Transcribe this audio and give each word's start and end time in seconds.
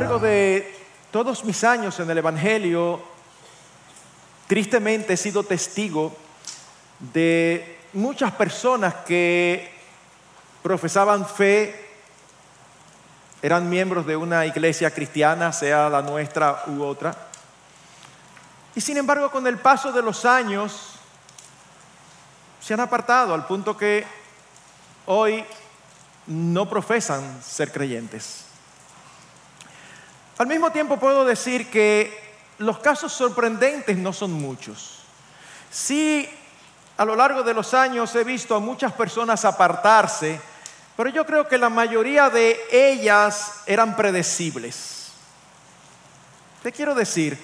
largo 0.00 0.18
de 0.18 0.76
todos 1.10 1.42
mis 1.42 1.64
años 1.64 1.98
en 2.00 2.10
el 2.10 2.18
Evangelio, 2.18 3.00
tristemente 4.46 5.14
he 5.14 5.16
sido 5.16 5.42
testigo 5.42 6.14
de 6.98 7.78
muchas 7.94 8.30
personas 8.32 8.92
que 9.06 9.72
profesaban 10.62 11.26
fe, 11.26 11.88
eran 13.40 13.70
miembros 13.70 14.04
de 14.04 14.18
una 14.18 14.44
iglesia 14.44 14.90
cristiana, 14.90 15.50
sea 15.50 15.88
la 15.88 16.02
nuestra 16.02 16.64
u 16.66 16.82
otra, 16.82 17.16
y 18.74 18.82
sin 18.82 18.98
embargo 18.98 19.30
con 19.30 19.46
el 19.46 19.56
paso 19.56 19.92
de 19.92 20.02
los 20.02 20.26
años 20.26 20.90
se 22.60 22.74
han 22.74 22.80
apartado 22.80 23.32
al 23.32 23.46
punto 23.46 23.74
que 23.74 24.04
hoy 25.06 25.42
no 26.26 26.68
profesan 26.68 27.42
ser 27.42 27.72
creyentes. 27.72 28.45
Al 30.38 30.46
mismo 30.46 30.70
tiempo 30.70 30.98
puedo 30.98 31.24
decir 31.24 31.70
que 31.70 32.26
los 32.58 32.78
casos 32.78 33.12
sorprendentes 33.12 33.96
no 33.96 34.12
son 34.12 34.32
muchos. 34.32 35.00
Sí, 35.70 36.28
a 36.98 37.04
lo 37.04 37.16
largo 37.16 37.42
de 37.42 37.54
los 37.54 37.74
años 37.74 38.14
he 38.14 38.24
visto 38.24 38.54
a 38.54 38.60
muchas 38.60 38.92
personas 38.92 39.44
apartarse, 39.44 40.40
pero 40.96 41.10
yo 41.10 41.24
creo 41.24 41.48
que 41.48 41.58
la 41.58 41.70
mayoría 41.70 42.30
de 42.30 42.58
ellas 42.70 43.62
eran 43.66 43.96
predecibles. 43.96 45.12
Te 46.62 46.72
quiero 46.72 46.94
decir 46.94 47.38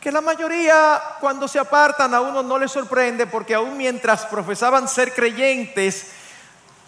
que 0.00 0.12
la 0.12 0.20
mayoría 0.20 1.00
cuando 1.20 1.48
se 1.48 1.58
apartan 1.58 2.14
a 2.14 2.20
uno 2.20 2.42
no 2.42 2.58
le 2.58 2.68
sorprende 2.68 3.26
porque 3.26 3.54
aún 3.54 3.76
mientras 3.76 4.26
profesaban 4.26 4.88
ser 4.88 5.12
creyentes, 5.14 6.12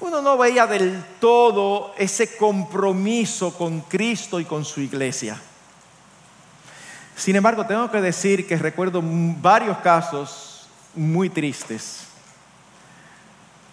uno 0.00 0.22
no 0.22 0.38
veía 0.38 0.66
del 0.66 1.04
todo 1.20 1.92
ese 1.98 2.36
compromiso 2.36 3.52
con 3.52 3.80
Cristo 3.82 4.38
y 4.40 4.44
con 4.44 4.64
su 4.64 4.80
iglesia. 4.80 5.40
Sin 7.18 7.34
embargo, 7.34 7.66
tengo 7.66 7.90
que 7.90 8.00
decir 8.00 8.46
que 8.46 8.56
recuerdo 8.56 9.02
varios 9.02 9.78
casos 9.78 10.68
muy 10.94 11.28
tristes. 11.28 12.06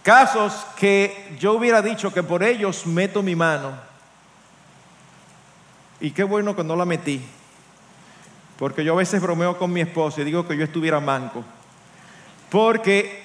Casos 0.01 0.65
que 0.75 1.35
yo 1.39 1.53
hubiera 1.53 1.83
dicho 1.83 2.11
que 2.11 2.23
por 2.23 2.41
ellos 2.41 2.87
meto 2.87 3.21
mi 3.21 3.35
mano. 3.35 3.77
Y 5.99 6.09
qué 6.09 6.23
bueno 6.23 6.55
que 6.55 6.63
no 6.63 6.75
la 6.75 6.85
metí. 6.85 7.21
Porque 8.57 8.83
yo 8.83 8.93
a 8.93 8.97
veces 8.97 9.21
bromeo 9.21 9.59
con 9.59 9.71
mi 9.71 9.81
esposo 9.81 10.21
y 10.21 10.25
digo 10.25 10.47
que 10.47 10.57
yo 10.57 10.63
estuviera 10.63 10.99
manco. 10.99 11.43
Porque 12.49 13.21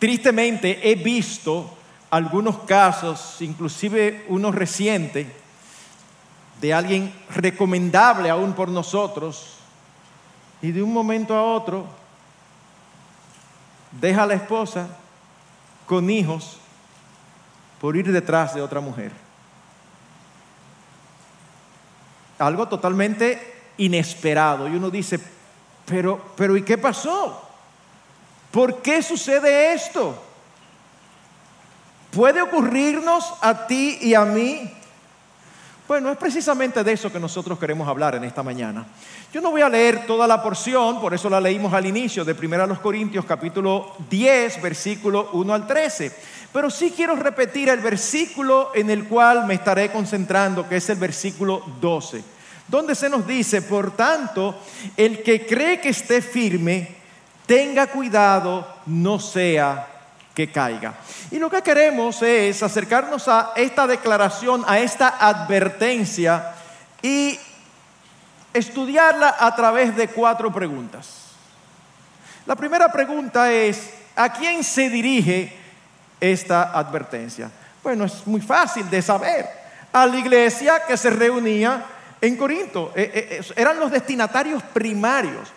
tristemente 0.00 0.90
he 0.90 0.96
visto 0.96 1.78
algunos 2.10 2.58
casos, 2.64 3.36
inclusive 3.40 4.24
uno 4.26 4.50
reciente, 4.50 5.41
de 6.62 6.72
alguien 6.72 7.12
recomendable 7.34 8.30
aún 8.30 8.52
por 8.52 8.68
nosotros, 8.68 9.56
y 10.62 10.70
de 10.70 10.80
un 10.80 10.92
momento 10.92 11.34
a 11.34 11.42
otro 11.42 11.84
deja 13.90 14.22
a 14.22 14.26
la 14.26 14.34
esposa 14.34 14.86
con 15.86 16.08
hijos 16.08 16.58
por 17.80 17.96
ir 17.96 18.12
detrás 18.12 18.54
de 18.54 18.62
otra 18.62 18.78
mujer. 18.78 19.10
Algo 22.38 22.68
totalmente 22.68 23.72
inesperado. 23.78 24.68
Y 24.68 24.76
uno 24.76 24.88
dice, 24.88 25.18
pero, 25.84 26.32
pero 26.36 26.56
¿y 26.56 26.62
qué 26.62 26.78
pasó? 26.78 27.42
¿Por 28.52 28.82
qué 28.82 29.02
sucede 29.02 29.72
esto? 29.72 30.22
¿Puede 32.12 32.40
ocurrirnos 32.40 33.34
a 33.40 33.66
ti 33.66 33.98
y 34.00 34.14
a 34.14 34.24
mí? 34.24 34.72
Bueno, 35.92 36.10
es 36.10 36.16
precisamente 36.16 36.82
de 36.82 36.92
eso 36.92 37.12
que 37.12 37.20
nosotros 37.20 37.58
queremos 37.58 37.86
hablar 37.86 38.14
en 38.14 38.24
esta 38.24 38.42
mañana. 38.42 38.86
Yo 39.30 39.42
no 39.42 39.50
voy 39.50 39.60
a 39.60 39.68
leer 39.68 40.06
toda 40.06 40.26
la 40.26 40.42
porción, 40.42 40.98
por 41.02 41.12
eso 41.12 41.28
la 41.28 41.38
leímos 41.38 41.74
al 41.74 41.84
inicio 41.84 42.24
de 42.24 42.32
1 42.32 42.80
Corintios 42.80 43.26
capítulo 43.26 43.92
10, 44.08 44.62
versículo 44.62 45.28
1 45.34 45.52
al 45.52 45.66
13. 45.66 46.10
Pero 46.50 46.70
sí 46.70 46.94
quiero 46.96 47.14
repetir 47.14 47.68
el 47.68 47.80
versículo 47.80 48.70
en 48.74 48.88
el 48.88 49.06
cual 49.06 49.44
me 49.44 49.52
estaré 49.52 49.92
concentrando, 49.92 50.66
que 50.66 50.76
es 50.76 50.88
el 50.88 50.96
versículo 50.96 51.62
12, 51.82 52.24
donde 52.68 52.94
se 52.94 53.10
nos 53.10 53.26
dice, 53.26 53.60
por 53.60 53.94
tanto, 53.94 54.54
el 54.96 55.22
que 55.22 55.44
cree 55.44 55.78
que 55.78 55.90
esté 55.90 56.22
firme, 56.22 56.88
tenga 57.44 57.88
cuidado, 57.88 58.66
no 58.86 59.18
sea 59.18 59.91
que 60.34 60.50
caiga. 60.50 60.94
Y 61.30 61.38
lo 61.38 61.50
que 61.50 61.62
queremos 61.62 62.22
es 62.22 62.62
acercarnos 62.62 63.28
a 63.28 63.52
esta 63.56 63.86
declaración, 63.86 64.64
a 64.66 64.78
esta 64.78 65.08
advertencia 65.20 66.52
y 67.02 67.38
estudiarla 68.52 69.36
a 69.38 69.54
través 69.54 69.96
de 69.96 70.08
cuatro 70.08 70.52
preguntas. 70.52 71.22
La 72.46 72.56
primera 72.56 72.90
pregunta 72.90 73.52
es, 73.52 73.90
¿a 74.16 74.32
quién 74.32 74.64
se 74.64 74.88
dirige 74.88 75.56
esta 76.20 76.76
advertencia? 76.76 77.50
Bueno, 77.82 78.04
es 78.04 78.26
muy 78.26 78.40
fácil 78.40 78.88
de 78.88 79.02
saber. 79.02 79.48
A 79.92 80.06
la 80.06 80.16
iglesia 80.16 80.82
que 80.86 80.96
se 80.96 81.10
reunía 81.10 81.84
en 82.20 82.36
Corinto. 82.36 82.92
Eh, 82.94 83.10
eh, 83.14 83.28
eh, 83.40 83.52
eran 83.56 83.78
los 83.78 83.90
destinatarios 83.90 84.62
primarios. 84.62 85.48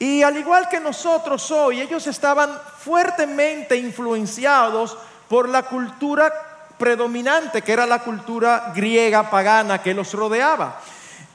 Y 0.00 0.22
al 0.22 0.34
igual 0.38 0.66
que 0.66 0.80
nosotros 0.80 1.50
hoy, 1.50 1.82
ellos 1.82 2.06
estaban 2.06 2.58
fuertemente 2.78 3.76
influenciados 3.76 4.96
por 5.28 5.46
la 5.46 5.64
cultura 5.64 6.32
predominante, 6.78 7.60
que 7.60 7.74
era 7.74 7.84
la 7.84 7.98
cultura 7.98 8.72
griega 8.74 9.28
pagana 9.28 9.82
que 9.82 9.92
los 9.92 10.14
rodeaba. 10.14 10.80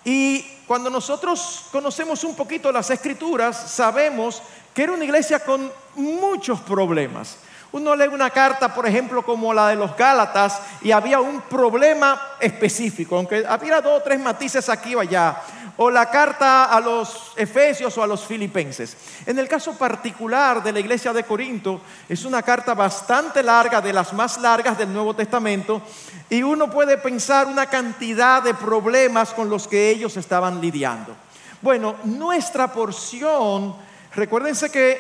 Y 0.03 0.42
cuando 0.66 0.90
nosotros 0.90 1.66
conocemos 1.72 2.24
un 2.24 2.36
poquito 2.36 2.72
las 2.72 2.90
escrituras, 2.90 3.56
sabemos 3.72 4.42
que 4.74 4.82
era 4.82 4.94
una 4.94 5.06
iglesia 5.06 5.40
con 5.40 5.72
muchos 5.94 6.59
problemas. 6.62 7.38
Uno 7.72 7.96
lee 7.96 8.08
una 8.08 8.32
carta, 8.32 8.74
por 8.74 8.88
ejemplo, 8.88 9.22
como 9.24 9.53
la 9.53 9.68
de 9.68 9.76
los 9.76 9.96
Gálatas, 9.96 10.59
y 10.82 10.92
había 10.92 11.20
un 11.20 11.42
problema 11.42 12.20
específico, 12.40 13.16
aunque 13.18 13.46
había 13.47 13.80
dos 13.80 14.00
o 14.00 14.03
tres 14.03 14.20
matices 14.20 14.70
aquí 14.70 14.96
o 14.96 15.02
allá, 15.02 15.40
o 15.78 15.90
la 15.90 16.09
carta 16.09 16.66
a 16.66 16.80
los 16.80 17.34
Efesios 17.36 17.97
o 17.97 18.03
a 18.03 18.08
los 18.08 18.25
Filipenses. 18.25 18.96
En 19.25 19.38
el 19.40 19.47
caso 19.47 19.78
particular 19.78 20.63
de 20.63 20.72
la 20.72 20.80
iglesia 20.80 21.12
de 21.12 21.24
Corinto, 21.24 21.81
es 22.08 22.24
una 22.25 22.41
carta 22.41 22.74
bastante 22.74 23.44
larga, 23.44 23.81
de 23.81 23.94
las 23.94 24.14
más 24.14 24.38
largas 24.38 24.78
del 24.78 24.94
Nuevo 24.94 25.14
Testamento, 25.16 25.81
y 26.30 26.44
uno 26.44 26.69
puede 26.69 26.97
pensar 26.97 27.47
una 27.47 27.66
cantidad 27.66 28.41
de 28.41 28.53
problemas 28.53 29.34
con 29.34 29.50
los 29.50 29.68
que 29.68 29.90
ellos 29.90 30.16
estaban 30.18 30.62
lidiando. 30.62 31.16
Bueno, 31.62 31.96
nuestra 32.03 32.72
porción, 32.72 33.75
recuérdense 34.14 34.69
que 34.69 35.00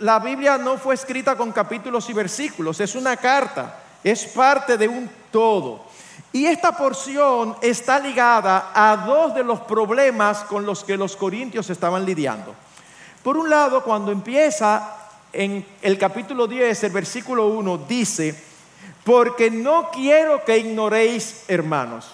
la 0.00 0.18
Biblia 0.18 0.58
no 0.58 0.78
fue 0.78 0.94
escrita 0.94 1.36
con 1.36 1.52
capítulos 1.52 2.08
y 2.10 2.12
versículos, 2.12 2.80
es 2.80 2.94
una 2.94 3.16
carta, 3.16 3.78
es 4.02 4.24
parte 4.26 4.76
de 4.76 4.88
un 4.88 5.08
todo. 5.30 5.91
Y 6.32 6.46
esta 6.46 6.72
porción 6.72 7.56
está 7.60 7.98
ligada 7.98 8.70
a 8.74 8.96
dos 8.96 9.34
de 9.34 9.44
los 9.44 9.60
problemas 9.60 10.38
con 10.44 10.64
los 10.64 10.82
que 10.82 10.96
los 10.96 11.14
corintios 11.14 11.68
estaban 11.68 12.06
lidiando. 12.06 12.54
Por 13.22 13.36
un 13.36 13.50
lado, 13.50 13.84
cuando 13.84 14.10
empieza 14.10 14.96
en 15.32 15.64
el 15.82 15.98
capítulo 15.98 16.46
10, 16.46 16.84
el 16.84 16.92
versículo 16.92 17.48
1, 17.48 17.78
dice, 17.86 18.34
porque 19.04 19.50
no 19.50 19.90
quiero 19.90 20.44
que 20.44 20.58
ignoréis, 20.58 21.44
hermanos. 21.48 22.10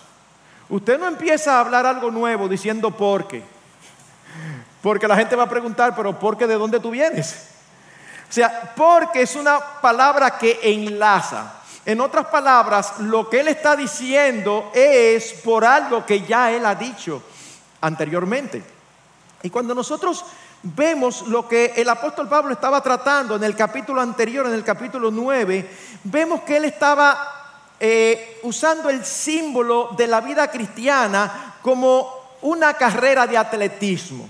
Usted 0.68 0.98
no 0.98 1.06
empieza 1.06 1.56
a 1.56 1.60
hablar 1.60 1.86
algo 1.86 2.10
nuevo 2.10 2.48
diciendo 2.48 2.90
por 2.90 3.26
qué. 3.26 3.42
Porque 4.82 5.08
la 5.08 5.16
gente 5.16 5.36
va 5.36 5.44
a 5.44 5.48
preguntar, 5.48 5.94
pero 5.94 6.18
¿por 6.18 6.36
qué 6.36 6.46
de 6.46 6.54
dónde 6.54 6.80
tú 6.80 6.90
vienes? 6.90 7.48
O 8.28 8.32
sea, 8.32 8.74
porque 8.76 9.22
es 9.22 9.34
una 9.36 9.58
palabra 9.80 10.38
que 10.38 10.58
enlaza. 10.62 11.54
En 11.88 12.02
otras 12.02 12.26
palabras, 12.26 12.98
lo 12.98 13.30
que 13.30 13.40
él 13.40 13.48
está 13.48 13.74
diciendo 13.74 14.70
es 14.74 15.32
por 15.32 15.64
algo 15.64 16.04
que 16.04 16.20
ya 16.20 16.52
él 16.52 16.66
ha 16.66 16.74
dicho 16.74 17.22
anteriormente. 17.80 18.62
Y 19.42 19.48
cuando 19.48 19.74
nosotros 19.74 20.22
vemos 20.62 21.26
lo 21.28 21.48
que 21.48 21.72
el 21.76 21.88
apóstol 21.88 22.28
Pablo 22.28 22.52
estaba 22.52 22.82
tratando 22.82 23.36
en 23.36 23.44
el 23.44 23.56
capítulo 23.56 24.02
anterior, 24.02 24.44
en 24.44 24.52
el 24.52 24.64
capítulo 24.64 25.10
9, 25.10 25.70
vemos 26.04 26.42
que 26.42 26.58
él 26.58 26.66
estaba 26.66 27.64
eh, 27.80 28.38
usando 28.42 28.90
el 28.90 29.02
símbolo 29.02 29.88
de 29.96 30.08
la 30.08 30.20
vida 30.20 30.50
cristiana 30.50 31.54
como 31.62 32.36
una 32.42 32.74
carrera 32.74 33.26
de 33.26 33.38
atletismo 33.38 34.28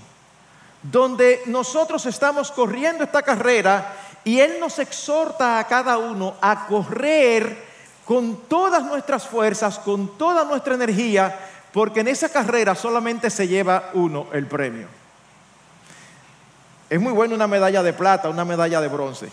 donde 0.81 1.41
nosotros 1.47 2.05
estamos 2.05 2.51
corriendo 2.51 3.03
esta 3.03 3.21
carrera 3.21 3.93
y 4.23 4.39
Él 4.39 4.59
nos 4.59 4.79
exhorta 4.79 5.59
a 5.59 5.67
cada 5.67 5.97
uno 5.97 6.35
a 6.41 6.67
correr 6.67 7.69
con 8.05 8.37
todas 8.47 8.83
nuestras 8.83 9.27
fuerzas, 9.27 9.79
con 9.79 10.17
toda 10.17 10.43
nuestra 10.43 10.73
energía, 10.73 11.37
porque 11.71 11.99
en 11.99 12.07
esa 12.07 12.29
carrera 12.29 12.73
solamente 12.75 13.29
se 13.29 13.47
lleva 13.47 13.91
uno 13.93 14.27
el 14.33 14.47
premio. 14.47 14.87
Es 16.89 16.99
muy 16.99 17.13
bueno 17.13 17.35
una 17.35 17.47
medalla 17.47 17.83
de 17.83 17.93
plata, 17.93 18.29
una 18.29 18.45
medalla 18.45 18.81
de 18.81 18.87
bronce, 18.87 19.29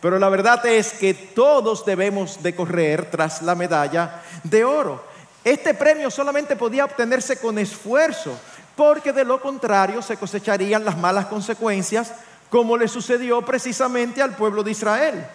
pero 0.00 0.20
la 0.20 0.28
verdad 0.28 0.64
es 0.66 0.92
que 0.92 1.14
todos 1.14 1.84
debemos 1.84 2.42
de 2.42 2.54
correr 2.54 3.10
tras 3.10 3.42
la 3.42 3.56
medalla 3.56 4.22
de 4.44 4.64
oro. 4.64 5.04
Este 5.42 5.74
premio 5.74 6.10
solamente 6.10 6.54
podía 6.54 6.84
obtenerse 6.84 7.38
con 7.38 7.58
esfuerzo, 7.58 8.38
porque 8.76 9.12
de 9.12 9.24
lo 9.24 9.40
contrario 9.40 10.00
se 10.02 10.16
cosecharían 10.16 10.84
las 10.84 10.96
malas 10.96 11.26
consecuencias, 11.26 12.12
como 12.50 12.76
le 12.76 12.88
sucedió 12.88 13.42
precisamente 13.42 14.22
al 14.22 14.36
pueblo 14.36 14.62
de 14.62 14.70
Israel, 14.70 15.26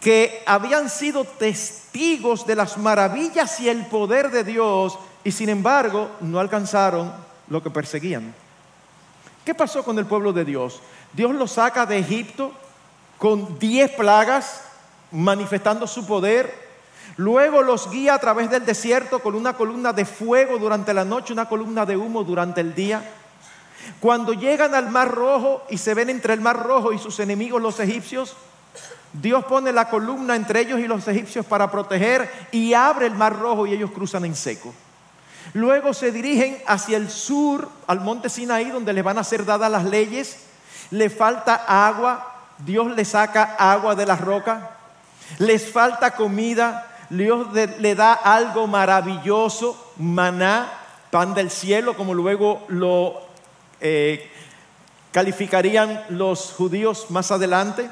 que 0.00 0.42
habían 0.46 0.88
sido 0.88 1.24
testigos 1.24 2.46
de 2.46 2.54
las 2.54 2.78
maravillas 2.78 3.58
y 3.60 3.68
el 3.68 3.86
poder 3.86 4.30
de 4.30 4.44
Dios 4.44 4.98
y 5.24 5.32
sin 5.32 5.48
embargo 5.48 6.10
no 6.20 6.38
alcanzaron 6.38 7.12
lo 7.48 7.62
que 7.62 7.70
perseguían. 7.70 8.34
¿Qué 9.44 9.54
pasó 9.54 9.82
con 9.82 9.98
el 9.98 10.06
pueblo 10.06 10.32
de 10.32 10.44
Dios? 10.44 10.80
Dios 11.12 11.34
lo 11.34 11.46
saca 11.46 11.86
de 11.86 11.98
Egipto 11.98 12.52
con 13.16 13.58
diez 13.58 13.90
plagas 13.92 14.62
manifestando 15.10 15.86
su 15.86 16.06
poder. 16.06 16.68
Luego 17.16 17.62
los 17.62 17.90
guía 17.90 18.14
a 18.14 18.18
través 18.18 18.50
del 18.50 18.64
desierto 18.64 19.18
con 19.20 19.34
una 19.34 19.54
columna 19.54 19.92
de 19.92 20.04
fuego 20.04 20.58
durante 20.58 20.94
la 20.94 21.04
noche, 21.04 21.32
una 21.32 21.48
columna 21.48 21.84
de 21.84 21.96
humo 21.96 22.22
durante 22.22 22.60
el 22.60 22.74
día. 22.74 23.02
Cuando 24.00 24.32
llegan 24.32 24.74
al 24.74 24.90
mar 24.90 25.10
rojo 25.14 25.62
y 25.68 25.78
se 25.78 25.94
ven 25.94 26.10
entre 26.10 26.34
el 26.34 26.40
mar 26.40 26.62
rojo 26.62 26.92
y 26.92 26.98
sus 26.98 27.18
enemigos 27.20 27.60
los 27.60 27.80
egipcios, 27.80 28.36
Dios 29.12 29.44
pone 29.44 29.72
la 29.72 29.88
columna 29.88 30.36
entre 30.36 30.60
ellos 30.60 30.80
y 30.80 30.86
los 30.86 31.06
egipcios 31.08 31.46
para 31.46 31.70
proteger 31.70 32.30
y 32.52 32.74
abre 32.74 33.06
el 33.06 33.14
mar 33.14 33.38
rojo 33.38 33.66
y 33.66 33.72
ellos 33.72 33.90
cruzan 33.90 34.24
en 34.24 34.36
seco. 34.36 34.74
Luego 35.54 35.94
se 35.94 36.12
dirigen 36.12 36.58
hacia 36.66 36.98
el 36.98 37.10
sur, 37.10 37.68
al 37.86 38.00
monte 38.00 38.28
Sinaí, 38.28 38.70
donde 38.70 38.92
les 38.92 39.02
van 39.02 39.18
a 39.18 39.24
ser 39.24 39.44
dadas 39.44 39.70
las 39.70 39.84
leyes. 39.84 40.44
Le 40.90 41.08
falta 41.08 41.54
agua, 41.66 42.34
Dios 42.58 42.94
le 42.94 43.04
saca 43.04 43.56
agua 43.58 43.94
de 43.94 44.04
las 44.04 44.20
rocas. 44.20 44.62
Les 45.38 45.70
falta 45.70 46.14
comida, 46.14 46.86
Dios 47.10 47.48
le 47.52 47.94
da 47.94 48.12
algo 48.12 48.66
maravilloso, 48.66 49.92
maná, 49.96 50.70
pan 51.10 51.32
del 51.34 51.50
cielo, 51.50 51.96
como 51.96 52.12
luego 52.12 52.64
lo 52.68 53.27
eh, 53.80 54.30
calificarían 55.12 56.04
los 56.10 56.52
judíos 56.52 57.10
más 57.10 57.30
adelante. 57.30 57.90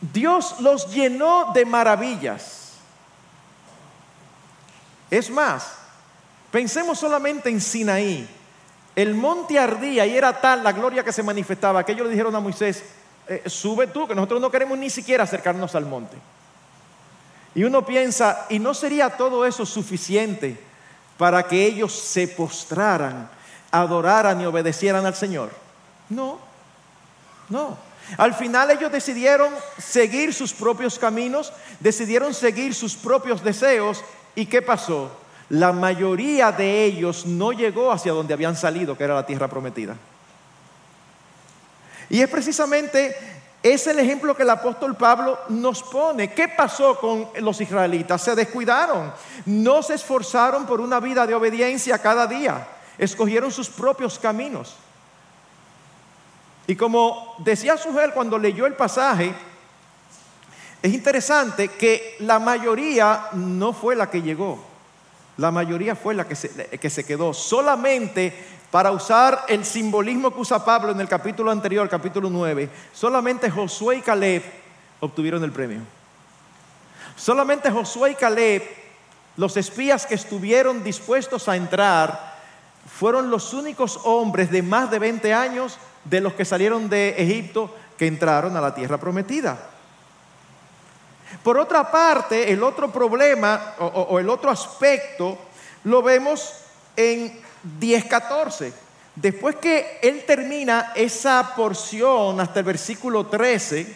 Dios 0.00 0.60
los 0.60 0.92
llenó 0.92 1.52
de 1.52 1.64
maravillas. 1.64 2.74
Es 5.10 5.30
más, 5.30 5.74
pensemos 6.50 6.98
solamente 6.98 7.48
en 7.48 7.60
Sinaí. 7.60 8.28
El 8.94 9.14
monte 9.14 9.58
ardía 9.58 10.06
y 10.06 10.16
era 10.16 10.40
tal 10.40 10.62
la 10.62 10.72
gloria 10.72 11.04
que 11.04 11.12
se 11.12 11.22
manifestaba 11.22 11.84
que 11.84 11.92
ellos 11.92 12.06
le 12.06 12.12
dijeron 12.12 12.34
a 12.34 12.40
Moisés, 12.40 12.84
eh, 13.28 13.42
sube 13.46 13.86
tú, 13.86 14.08
que 14.08 14.14
nosotros 14.14 14.40
no 14.40 14.50
queremos 14.50 14.76
ni 14.78 14.90
siquiera 14.90 15.24
acercarnos 15.24 15.74
al 15.74 15.86
monte. 15.86 16.16
Y 17.54 17.64
uno 17.64 17.84
piensa, 17.84 18.46
¿y 18.48 18.58
no 18.58 18.74
sería 18.74 19.10
todo 19.10 19.44
eso 19.44 19.66
suficiente 19.66 20.58
para 21.16 21.42
que 21.42 21.64
ellos 21.64 21.92
se 21.92 22.28
postraran, 22.28 23.28
adoraran 23.70 24.40
y 24.40 24.46
obedecieran 24.46 25.06
al 25.06 25.14
Señor? 25.14 25.50
No, 26.08 26.38
no. 27.48 27.76
Al 28.16 28.34
final 28.34 28.70
ellos 28.70 28.90
decidieron 28.90 29.52
seguir 29.76 30.32
sus 30.32 30.54
propios 30.54 30.98
caminos, 30.98 31.52
decidieron 31.80 32.32
seguir 32.32 32.74
sus 32.74 32.96
propios 32.96 33.44
deseos. 33.44 34.02
¿Y 34.34 34.46
qué 34.46 34.62
pasó? 34.62 35.10
La 35.50 35.72
mayoría 35.72 36.52
de 36.52 36.84
ellos 36.84 37.26
no 37.26 37.52
llegó 37.52 37.92
hacia 37.92 38.12
donde 38.12 38.34
habían 38.34 38.56
salido, 38.56 38.96
que 38.96 39.04
era 39.04 39.14
la 39.14 39.26
tierra 39.26 39.48
prometida. 39.48 39.96
Y 42.10 42.22
es 42.22 42.28
precisamente 42.30 43.14
es 43.62 43.86
el 43.86 43.98
ejemplo 43.98 44.36
que 44.36 44.44
el 44.44 44.50
apóstol 44.50 44.96
Pablo 44.96 45.38
nos 45.48 45.82
pone. 45.82 46.32
¿Qué 46.32 46.48
pasó 46.48 46.98
con 46.98 47.28
los 47.40 47.60
israelitas? 47.60 48.22
Se 48.22 48.34
descuidaron, 48.34 49.12
no 49.46 49.82
se 49.82 49.94
esforzaron 49.94 50.64
por 50.64 50.80
una 50.80 51.00
vida 51.00 51.26
de 51.26 51.34
obediencia 51.34 51.98
cada 51.98 52.26
día, 52.26 52.66
escogieron 52.98 53.50
sus 53.50 53.68
propios 53.68 54.18
caminos. 54.18 54.74
Y 56.66 56.76
como 56.76 57.34
decía 57.38 57.78
Sujel 57.78 58.12
cuando 58.12 58.38
leyó 58.38 58.66
el 58.66 58.74
pasaje, 58.74 59.32
es 60.82 60.92
interesante 60.92 61.68
que 61.68 62.16
la 62.20 62.38
mayoría 62.38 63.28
no 63.32 63.72
fue 63.72 63.96
la 63.96 64.10
que 64.10 64.22
llegó, 64.22 64.62
la 65.38 65.50
mayoría 65.50 65.96
fue 65.96 66.14
la 66.14 66.28
que 66.28 66.36
se, 66.36 66.50
que 66.78 66.90
se 66.90 67.04
quedó. 67.04 67.32
Solamente 67.32 68.34
para 68.70 68.90
usar 68.90 69.46
el 69.48 69.64
simbolismo 69.64 70.32
que 70.32 70.40
usa 70.40 70.64
Pablo 70.64 70.92
en 70.92 71.00
el 71.00 71.08
capítulo 71.08 71.50
anterior, 71.50 71.88
capítulo 71.88 72.28
9, 72.28 72.68
solamente 72.92 73.50
Josué 73.50 73.96
y 73.96 74.02
Caleb 74.02 74.42
obtuvieron 75.00 75.42
el 75.42 75.52
premio. 75.52 75.80
Solamente 77.16 77.70
Josué 77.70 78.12
y 78.12 78.14
Caleb, 78.14 78.62
los 79.36 79.56
espías 79.56 80.06
que 80.06 80.14
estuvieron 80.14 80.84
dispuestos 80.84 81.48
a 81.48 81.56
entrar, 81.56 82.37
fueron 82.88 83.30
los 83.30 83.52
únicos 83.54 84.00
hombres 84.04 84.50
de 84.50 84.62
más 84.62 84.90
de 84.90 84.98
20 84.98 85.32
años 85.34 85.78
de 86.04 86.20
los 86.20 86.32
que 86.32 86.44
salieron 86.44 86.88
de 86.88 87.10
Egipto 87.18 87.74
que 87.96 88.06
entraron 88.06 88.56
a 88.56 88.60
la 88.60 88.74
tierra 88.74 88.98
prometida. 88.98 89.58
Por 91.42 91.58
otra 91.58 91.90
parte, 91.90 92.50
el 92.50 92.62
otro 92.62 92.90
problema 92.90 93.74
o, 93.78 94.18
el 94.18 94.28
otro 94.28 94.50
aspecto 94.50 95.38
lo 95.84 96.02
vemos 96.02 96.54
en 96.96 97.40
10.14. 97.80 98.72
Después 99.14 99.56
que 99.56 99.98
él 100.02 100.24
termina 100.26 100.92
esa 100.94 101.52
porción 101.54 102.40
hasta 102.40 102.60
el 102.60 102.64
versículo 102.64 103.26
13, 103.26 103.94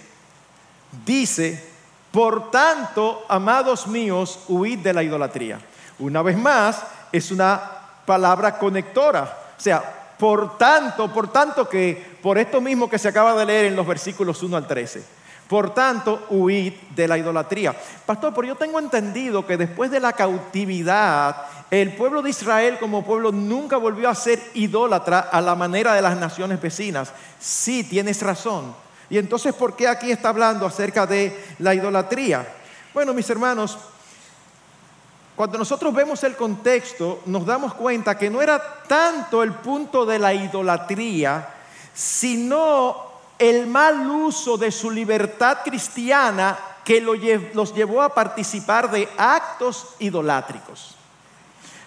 dice, 1.04 1.72
por 2.10 2.50
tanto, 2.50 3.24
amados 3.28 3.86
míos, 3.86 4.40
huid 4.48 4.80
de 4.80 4.92
la 4.92 5.02
idolatría. 5.02 5.60
Una 5.98 6.22
vez 6.22 6.36
más, 6.36 6.82
es 7.12 7.30
una 7.30 7.71
palabra 8.04 8.58
conectora. 8.58 9.38
O 9.56 9.60
sea, 9.60 10.14
por 10.18 10.56
tanto, 10.56 11.12
por 11.12 11.32
tanto 11.32 11.68
que, 11.68 12.16
por 12.22 12.38
esto 12.38 12.60
mismo 12.60 12.88
que 12.88 12.98
se 12.98 13.08
acaba 13.08 13.34
de 13.34 13.44
leer 13.44 13.66
en 13.66 13.76
los 13.76 13.86
versículos 13.86 14.42
1 14.42 14.56
al 14.56 14.66
13. 14.66 15.02
Por 15.48 15.74
tanto, 15.74 16.26
huid 16.30 16.72
de 16.94 17.08
la 17.08 17.18
idolatría. 17.18 17.74
Pastor, 18.06 18.32
pero 18.32 18.48
yo 18.48 18.54
tengo 18.54 18.78
entendido 18.78 19.46
que 19.46 19.56
después 19.56 19.90
de 19.90 20.00
la 20.00 20.12
cautividad 20.12 21.36
el 21.70 21.94
pueblo 21.94 22.22
de 22.22 22.30
Israel 22.30 22.76
como 22.78 23.04
pueblo 23.04 23.32
nunca 23.32 23.78
volvió 23.78 24.08
a 24.08 24.14
ser 24.14 24.40
idólatra 24.54 25.20
a 25.20 25.40
la 25.40 25.54
manera 25.54 25.94
de 25.94 26.02
las 26.02 26.16
naciones 26.16 26.60
vecinas. 26.60 27.12
Sí, 27.40 27.84
tienes 27.84 28.22
razón. 28.22 28.74
Y 29.10 29.18
entonces, 29.18 29.54
¿por 29.54 29.74
qué 29.74 29.88
aquí 29.88 30.10
está 30.10 30.28
hablando 30.28 30.66
acerca 30.66 31.06
de 31.06 31.36
la 31.58 31.74
idolatría? 31.74 32.46
Bueno, 32.94 33.12
mis 33.12 33.28
hermanos, 33.28 33.78
cuando 35.34 35.58
nosotros 35.58 35.94
vemos 35.94 36.22
el 36.24 36.36
contexto, 36.36 37.22
nos 37.26 37.46
damos 37.46 37.74
cuenta 37.74 38.18
que 38.18 38.28
no 38.28 38.42
era 38.42 38.82
tanto 38.86 39.42
el 39.42 39.52
punto 39.52 40.04
de 40.04 40.18
la 40.18 40.34
idolatría, 40.34 41.48
sino 41.94 43.12
el 43.38 43.66
mal 43.66 44.08
uso 44.08 44.58
de 44.58 44.70
su 44.70 44.90
libertad 44.90 45.58
cristiana 45.64 46.58
que 46.84 47.00
los 47.00 47.74
llevó 47.74 48.02
a 48.02 48.14
participar 48.14 48.90
de 48.90 49.08
actos 49.16 49.94
idolátricos. 49.98 50.96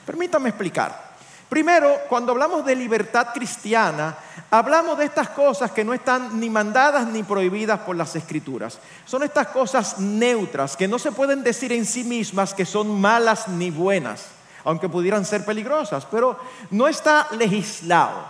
Permítame 0.05 0.49
explicar. 0.49 1.04
Primero, 1.49 1.99
cuando 2.09 2.31
hablamos 2.31 2.65
de 2.65 2.75
libertad 2.75 3.27
cristiana, 3.33 4.17
hablamos 4.49 4.97
de 4.97 5.05
estas 5.05 5.29
cosas 5.29 5.71
que 5.71 5.85
no 5.85 5.93
están 5.93 6.39
ni 6.39 6.49
mandadas 6.49 7.07
ni 7.07 7.23
prohibidas 7.23 7.79
por 7.81 7.95
las 7.95 8.15
escrituras. 8.15 8.79
Son 9.05 9.21
estas 9.21 9.47
cosas 9.47 9.99
neutras 9.99 10.75
que 10.75 10.87
no 10.87 10.97
se 10.97 11.11
pueden 11.11 11.43
decir 11.43 11.71
en 11.71 11.85
sí 11.85 12.03
mismas 12.03 12.53
que 12.53 12.65
son 12.65 12.99
malas 12.99 13.47
ni 13.47 13.69
buenas, 13.69 14.25
aunque 14.63 14.89
pudieran 14.89 15.23
ser 15.23 15.45
peligrosas, 15.45 16.05
pero 16.05 16.39
no 16.71 16.87
está 16.87 17.27
legislado. 17.31 18.25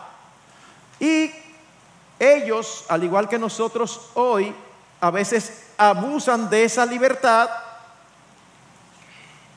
Y 0.99 1.31
ellos, 2.19 2.85
al 2.89 3.03
igual 3.03 3.29
que 3.29 3.39
nosotros 3.39 4.09
hoy, 4.15 4.53
a 4.99 5.09
veces 5.09 5.67
abusan 5.77 6.49
de 6.49 6.65
esa 6.65 6.85
libertad 6.85 7.49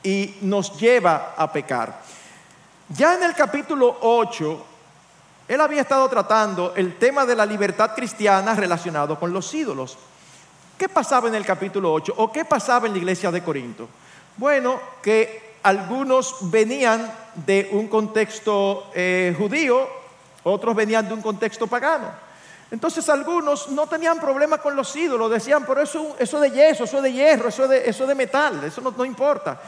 y 0.01 0.35
nos 0.41 0.79
lleva 0.79 1.33
a 1.37 1.51
pecar. 1.51 2.08
Ya 2.97 3.13
en 3.13 3.21
el 3.21 3.35
capítulo 3.35 3.97
8, 4.01 4.65
él 5.47 5.61
había 5.61 5.81
estado 5.81 6.09
tratando 6.09 6.73
el 6.75 6.97
tema 6.97 7.23
de 7.23 7.35
la 7.35 7.45
libertad 7.45 7.91
cristiana 7.95 8.55
relacionado 8.55 9.19
con 9.19 9.31
los 9.31 9.53
ídolos. 9.53 9.95
¿Qué 10.75 10.89
pasaba 10.89 11.27
en 11.27 11.35
el 11.35 11.45
capítulo 11.45 11.93
8 11.93 12.15
o 12.17 12.31
qué 12.31 12.45
pasaba 12.45 12.87
en 12.87 12.93
la 12.93 12.97
iglesia 12.97 13.29
de 13.29 13.43
Corinto? 13.43 13.87
Bueno, 14.37 14.79
que 15.03 15.57
algunos 15.61 16.37
venían 16.49 17.13
de 17.35 17.69
un 17.73 17.87
contexto 17.89 18.89
eh, 18.95 19.35
judío, 19.37 19.87
otros 20.43 20.75
venían 20.75 21.07
de 21.07 21.13
un 21.13 21.21
contexto 21.21 21.67
pagano. 21.67 22.09
Entonces 22.71 23.07
algunos 23.07 23.69
no 23.69 23.85
tenían 23.85 24.19
problema 24.19 24.57
con 24.57 24.75
los 24.75 24.95
ídolos, 24.95 25.29
decían, 25.29 25.63
pero 25.67 25.81
eso, 25.81 26.15
eso 26.17 26.39
de 26.39 26.49
yeso, 26.49 26.85
eso 26.85 27.03
de 27.03 27.13
hierro, 27.13 27.49
eso 27.49 27.67
de, 27.67 27.87
eso 27.87 28.07
de 28.07 28.15
metal, 28.15 28.63
eso 28.63 28.81
no, 28.81 28.89
no 28.97 29.05
importa. 29.05 29.61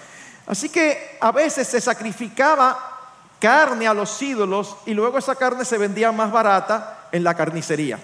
Así 0.48 0.70
que 0.70 1.18
a 1.22 1.32
veces 1.32 1.68
se 1.68 1.80
sacrificaba 1.80 2.91
carne 3.42 3.88
a 3.88 3.94
los 3.94 4.22
ídolos 4.22 4.78
y 4.86 4.94
luego 4.94 5.18
esa 5.18 5.36
carne 5.36 5.66
se 5.66 5.80
vendía 5.80 6.12
más 6.12 6.32
barata 6.32 7.08
en 7.12 7.24
la 7.24 7.34
carnicería. 7.34 8.00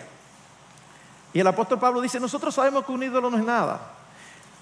Y 1.31 1.39
el 1.39 1.47
apóstol 1.47 1.79
Pablo 1.79 2.01
dice, 2.01 2.19
nosotros 2.19 2.55
sabemos 2.55 2.83
que 2.83 2.91
un 2.91 3.03
ídolo 3.03 3.29
no 3.29 3.37
es 3.37 3.43
nada. 3.43 3.79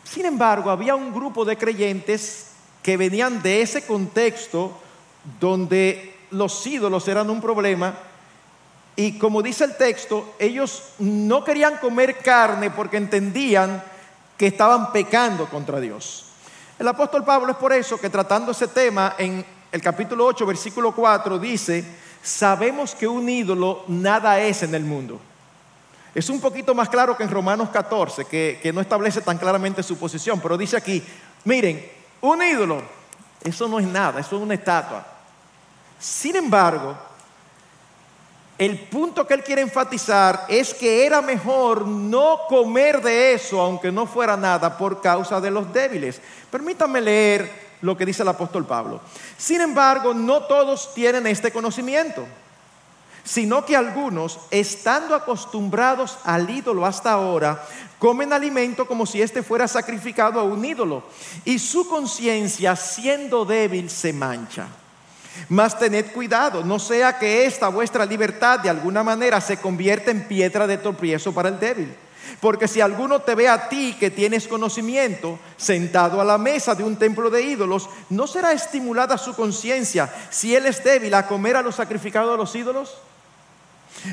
Sin 0.03 0.25
embargo, 0.25 0.69
había 0.69 0.93
un 0.93 1.13
grupo 1.13 1.45
de 1.45 1.57
creyentes 1.57 2.51
que 2.83 2.97
venían 2.97 3.41
de 3.41 3.61
ese 3.61 3.85
contexto 3.85 4.77
donde 5.39 6.15
los 6.31 6.67
ídolos 6.67 7.07
eran 7.07 7.29
un 7.29 7.39
problema 7.39 7.95
y 8.97 9.17
como 9.17 9.41
dice 9.41 9.63
el 9.63 9.75
texto, 9.75 10.35
ellos 10.39 10.93
no 10.99 11.43
querían 11.43 11.77
comer 11.77 12.19
carne 12.19 12.69
porque 12.69 12.97
entendían 12.97 13.83
que 14.37 14.47
estaban 14.47 14.91
pecando 14.91 15.47
contra 15.47 15.79
Dios. 15.79 16.25
El 16.77 16.87
apóstol 16.87 17.23
Pablo 17.23 17.51
es 17.51 17.57
por 17.57 17.73
eso 17.73 17.99
que 17.99 18.09
tratando 18.09 18.51
ese 18.51 18.67
tema 18.67 19.15
en 19.17 19.45
el 19.75 19.81
capítulo 19.81 20.25
8, 20.25 20.45
versículo 20.45 20.93
4, 20.93 21.37
dice, 21.37 21.83
sabemos 22.23 22.95
que 22.95 23.09
un 23.09 23.27
ídolo 23.27 23.83
nada 23.89 24.39
es 24.39 24.63
en 24.63 24.73
el 24.73 24.85
mundo. 24.85 25.19
Es 26.13 26.29
un 26.29 26.39
poquito 26.39 26.73
más 26.73 26.87
claro 26.87 27.17
que 27.17 27.23
en 27.23 27.29
Romanos 27.29 27.67
14, 27.71 28.23
que, 28.23 28.57
que 28.63 28.71
no 28.71 28.79
establece 28.79 29.19
tan 29.19 29.37
claramente 29.37 29.83
su 29.83 29.97
posición, 29.97 30.39
pero 30.39 30.57
dice 30.57 30.77
aquí, 30.77 31.03
miren, 31.43 31.85
un 32.21 32.41
ídolo, 32.41 32.83
eso 33.43 33.67
no 33.67 33.77
es 33.77 33.85
nada, 33.85 34.21
eso 34.21 34.37
es 34.37 34.41
una 34.41 34.53
estatua. 34.53 35.05
Sin 35.99 36.37
embargo, 36.37 36.95
el 38.57 38.79
punto 38.79 39.27
que 39.27 39.33
él 39.33 39.43
quiere 39.43 39.61
enfatizar 39.61 40.45
es 40.47 40.73
que 40.73 41.05
era 41.05 41.21
mejor 41.21 41.85
no 41.85 42.39
comer 42.47 43.01
de 43.01 43.33
eso, 43.33 43.59
aunque 43.59 43.91
no 43.91 44.05
fuera 44.05 44.37
nada, 44.37 44.77
por 44.77 45.01
causa 45.01 45.41
de 45.41 45.51
los 45.51 45.73
débiles. 45.73 46.21
Permítanme 46.49 47.01
leer 47.01 47.64
lo 47.85 47.95
que 47.95 48.05
dice 48.05 48.23
el 48.23 48.29
apóstol 48.29 48.65
Pablo. 48.65 48.99
Sin 49.37 49.61
embargo, 49.61 50.13
no 50.13 50.43
todos 50.43 50.93
tienen 50.93 51.27
este 51.27 51.51
conocimiento, 51.51 52.25
sino 53.23 53.63
que 53.63 53.75
algunos, 53.75 54.39
estando 54.49 55.15
acostumbrados 55.15 56.17
al 56.23 56.49
ídolo 56.49 56.85
hasta 56.85 57.11
ahora, 57.11 57.63
comen 57.99 58.33
alimento 58.33 58.87
como 58.87 59.05
si 59.05 59.21
éste 59.21 59.43
fuera 59.43 59.67
sacrificado 59.67 60.39
a 60.39 60.43
un 60.43 60.65
ídolo, 60.65 61.03
y 61.45 61.59
su 61.59 61.87
conciencia, 61.87 62.75
siendo 62.75 63.45
débil, 63.45 63.89
se 63.89 64.11
mancha. 64.11 64.67
Mas 65.49 65.77
tened 65.77 66.11
cuidado, 66.11 66.63
no 66.63 66.79
sea 66.79 67.19
que 67.19 67.45
esta 67.45 67.67
vuestra 67.67 68.05
libertad 68.05 68.59
de 68.59 68.69
alguna 68.69 69.03
manera 69.03 69.39
se 69.41 69.57
convierta 69.57 70.09
en 70.09 70.27
piedra 70.27 70.65
de 70.65 70.77
tropiezo 70.77 71.33
para 71.33 71.49
el 71.49 71.59
débil. 71.59 71.95
Porque 72.39 72.67
si 72.67 72.81
alguno 72.81 73.21
te 73.21 73.35
ve 73.35 73.47
a 73.47 73.69
ti 73.69 73.95
que 73.99 74.11
tienes 74.11 74.47
conocimiento, 74.47 75.39
sentado 75.57 76.21
a 76.21 76.25
la 76.25 76.37
mesa 76.37 76.75
de 76.75 76.83
un 76.83 76.97
templo 76.97 77.29
de 77.29 77.41
ídolos, 77.41 77.89
¿no 78.09 78.27
será 78.27 78.51
estimulada 78.51 79.17
su 79.17 79.35
conciencia 79.35 80.13
si 80.29 80.55
él 80.55 80.65
es 80.65 80.83
débil 80.83 81.13
a 81.13 81.27
comer 81.27 81.57
a 81.57 81.61
los 81.61 81.75
sacrificados 81.75 82.33
a 82.33 82.37
los 82.37 82.55
ídolos? 82.55 82.95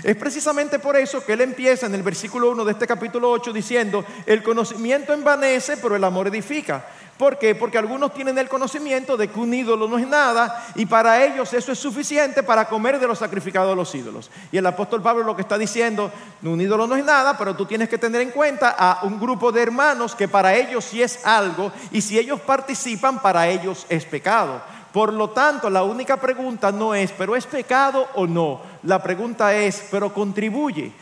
Es 0.03 0.17
precisamente 0.17 0.79
por 0.79 0.97
eso 0.97 1.25
que 1.25 1.35
él 1.35 1.43
empieza 1.43 1.87
en 1.87 1.95
el 1.95 2.03
versículo 2.03 2.51
1 2.51 2.65
de 2.65 2.73
este 2.73 2.87
capítulo 2.87 3.31
8 3.31 3.53
diciendo, 3.53 4.05
el 4.27 4.43
conocimiento 4.43 5.13
envanece, 5.13 5.77
pero 5.77 5.97
el 5.97 6.05
amor 6.05 6.29
edifica. 6.29 6.85
¿Por 7.19 7.39
qué? 7.39 7.55
Porque 7.55 7.79
algunos 7.79 8.15
tienen 8.15 8.39
el 8.39 8.49
conocimiento 8.49 9.17
de 9.17 9.29
que 9.29 9.39
un 9.39 9.53
ídolo 9.53 9.87
no 9.87 9.99
es 9.99 10.07
nada 10.09 10.67
y 10.75 10.87
para 10.87 11.25
ellos 11.25 11.53
eso 11.53 11.71
es 11.71 11.79
suficiente 11.79 12.43
para 12.43 12.69
comer 12.69 12.99
de 12.99 13.07
los 13.07 13.19
sacrificados 13.19 13.71
de 13.71 13.77
los 13.77 13.95
ídolos. 13.95 14.31
Y 14.51 14.57
el 14.57 14.67
apóstol 14.67 15.03
Pablo 15.03 15.23
lo 15.23 15.37
que 15.37 15.43
está 15.43 15.57
diciendo, 15.57 16.11
un 16.43 16.61
ídolo 16.61 16.87
no 16.87 16.97
es 16.97 17.05
nada, 17.05 17.37
pero 17.39 17.55
tú 17.55 17.67
tienes 17.67 17.89
que 17.89 17.99
tener 17.99 18.23
en 18.23 18.31
cuenta 18.31 18.71
a 18.77 19.05
un 19.05 19.21
grupo 19.21 19.53
de 19.53 19.63
hermanos 19.63 20.15
que 20.15 20.27
para 20.27 20.55
ellos 20.55 20.85
sí 20.85 21.03
es 21.03 21.25
algo 21.25 21.71
y 21.93 22.01
si 22.01 22.19
ellos 22.19 22.41
participan, 22.41 23.21
para 23.21 23.47
ellos 23.47 23.87
es 23.89 24.05
pecado. 24.05 24.61
Por 24.93 25.13
lo 25.13 25.31
tanto, 25.31 25.71
la 25.71 25.85
única 25.85 26.19
pregunta 26.19 26.71
no 26.71 26.95
es, 26.95 27.13
pero 27.13 27.35
es 27.35 27.47
pecado 27.47 28.09
o 28.15 28.27
no. 28.27 28.61
La 28.83 29.03
pregunta 29.03 29.55
es, 29.55 29.85
pero 29.91 30.13
contribuye. 30.13 30.93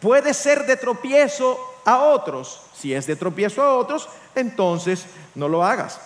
Puede 0.00 0.32
ser 0.32 0.66
de 0.66 0.76
tropiezo 0.76 1.58
a 1.84 1.98
otros. 1.98 2.60
Si 2.74 2.94
es 2.94 3.06
de 3.06 3.16
tropiezo 3.16 3.62
a 3.62 3.74
otros, 3.74 4.08
entonces 4.40 5.06
no 5.34 5.48
lo 5.48 5.64
hagas. 5.64 6.00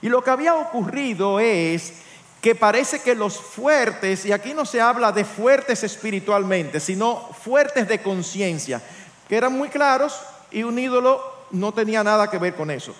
Y 0.00 0.08
lo 0.08 0.22
que 0.22 0.30
había 0.30 0.54
ocurrido 0.54 1.40
es 1.40 1.94
que 2.40 2.54
parece 2.54 3.00
que 3.00 3.14
los 3.14 3.38
fuertes, 3.40 4.24
y 4.24 4.32
aquí 4.32 4.54
no 4.54 4.64
se 4.64 4.80
habla 4.80 5.10
de 5.10 5.24
fuertes 5.24 5.82
espiritualmente, 5.82 6.78
sino 6.78 7.28
fuertes 7.42 7.88
de 7.88 8.00
conciencia, 8.00 8.80
que 9.28 9.36
eran 9.36 9.52
muy 9.52 9.68
claros 9.68 10.20
y 10.50 10.62
un 10.62 10.78
ídolo 10.78 11.20
no 11.50 11.72
tenía 11.72 12.04
nada 12.04 12.30
que 12.30 12.38
ver 12.38 12.54
con 12.54 12.70
eso. 12.70 12.94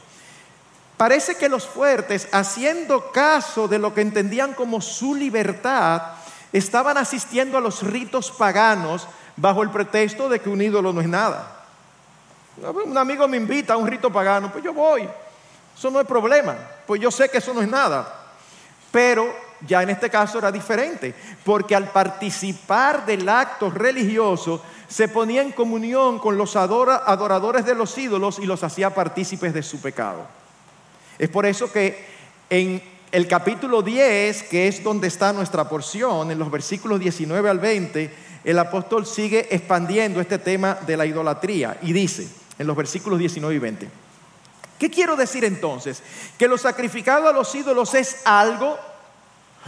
Parece 0.96 1.36
que 1.36 1.48
los 1.48 1.66
fuertes, 1.66 2.28
haciendo 2.32 3.12
caso 3.12 3.68
de 3.68 3.78
lo 3.78 3.94
que 3.94 4.00
entendían 4.00 4.54
como 4.54 4.80
su 4.80 5.14
libertad, 5.14 6.02
estaban 6.52 6.96
asistiendo 6.96 7.56
a 7.56 7.60
los 7.60 7.84
ritos 7.84 8.32
paganos 8.32 9.06
bajo 9.36 9.62
el 9.62 9.70
pretexto 9.70 10.28
de 10.28 10.40
que 10.40 10.48
un 10.48 10.60
ídolo 10.60 10.92
no 10.92 11.00
es 11.00 11.08
nada. 11.08 11.57
Un 12.62 12.96
amigo 12.96 13.28
me 13.28 13.36
invita 13.36 13.74
a 13.74 13.76
un 13.76 13.86
rito 13.86 14.12
pagano, 14.12 14.50
pues 14.50 14.64
yo 14.64 14.72
voy. 14.72 15.08
Eso 15.76 15.90
no 15.90 16.00
es 16.00 16.06
problema, 16.06 16.56
pues 16.86 17.00
yo 17.00 17.10
sé 17.10 17.28
que 17.28 17.38
eso 17.38 17.54
no 17.54 17.62
es 17.62 17.68
nada. 17.68 18.26
Pero 18.90 19.32
ya 19.66 19.82
en 19.82 19.90
este 19.90 20.10
caso 20.10 20.38
era 20.38 20.50
diferente, 20.50 21.14
porque 21.44 21.76
al 21.76 21.90
participar 21.90 23.06
del 23.06 23.28
acto 23.28 23.70
religioso 23.70 24.62
se 24.88 25.08
ponía 25.08 25.42
en 25.42 25.52
comunión 25.52 26.18
con 26.18 26.36
los 26.36 26.56
adoradores 26.56 27.64
de 27.64 27.74
los 27.74 27.96
ídolos 27.96 28.38
y 28.38 28.46
los 28.46 28.64
hacía 28.64 28.94
partícipes 28.94 29.54
de 29.54 29.62
su 29.62 29.80
pecado. 29.80 30.26
Es 31.18 31.28
por 31.28 31.46
eso 31.46 31.70
que 31.70 32.06
en 32.50 32.82
el 33.12 33.28
capítulo 33.28 33.82
10, 33.82 34.44
que 34.44 34.68
es 34.68 34.82
donde 34.82 35.08
está 35.08 35.32
nuestra 35.32 35.68
porción, 35.68 36.30
en 36.30 36.38
los 36.38 36.50
versículos 36.50 37.00
19 37.00 37.48
al 37.48 37.58
20, 37.58 38.14
el 38.44 38.58
apóstol 38.58 39.06
sigue 39.06 39.54
expandiendo 39.54 40.20
este 40.20 40.38
tema 40.38 40.74
de 40.86 40.96
la 40.96 41.06
idolatría 41.06 41.78
y 41.82 41.92
dice 41.92 42.28
en 42.58 42.66
los 42.66 42.76
versículos 42.76 43.18
19 43.18 43.54
y 43.54 43.58
20, 43.58 43.88
¿qué 44.78 44.90
quiero 44.90 45.16
decir 45.16 45.44
entonces? 45.44 46.02
¿Que 46.38 46.48
lo 46.48 46.58
sacrificado 46.58 47.28
a 47.28 47.32
los 47.32 47.54
ídolos 47.54 47.94
es 47.94 48.22
algo? 48.24 48.76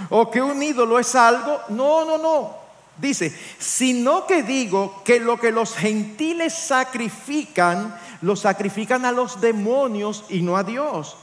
¿O 0.08 0.30
que 0.30 0.42
un 0.42 0.62
ídolo 0.62 0.98
es 0.98 1.14
algo? 1.14 1.60
No, 1.68 2.04
no, 2.04 2.18
no. 2.18 2.60
Dice, 2.96 3.34
sino 3.58 4.26
que 4.26 4.42
digo 4.42 5.02
que 5.04 5.20
lo 5.20 5.38
que 5.38 5.52
los 5.52 5.74
gentiles 5.74 6.52
sacrifican, 6.52 7.98
lo 8.20 8.36
sacrifican 8.36 9.04
a 9.04 9.12
los 9.12 9.40
demonios 9.40 10.24
y 10.28 10.42
no 10.42 10.56
a 10.56 10.64
Dios 10.64 11.16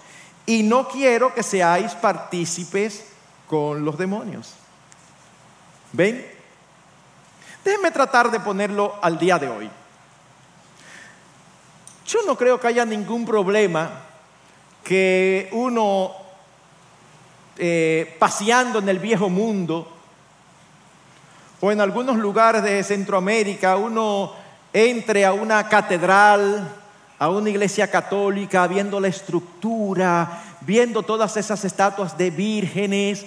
y 0.48 0.64
no 0.64 0.88
quiero 0.88 1.36
que 1.36 1.44
seáis 1.44 1.94
partícipes 1.94 3.06
con 3.48 3.86
los 3.86 3.98
demonios. 3.98 4.54
¿Ven? 5.92 6.26
Déjenme 7.64 7.92
tratar 7.92 8.32
de 8.32 8.40
ponerlo 8.40 8.96
al 9.02 9.20
día 9.20 9.38
de 9.38 9.50
hoy. 9.50 9.70
Yo 12.08 12.20
no 12.26 12.38
creo 12.38 12.60
que 12.60 12.68
haya 12.68 12.86
ningún 12.86 13.26
problema 13.26 14.04
que 14.84 15.50
uno 15.52 16.14
eh, 17.58 18.16
paseando 18.18 18.80
en 18.80 18.88
el 18.88 19.00
viejo 19.00 19.30
mundo 19.30 19.92
o 21.60 21.72
en 21.72 21.82
algunos 21.82 22.16
lugares 22.18 22.64
de 22.64 22.82
Centroamérica 22.84 23.76
uno 23.76 24.34
entre 24.72 25.26
a 25.26 25.34
una 25.34 25.68
catedral 25.68 26.76
a 27.20 27.30
una 27.30 27.50
iglesia 27.50 27.90
católica, 27.90 28.68
viendo 28.68 29.00
la 29.00 29.08
estructura, 29.08 30.44
viendo 30.62 31.04
todas 31.04 31.36
esas 31.36 31.66
estatuas 31.66 32.18
de 32.18 32.30
vírgenes. 32.30 33.26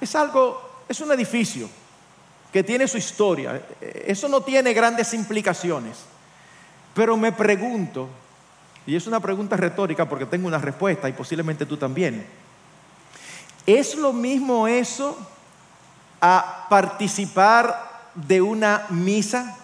Es 0.00 0.14
algo, 0.14 0.82
es 0.88 1.00
un 1.00 1.12
edificio 1.12 1.68
que 2.52 2.64
tiene 2.64 2.88
su 2.88 2.98
historia. 2.98 3.62
Eso 3.80 4.28
no 4.28 4.40
tiene 4.40 4.72
grandes 4.72 5.14
implicaciones. 5.14 5.98
Pero 6.98 7.16
me 7.16 7.30
pregunto, 7.30 8.08
y 8.84 8.96
es 8.96 9.06
una 9.06 9.20
pregunta 9.20 9.56
retórica 9.56 10.08
porque 10.08 10.26
tengo 10.26 10.48
una 10.48 10.58
respuesta 10.58 11.08
y 11.08 11.12
posiblemente 11.12 11.64
tú 11.64 11.76
también, 11.76 12.26
¿es 13.64 13.94
lo 13.94 14.12
mismo 14.12 14.66
eso 14.66 15.16
a 16.20 16.66
participar 16.68 18.10
de 18.16 18.42
una 18.42 18.86
misa? 18.90 19.58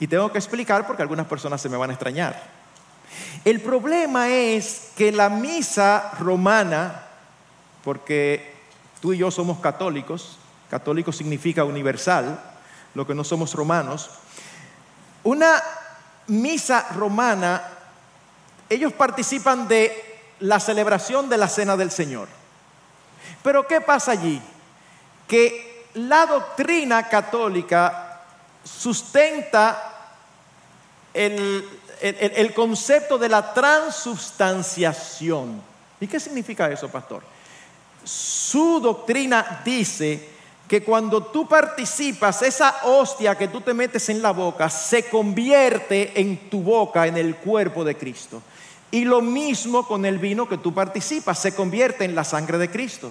Y 0.00 0.06
tengo 0.06 0.32
que 0.32 0.38
explicar 0.38 0.86
porque 0.86 1.02
algunas 1.02 1.26
personas 1.26 1.60
se 1.60 1.68
me 1.68 1.76
van 1.76 1.90
a 1.90 1.92
extrañar. 1.92 2.42
El 3.44 3.60
problema 3.60 4.30
es 4.30 4.92
que 4.96 5.12
la 5.12 5.28
misa 5.28 6.12
romana, 6.18 7.02
porque 7.84 8.54
tú 9.02 9.12
y 9.12 9.18
yo 9.18 9.30
somos 9.30 9.58
católicos, 9.58 10.38
católico 10.70 11.12
significa 11.12 11.64
universal, 11.64 12.40
lo 12.94 13.06
que 13.06 13.14
no 13.14 13.24
somos 13.24 13.52
romanos, 13.52 14.08
una 15.22 15.62
misa 16.28 16.86
romana, 16.94 17.62
ellos 18.68 18.92
participan 18.92 19.66
de 19.66 20.04
la 20.40 20.60
celebración 20.60 21.28
de 21.28 21.36
la 21.36 21.48
cena 21.48 21.76
del 21.76 21.90
Señor. 21.90 22.28
Pero 23.42 23.66
¿qué 23.66 23.80
pasa 23.80 24.12
allí? 24.12 24.40
Que 25.26 25.88
la 25.94 26.26
doctrina 26.26 27.08
católica 27.08 28.20
sustenta 28.62 29.94
el, 31.12 31.68
concepto 32.54 33.18
de 33.18 33.28
la 33.28 33.52
transubstanciación. 33.52 35.60
¿Y 36.00 36.06
qué 36.06 36.20
significa 36.20 36.70
eso, 36.70 36.88
pastor? 36.88 37.24
Su 38.04 38.78
doctrina 38.80 39.62
dice 39.64 40.37
que 40.68 40.82
cuando 40.82 41.22
tú 41.22 41.48
participas, 41.48 42.42
esa 42.42 42.76
hostia 42.84 43.36
que 43.36 43.48
tú 43.48 43.62
te 43.62 43.72
metes 43.72 44.10
en 44.10 44.20
la 44.20 44.32
boca 44.32 44.68
se 44.68 45.08
convierte 45.08 46.20
en 46.20 46.50
tu 46.50 46.60
boca, 46.60 47.06
en 47.06 47.16
el 47.16 47.36
cuerpo 47.36 47.84
de 47.84 47.96
Cristo. 47.96 48.42
Y 48.90 49.04
lo 49.04 49.22
mismo 49.22 49.86
con 49.86 50.04
el 50.04 50.18
vino 50.18 50.46
que 50.46 50.58
tú 50.58 50.74
participas, 50.74 51.38
se 51.38 51.54
convierte 51.54 52.04
en 52.04 52.14
la 52.14 52.22
sangre 52.24 52.58
de 52.58 52.70
Cristo. 52.70 53.10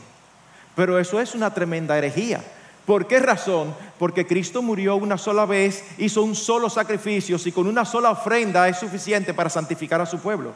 Pero 0.76 1.00
eso 1.00 1.20
es 1.20 1.34
una 1.34 1.52
tremenda 1.52 1.98
herejía. 1.98 2.44
¿Por 2.86 3.08
qué 3.08 3.20
razón? 3.20 3.76
Porque 3.98 4.28
Cristo 4.28 4.62
murió 4.62 4.96
una 4.96 5.18
sola 5.18 5.46
vez, 5.46 5.84
hizo 5.98 6.22
un 6.22 6.36
solo 6.36 6.70
sacrificio 6.70 7.38
y 7.44 7.52
con 7.52 7.68
una 7.68 7.86
sola 7.86 8.12
ofrenda 8.12 8.70
es 8.70 8.78
suficiente 8.78 9.34
para 9.34 9.50
santificar 9.50 10.00
a 10.00 10.06
su 10.06 10.20
pueblo. 10.20 10.54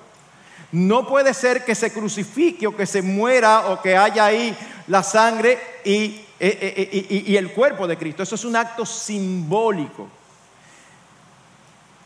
No 0.72 1.08
puede 1.08 1.34
ser 1.34 1.66
que 1.66 1.76
se 1.76 1.92
crucifique 1.92 2.68
o 2.68 2.76
que 2.78 2.86
se 2.86 3.02
muera 3.02 3.72
o 3.72 3.82
que 3.82 3.98
haya 3.98 4.26
ahí 4.26 4.56
la 4.88 5.04
sangre 5.04 5.60
y, 5.84 6.22
y 6.44 7.38
el 7.38 7.52
cuerpo 7.54 7.88
de 7.88 7.98
Cristo. 7.98 8.24
Eso 8.24 8.36
es 8.36 8.46
un 8.46 8.56
acto 8.56 8.86
simbólico. 8.86 10.08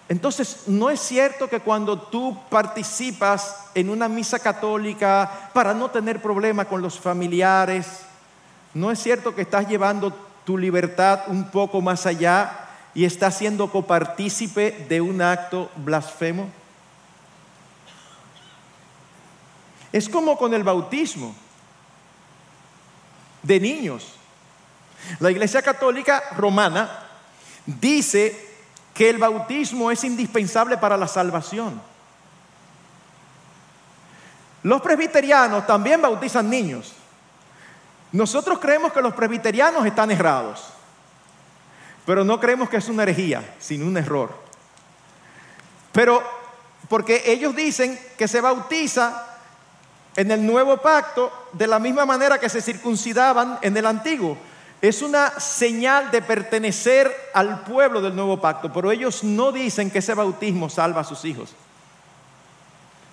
Entonces, 0.10 0.64
no 0.68 0.90
es 0.90 1.00
cierto 1.00 1.50
que 1.50 1.62
cuando 1.62 2.00
tú 2.00 2.38
participas 2.50 3.70
en 3.74 3.90
una 3.90 4.08
misa 4.08 4.38
católica 4.38 5.50
para 5.54 5.74
no 5.74 5.90
tener 5.90 6.22
problema 6.22 6.66
con 6.66 6.82
los 6.82 7.00
familiares, 7.00 8.02
no 8.74 8.92
es 8.92 9.00
cierto 9.02 9.34
que 9.34 9.44
estás 9.44 9.68
llevando 9.68 10.14
tu 10.44 10.58
libertad 10.58 11.22
un 11.28 11.50
poco 11.50 11.82
más 11.82 12.06
allá 12.06 12.68
y 12.94 13.06
estás 13.06 13.38
siendo 13.38 13.72
copartícipe 13.72 14.86
de 14.88 15.02
un 15.02 15.22
acto 15.22 15.72
blasfemo. 15.78 16.50
Es 19.92 20.10
como 20.10 20.38
con 20.38 20.54
el 20.54 20.64
bautismo 20.64 21.34
de 23.42 23.60
niños. 23.60 24.15
La 25.20 25.32
Iglesia 25.32 25.62
Católica 25.62 26.24
Romana 26.36 27.08
dice 27.66 28.56
que 28.94 29.10
el 29.10 29.18
bautismo 29.18 29.92
es 29.92 30.04
indispensable 30.04 30.78
para 30.78 30.98
la 30.98 31.08
salvación. 31.08 31.82
Los 34.64 34.82
presbiterianos 34.82 35.68
también 35.68 36.02
bautizan 36.02 36.50
niños. 36.50 36.94
Nosotros 38.12 38.60
creemos 38.60 38.94
que 38.94 39.02
los 39.02 39.14
presbiterianos 39.14 39.86
están 39.86 40.10
errados, 40.10 40.64
pero 42.06 42.24
no 42.24 42.40
creemos 42.40 42.70
que 42.70 42.78
es 42.78 42.88
una 42.88 43.04
herejía, 43.04 43.56
sino 43.60 43.86
un 43.86 43.98
error. 43.98 44.34
Pero 45.92 46.24
porque 46.88 47.24
ellos 47.26 47.56
dicen 47.56 48.00
que 48.18 48.28
se 48.28 48.42
bautiza 48.42 49.26
en 50.16 50.32
el 50.32 50.46
nuevo 50.46 50.78
pacto 50.78 51.50
de 51.54 51.68
la 51.68 51.80
misma 51.80 52.06
manera 52.06 52.40
que 52.40 52.50
se 52.50 52.62
circuncidaban 52.62 53.60
en 53.62 53.76
el 53.76 53.86
antiguo. 53.86 54.38
Es 54.82 55.02
una 55.02 55.40
señal 55.40 56.12
de 56.12 56.22
pertenecer 56.22 57.12
al 57.34 57.62
pueblo 57.62 58.02
del 58.02 58.16
nuevo 58.16 58.40
pacto, 58.40 58.72
pero 58.72 58.92
ellos 58.92 59.24
no 59.24 59.52
dicen 59.52 59.90
que 59.90 60.00
ese 60.00 60.14
bautismo 60.14 60.70
salva 60.70 61.02
a 61.02 61.06
sus 61.06 61.26
hijos. 61.26 61.54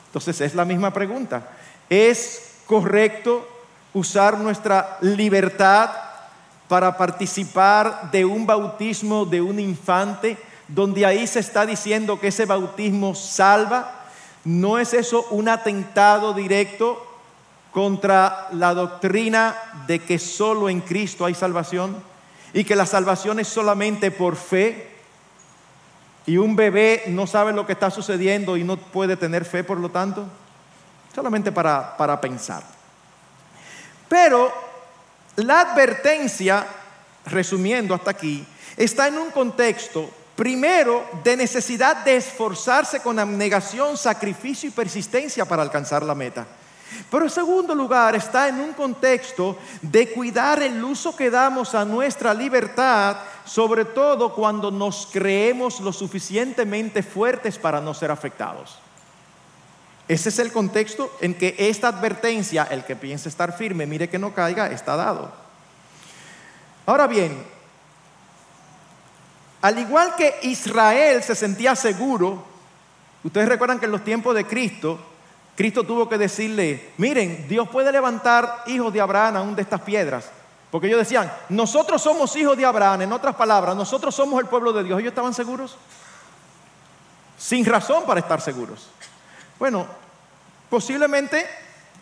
Entonces 0.09 0.41
es 0.43 0.55
la 0.55 0.65
misma 0.65 0.93
pregunta. 0.93 1.49
¿Es 1.89 2.57
correcto 2.67 3.49
usar 3.95 4.39
nuestra 4.39 4.99
libertad 5.01 5.91
para 6.69 6.97
participar 6.97 8.11
de 8.11 8.25
un 8.25 8.47
bautismo 8.47 9.25
de 9.25 9.41
un 9.41 9.59
infante, 9.61 10.37
donde 10.69 11.07
ahí 11.07 11.27
se 11.27 11.41
está 11.41 11.65
diciendo 11.65 12.21
que 12.21 12.29
ese 12.29 12.45
bautismo 12.45 13.15
salva? 13.15 14.01
¿No 14.45 14.79
es 14.79 14.93
eso 14.93 15.27
un 15.31 15.49
atentado 15.49 16.35
directo 16.35 17.12
contra 17.73 18.49
la 18.53 18.75
doctrina 18.75 19.57
de 19.87 19.99
que 19.99 20.19
solo 20.19 20.69
en 20.69 20.83
Cristo 20.83 21.25
hay 21.25 21.35
salvación 21.35 21.97
y 22.53 22.65
que 22.65 22.77
la 22.77 22.87
salvación 22.87 23.41
es 23.41 23.49
solamente 23.49 24.11
por 24.11 24.37
fe 24.37 24.91
y 26.27 26.37
un 26.37 26.55
bebé 26.55 27.05
no 27.09 27.27
sabe 27.27 27.53
lo 27.53 27.67
que 27.67 27.73
está 27.73 27.91
sucediendo 27.91 28.57
y 28.57 28.63
no 28.63 28.77
puede 28.77 29.17
tener 29.17 29.45
fe 29.45 29.65
por 29.65 29.81
lo 29.81 29.89
tanto, 29.89 30.27
solamente 31.15 31.51
para, 31.51 31.97
para 31.97 32.21
pensar. 32.21 32.63
Pero 34.09 34.53
la 35.37 35.61
advertencia, 35.63 36.67
resumiendo 37.25 37.95
hasta 37.95 38.11
aquí, 38.11 38.47
está 38.77 39.09
en 39.09 39.19
un 39.19 39.31
contexto 39.31 40.11
primero 40.37 41.05
de 41.25 41.37
necesidad 41.37 42.05
de 42.05 42.17
esforzarse 42.17 43.01
con 43.01 43.19
abnegación, 43.19 43.97
sacrificio 43.97 44.69
y 44.69 44.73
persistencia 44.73 45.47
para 45.47 45.63
alcanzar 45.63 46.03
la 46.03 46.15
meta. 46.15 46.47
Pero 47.11 47.25
en 47.25 47.31
segundo 47.31 47.75
lugar 47.75 48.15
está 48.15 48.49
en 48.49 48.61
un 48.61 48.73
contexto 48.73 49.59
de 49.81 50.11
cuidar 50.13 50.63
el 50.63 50.83
uso 50.83 51.15
que 51.15 51.31
damos 51.31 51.75
a 51.75 51.85
nuestra 51.85 52.33
libertad, 52.33 53.17
sobre 53.45 53.85
todo 53.85 54.35
cuando 54.35 54.71
nos 54.71 55.09
creemos 55.13 55.81
lo 55.81 55.93
suficientemente 55.93 57.03
fuertes 57.03 57.59
para 57.59 57.81
no 57.81 57.95
ser 57.95 58.11
afectados. 58.11 58.79
Ese 60.09 60.29
es 60.31 60.39
el 60.39 60.53
contexto 60.53 61.11
en 61.21 61.35
que 61.35 61.55
esta 61.59 61.89
advertencia, 61.89 62.65
el 62.71 62.85
que 62.85 62.97
piensa 62.97 63.29
estar 63.29 63.57
firme, 63.57 63.87
mire 63.87 64.09
que 64.09 64.19
no 64.19 64.35
caiga, 64.35 64.71
está 64.71 64.97
dado. 64.97 65.33
Ahora 66.85 67.07
bien, 67.07 67.43
al 69.63 69.79
igual 69.79 70.17
que 70.17 70.35
Israel 70.43 71.23
se 71.23 71.37
sentía 71.37 71.77
seguro, 71.77 72.45
ustedes 73.23 73.49
recuerdan 73.49 73.79
que 73.79 73.87
en 73.87 73.93
los 73.93 74.03
tiempos 74.05 74.35
de 74.35 74.45
Cristo, 74.45 74.99
Cristo 75.55 75.85
tuvo 75.85 76.09
que 76.09 76.19
decirle, 76.19 76.93
miren, 76.97 77.47
Dios 77.49 77.69
puede 77.69 77.93
levantar 77.93 78.65
hijos 78.67 78.93
de 78.93 79.01
Abraham 79.01 79.37
aún 79.37 79.55
de 79.55 79.63
estas 79.63 79.81
piedras. 79.83 80.31
Porque 80.71 80.87
ellos 80.87 81.01
decían, 81.01 81.31
nosotros 81.51 82.01
somos 82.01 82.35
hijos 82.37 82.57
de 82.57 82.65
Abraham, 82.65 83.03
en 83.03 83.13
otras 83.13 83.35
palabras, 83.35 83.77
nosotros 83.77 84.15
somos 84.15 84.41
el 84.41 84.47
pueblo 84.47 84.73
de 84.73 84.83
Dios. 84.83 84.99
¿Ellos 84.99 85.11
estaban 85.11 85.35
seguros? 85.35 85.77
Sin 87.37 87.67
razón 87.67 88.05
para 88.07 88.21
estar 88.21 88.41
seguros. 88.41 88.89
Bueno, 89.59 89.87
posiblemente 90.71 91.47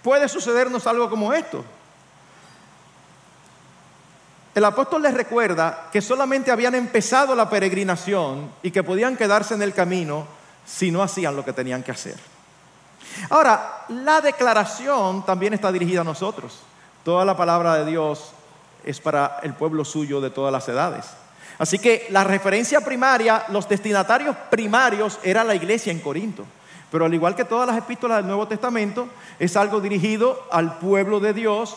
puede 0.03 0.29
sucedernos 0.29 0.87
algo 0.87 1.11
como 1.11 1.33
esto. 1.33 1.65
El 4.55 4.65
apóstol 4.65 5.03
les 5.03 5.15
recuerda 5.15 5.89
que 5.91 6.01
solamente 6.01 6.53
habían 6.53 6.77
empezado 6.77 7.35
la 7.35 7.51
peregrinación 7.51 8.53
y 8.63 8.71
que 8.71 8.85
podían 8.85 9.17
quedarse 9.17 9.55
en 9.55 9.63
el 9.63 9.75
camino 9.75 10.27
si 10.65 10.93
no 10.93 11.03
hacían 11.03 11.35
lo 11.35 11.45
que 11.45 11.53
tenían 11.53 11.83
que 11.83 11.91
hacer. 11.91 12.30
Ahora, 13.29 13.85
la 13.89 14.21
declaración 14.21 15.25
también 15.25 15.55
está 15.55 15.71
dirigida 15.73 16.03
a 16.03 16.05
nosotros. 16.05 16.61
Toda 17.05 17.25
la 17.25 17.37
palabra 17.37 17.77
de 17.77 17.91
Dios 17.91 18.33
es 18.85 19.01
para 19.01 19.39
el 19.43 19.55
pueblo 19.55 19.85
suyo 19.85 20.21
de 20.21 20.31
todas 20.31 20.53
las 20.53 20.69
edades. 20.69 21.07
Así 21.59 21.79
que 21.79 22.07
la 22.11 22.25
referencia 22.25 22.81
primaria, 22.81 23.45
los 23.49 23.69
destinatarios 23.69 24.35
primarios 24.51 25.19
era 25.23 25.45
la 25.45 25.55
iglesia 25.55 25.93
en 25.93 26.01
Corinto. 26.01 26.45
Pero 26.91 27.05
al 27.05 27.15
igual 27.15 27.37
que 27.37 27.45
todas 27.45 27.67
las 27.69 27.79
epístolas 27.79 28.19
del 28.19 28.27
Nuevo 28.27 28.49
Testamento, 28.49 29.09
es 29.39 29.57
algo 29.57 29.81
dirigido 29.81 30.47
al 30.51 30.79
pueblo 30.79 31.21
de 31.21 31.33
Dios 31.33 31.77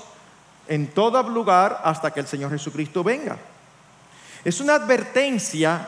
en 0.67 0.87
todo 0.87 1.21
lugar 1.23 1.81
hasta 1.83 2.11
que 2.11 2.19
el 2.19 2.27
Señor 2.27 2.51
Jesucristo 2.51 3.03
venga. 3.03 3.37
Es 4.43 4.59
una 4.59 4.75
advertencia 4.75 5.87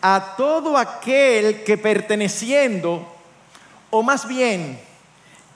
a 0.00 0.34
todo 0.36 0.76
aquel 0.76 1.62
que 1.64 1.78
perteneciendo 1.78 3.15
o 3.90 4.02
más 4.02 4.26
bien 4.26 4.80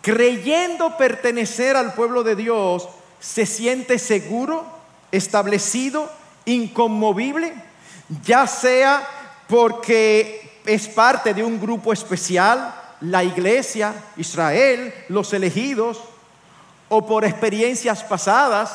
creyendo 0.02 0.96
pertenecer 0.96 1.76
al 1.76 1.94
pueblo 1.94 2.22
de 2.22 2.36
Dios, 2.36 2.88
se 3.20 3.44
siente 3.46 3.98
seguro, 3.98 4.64
establecido, 5.12 6.10
inconmovible, 6.46 7.54
ya 8.24 8.46
sea 8.46 9.06
porque 9.46 10.60
es 10.64 10.88
parte 10.88 11.34
de 11.34 11.42
un 11.42 11.60
grupo 11.60 11.92
especial, 11.92 12.74
la 13.00 13.24
iglesia, 13.24 13.94
Israel, 14.16 14.92
los 15.08 15.32
elegidos, 15.32 16.00
o 16.88 17.06
por 17.06 17.24
experiencias 17.24 18.02
pasadas, 18.02 18.72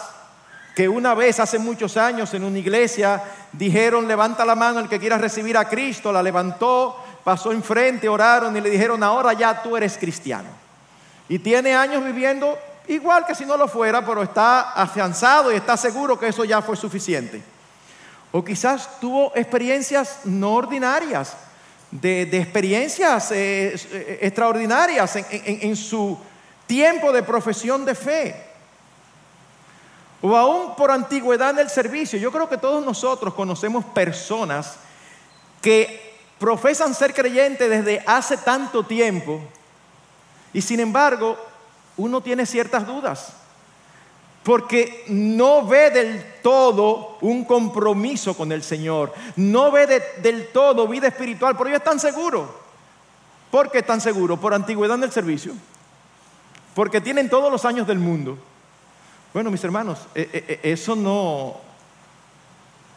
que 0.75 0.89
una 0.89 1.13
vez 1.13 1.39
hace 1.39 1.57
muchos 1.57 1.95
años 1.95 2.33
en 2.33 2.43
una 2.43 2.59
iglesia 2.59 3.23
dijeron, 3.53 4.07
levanta 4.07 4.45
la 4.45 4.55
mano 4.55 4.79
el 4.79 4.89
que 4.89 4.99
quiera 4.99 5.17
recibir 5.17 5.57
a 5.57 5.69
Cristo, 5.69 6.11
la 6.11 6.21
levantó, 6.21 6.97
pasó 7.25 7.51
enfrente, 7.51 8.07
oraron 8.07 8.55
y 8.55 8.61
le 8.61 8.69
dijeron, 8.69 9.01
ahora 9.01 9.33
ya 9.33 9.63
tú 9.63 9.75
eres 9.75 9.97
cristiano. 9.97 10.47
Y 11.27 11.39
tiene 11.39 11.75
años 11.75 12.05
viviendo 12.05 12.55
igual 12.87 13.25
que 13.25 13.33
si 13.33 13.47
no 13.47 13.57
lo 13.57 13.67
fuera, 13.67 14.05
pero 14.05 14.21
está 14.21 14.73
afianzado 14.73 15.51
y 15.51 15.55
está 15.55 15.75
seguro 15.75 16.19
que 16.19 16.27
eso 16.27 16.45
ya 16.45 16.61
fue 16.61 16.77
suficiente. 16.77 17.41
O 18.31 18.45
quizás 18.45 18.99
tuvo 18.99 19.31
experiencias 19.35 20.19
no 20.25 20.53
ordinarias, 20.53 21.35
de, 21.89 22.21
experiencias 22.31 23.31
eh, 23.31 23.73
eh, 23.73 24.19
extraordinarias 24.21 25.15
en 25.15 25.75
su 25.75 26.19
tiempo 26.67 27.11
de 27.11 27.23
profesión 27.23 27.85
de 27.85 27.95
fe. 27.95 28.35
O 30.21 30.35
aún 30.35 30.75
por 30.75 30.91
antigüedad 30.91 31.49
en 31.51 31.59
el 31.59 31.69
servicio. 31.71 32.19
Yo 32.19 32.31
creo 32.31 32.47
que 32.47 32.57
todos 32.57 32.85
nosotros 32.85 33.33
conocemos 33.33 33.83
personas 33.83 34.75
que 35.59 36.04
profesan 36.39 36.93
ser 36.93 37.13
creyentes 37.13 37.69
desde 37.69 38.03
hace 38.05 38.37
tanto 38.37 38.83
tiempo 38.83 39.41
y 40.53 40.61
sin 40.61 40.79
embargo 40.79 41.37
uno 41.97 42.21
tiene 42.21 42.45
ciertas 42.45 42.85
dudas 42.85 43.33
porque 44.43 45.05
no 45.07 45.65
ve 45.65 45.89
del 45.89 46.23
todo 46.43 47.17
un 47.21 47.45
compromiso 47.45 48.35
con 48.37 48.51
el 48.51 48.61
Señor, 48.61 49.13
no 49.37 49.71
ve 49.71 50.01
del 50.21 50.49
todo 50.49 50.87
vida 50.87 51.07
espiritual, 51.07 51.55
pero 51.57 51.69
ellos 51.69 51.79
están 51.79 51.99
seguros 51.99 52.47
¿Por 53.55 53.71
qué 53.71 53.77
están 53.77 54.01
seguros? 54.01 54.37
Por 54.37 54.53
antigüedad 54.53 54.97
en 54.97 55.03
el 55.03 55.13
servicio. 55.13 55.53
Porque 56.73 56.99
tienen 56.99 57.29
todos 57.29 57.49
los 57.49 57.63
años 57.63 57.87
del 57.87 57.99
mundo. 57.99 58.37
Bueno, 59.33 59.49
mis 59.49 59.63
hermanos, 59.63 59.99
eh, 60.13 60.29
eh, 60.33 60.45
eh, 60.45 60.59
eso 60.63 60.93
no, 60.93 61.55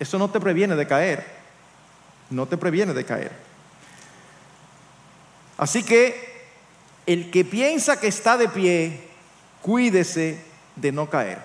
eso 0.00 0.18
no 0.18 0.28
te 0.28 0.40
previene 0.40 0.74
de 0.74 0.84
caer. 0.84 1.37
No 2.30 2.46
te 2.46 2.56
previene 2.56 2.92
de 2.92 3.04
caer. 3.04 3.32
Así 5.56 5.82
que 5.82 6.46
el 7.06 7.30
que 7.30 7.44
piensa 7.44 7.98
que 7.98 8.06
está 8.06 8.36
de 8.36 8.48
pie, 8.48 9.08
cuídese 9.62 10.44
de 10.76 10.92
no 10.92 11.08
caer. 11.08 11.42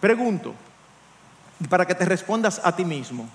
Pregunto, 0.00 0.54
para 1.68 1.86
que 1.86 1.94
te 1.94 2.04
respondas 2.04 2.60
a 2.62 2.74
ti 2.74 2.84
mismo, 2.84 3.28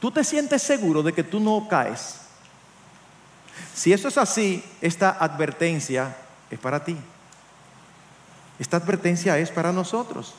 ¿tú 0.00 0.10
te 0.10 0.22
sientes 0.22 0.62
seguro 0.62 1.02
de 1.02 1.12
que 1.12 1.22
tú 1.22 1.40
no 1.40 1.66
caes? 1.68 2.16
Si 3.74 3.92
eso 3.92 4.08
es 4.08 4.18
así, 4.18 4.62
esta 4.80 5.10
advertencia 5.10 6.16
es 6.50 6.58
para 6.58 6.84
ti. 6.84 6.96
Esta 8.58 8.76
advertencia 8.76 9.38
es 9.38 9.50
para 9.50 9.72
nosotros. 9.72 10.34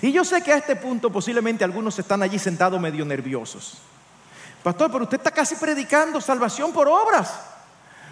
Y 0.00 0.12
yo 0.12 0.24
sé 0.24 0.42
que 0.42 0.52
a 0.52 0.56
este 0.56 0.76
punto 0.76 1.10
posiblemente 1.10 1.64
algunos 1.64 1.98
están 1.98 2.22
allí 2.22 2.38
sentados 2.38 2.80
medio 2.80 3.04
nerviosos. 3.04 3.78
Pastor, 4.62 4.90
pero 4.90 5.04
usted 5.04 5.18
está 5.18 5.30
casi 5.30 5.56
predicando 5.56 6.20
salvación 6.20 6.72
por 6.72 6.88
obras. 6.88 7.32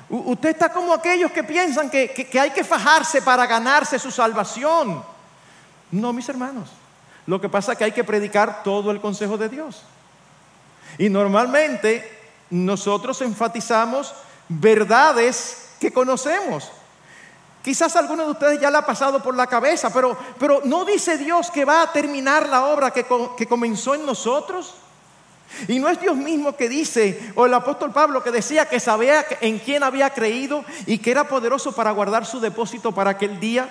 usted 0.09 0.51
está 0.51 0.73
como 0.73 0.93
aquellos 0.93 1.31
que 1.31 1.45
piensan 1.45 1.89
que 1.89 2.41
hay 2.41 2.51
que 2.51 2.65
fajarse 2.65 3.23
para 3.23 3.47
ganarse 3.47 3.99
su 3.99 4.11
salvación. 4.11 5.05
No, 5.93 6.13
mis 6.13 6.29
hermanos. 6.29 6.71
Lo 7.27 7.41
que 7.41 7.49
pasa 7.49 7.73
es 7.73 7.79
que 7.79 7.85
hay 7.85 7.93
que 7.93 8.05
predicar 8.05 8.63
todo 8.63 8.91
el 8.91 9.01
consejo 9.01 9.39
de 9.39 9.49
Dios. 9.49 9.83
Y 10.99 11.09
normalmente 11.09 12.19
nosotros 12.51 13.21
enfatizamos 13.23 14.13
verdades 14.49 15.71
que 15.79 15.93
conocemos. 15.93 16.71
Quizás 17.63 17.95
alguno 17.95 18.25
de 18.25 18.31
ustedes 18.31 18.61
ya 18.61 18.71
le 18.71 18.79
ha 18.79 18.87
pasado 18.87 19.23
por 19.23 19.37
la 19.37 19.47
cabeza, 19.47 19.93
pero, 19.93 20.17
pero 20.39 20.63
¿no 20.65 20.85
dice 20.85 21.19
Dios 21.19 21.51
que 21.51 21.65
va 21.65 21.83
a 21.83 21.93
terminar 21.93 22.49
la 22.49 22.67
obra 22.67 22.91
que, 22.91 23.07
que 23.37 23.47
comenzó 23.47 23.95
en 23.95 24.07
nosotros? 24.07 24.75
Y 25.69 25.79
no 25.79 25.89
es 25.89 26.01
Dios 26.01 26.17
mismo 26.17 26.57
que 26.57 26.69
dice, 26.69 27.33
o 27.35 27.47
el 27.47 27.55
apóstol 27.55 27.93
Pablo 27.93 28.23
que 28.23 28.31
decía 28.31 28.67
que 28.67 28.81
sabía 28.81 29.25
en 29.41 29.59
quién 29.59 29.83
había 29.83 30.11
creído 30.11 30.65
y 30.87 30.99
que 30.99 31.11
era 31.11 31.29
poderoso 31.29 31.73
para 31.73 31.91
guardar 31.91 32.25
su 32.25 32.41
depósito 32.41 32.93
para 32.93 33.11
aquel 33.11 33.41
día. 33.41 33.69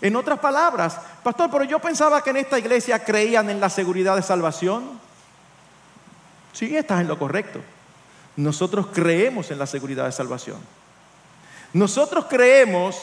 En 0.00 0.16
otras 0.16 0.38
palabras, 0.40 0.98
pastor, 1.22 1.48
pero 1.50 1.64
yo 1.64 1.78
pensaba 1.78 2.22
que 2.22 2.30
en 2.30 2.38
esta 2.38 2.58
iglesia 2.58 3.04
creían 3.04 3.48
en 3.50 3.60
la 3.60 3.70
seguridad 3.70 4.16
de 4.16 4.22
salvación. 4.22 5.00
Sí, 6.52 6.76
estás 6.76 7.00
en 7.00 7.08
lo 7.08 7.18
correcto. 7.18 7.60
Nosotros 8.36 8.88
creemos 8.92 9.50
en 9.50 9.58
la 9.58 9.66
seguridad 9.66 10.04
de 10.06 10.12
salvación. 10.12 10.58
Nosotros 11.72 12.26
creemos, 12.28 13.00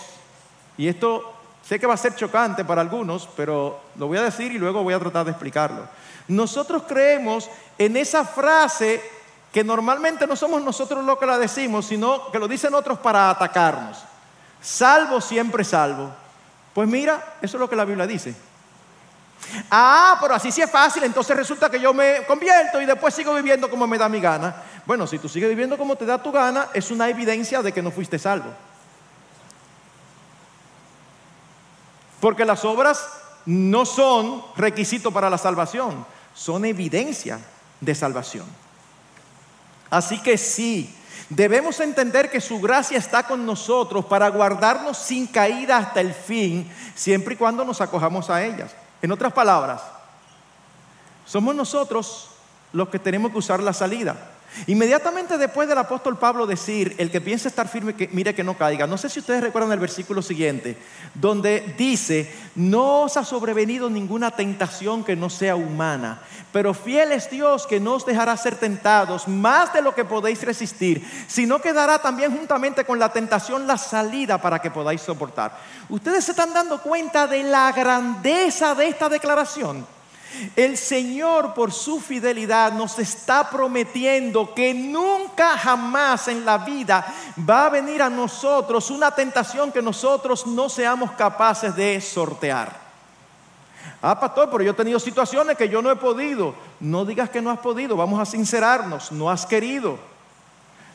y 0.78 0.88
esto 0.88 1.39
sé 1.68 1.80
que 1.80 1.88
va 1.88 1.94
a 1.94 1.98
ser 1.98 2.16
chocante 2.16 2.66
para 2.66 2.82
algunos, 2.82 3.28
pero 3.36 3.80
lo 3.96 4.08
voy 4.08 4.18
a 4.18 4.24
decir 4.24 4.52
y 4.52 4.58
luego 4.58 4.84
voy 4.84 4.94
a 4.94 5.00
tratar 5.00 5.26
de 5.26 5.32
explicarlo. 5.32 5.88
Nosotros 6.28 6.84
creemos 6.88 7.50
en 7.78 7.98
esa 7.98 8.24
frase 8.26 9.02
que 9.52 9.64
normalmente 9.64 10.28
no 10.28 10.36
somos 10.36 10.62
nosotros 10.64 11.04
los 11.04 11.18
que 11.18 11.26
la 11.26 11.38
decimos, 11.38 11.88
sino 11.88 12.32
que 12.32 12.40
lo 12.40 12.48
dicen 12.48 12.74
otros 12.74 13.00
para 13.00 13.30
atacarnos. 13.30 14.04
Salvo 14.62 15.22
siempre 15.22 15.64
salvo. 15.64 16.10
Pues 16.74 16.88
mira, 16.88 17.36
eso 17.42 17.58
es 17.58 17.62
lo 17.62 17.70
que 17.70 17.76
la 17.76 17.86
Biblia 17.86 18.06
dice. 18.06 18.36
Ah, 19.72 20.18
pero 20.22 20.36
así 20.36 20.52
sí 20.52 20.62
es 20.62 20.70
fácil, 20.70 21.04
entonces 21.04 21.36
resulta 21.36 21.70
que 21.70 21.80
yo 21.80 21.94
me 21.94 22.26
convierto 22.28 22.82
y 22.82 22.86
después 22.86 23.14
sigo 23.14 23.34
viviendo 23.34 23.70
como 23.70 23.88
me 23.88 23.98
da 23.98 24.10
mi 24.10 24.20
gana. 24.20 24.56
Bueno, 24.86 25.08
si 25.08 25.18
tú 25.18 25.30
sigues 25.30 25.50
viviendo 25.50 25.78
como 25.78 25.96
te 25.96 26.06
da 26.06 26.22
tu 26.22 26.32
gana, 26.32 26.68
es 26.74 26.92
una 26.92 27.10
evidencia 27.10 27.62
de 27.62 27.72
que 27.72 27.82
no 27.82 27.90
fuiste 27.90 28.20
salvo. 28.20 28.54
Porque 32.20 32.46
las 32.46 32.66
obras 32.66 33.08
no 33.46 33.86
son 33.86 34.44
requisito 34.56 35.12
para 35.12 35.30
la 35.30 35.38
salvación, 35.38 36.06
son 36.34 36.66
evidencia 36.66 37.40
de 37.80 37.96
salvación. 37.96 38.46
Así 39.90 40.22
que 40.22 40.38
sí, 40.38 40.96
Debemos 41.30 41.80
entender 41.80 42.32
que 42.32 42.42
su 42.42 42.60
gracia 42.60 42.98
está 42.98 43.22
con 43.22 43.46
nosotros 43.46 44.04
para 44.06 44.30
guardarnos 44.30 44.98
sin 44.98 45.28
caída 45.28 45.78
hasta 45.78 46.02
el 46.02 46.14
fin, 46.14 46.68
siempre 46.96 47.36
y 47.36 47.38
cuando 47.38 47.64
nos 47.64 47.82
acojamos 47.82 48.32
a 48.32 48.44
ellas. 48.44 48.72
En 49.00 49.12
otras 49.12 49.32
palabras, 49.32 49.84
somos 51.26 51.54
nosotros 51.54 52.30
los 52.74 52.90
que 52.90 52.98
tenemos 52.98 53.32
que 53.32 53.38
usar 53.38 53.62
la 53.62 53.74
salida. 53.74 54.16
Inmediatamente 54.68 55.38
después 55.38 55.68
del 55.68 55.78
apóstol 55.78 56.18
Pablo 56.18 56.46
decir, 56.46 56.96
el 56.98 57.12
que 57.12 57.22
piensa 57.22 57.48
estar 57.48 57.68
firme, 57.68 57.96
que 57.96 58.10
mire 58.12 58.36
que 58.36 58.44
no 58.44 58.58
caiga. 58.58 58.88
No 58.88 58.98
sé 58.98 59.10
si 59.10 59.20
ustedes 59.20 59.42
recuerdan 59.42 59.72
el 59.72 59.80
versículo 59.80 60.22
siguiente, 60.22 60.78
donde 61.14 61.74
dice, 61.78 62.32
no 62.56 63.04
os 63.04 63.18
ha 63.18 63.24
sobrevenido 63.24 63.90
ninguna 63.90 64.32
tentación 64.32 65.04
que 65.04 65.16
no 65.16 65.30
sea 65.30 65.56
humana, 65.56 66.22
pero 66.52 66.74
fiel 66.74 67.12
es 67.12 67.30
Dios 67.30 67.68
que 67.68 67.80
no 67.80 67.94
os 67.94 68.06
dejará 68.06 68.36
ser 68.38 68.56
tentados 68.56 69.28
más 69.28 69.74
de 69.74 69.82
lo 69.82 69.94
que 69.94 70.06
podéis 70.06 70.42
resistir, 70.44 71.06
sino 71.28 71.60
que 71.60 71.74
dará 71.74 72.00
también 72.00 72.36
juntamente 72.36 72.86
con 72.86 73.00
la 73.00 73.14
tentación 73.14 73.68
la 73.68 73.78
salida 73.78 74.42
para 74.42 74.60
que 74.60 74.72
podáis 74.72 75.02
soportar. 75.02 75.58
Ustedes 75.90 76.26
se 76.26 76.32
están 76.32 76.54
dando 76.54 76.82
cuenta 76.82 77.28
de 77.28 77.44
la 77.44 77.72
grandeza 77.72 78.76
de 78.76 78.88
esta 78.88 79.10
declaración. 79.10 79.99
El 80.56 80.78
Señor 80.78 81.54
por 81.54 81.72
su 81.72 82.00
fidelidad 82.00 82.74
nos 82.74 83.00
está 83.00 83.50
prometiendo 83.50 84.54
que 84.54 84.74
nunca 84.74 85.58
jamás 85.58 86.28
en 86.28 86.46
la 86.46 86.60
vida 86.60 87.06
va 87.50 87.66
a 87.66 87.70
venir 87.70 88.02
a 88.02 88.10
nosotros 88.10 88.90
una 88.90 89.12
tentación 89.12 89.72
que 89.72 89.82
nosotros 89.82 90.48
no 90.48 90.70
seamos 90.70 91.12
capaces 91.12 91.76
de 91.76 92.00
sortear. 92.00 92.90
Ah, 94.02 94.18
pastor, 94.18 94.50
pero 94.50 94.64
yo 94.64 94.72
he 94.72 94.76
tenido 94.76 95.00
situaciones 95.00 95.58
que 95.58 95.68
yo 95.68 95.82
no 95.82 95.92
he 95.92 95.96
podido. 95.96 96.56
No 96.80 97.04
digas 97.04 97.30
que 97.30 97.42
no 97.42 97.52
has 97.52 97.60
podido, 97.60 97.98
vamos 97.98 98.20
a 98.20 98.26
sincerarnos, 98.26 99.12
no 99.12 99.30
has 99.30 99.46
querido. 99.46 99.98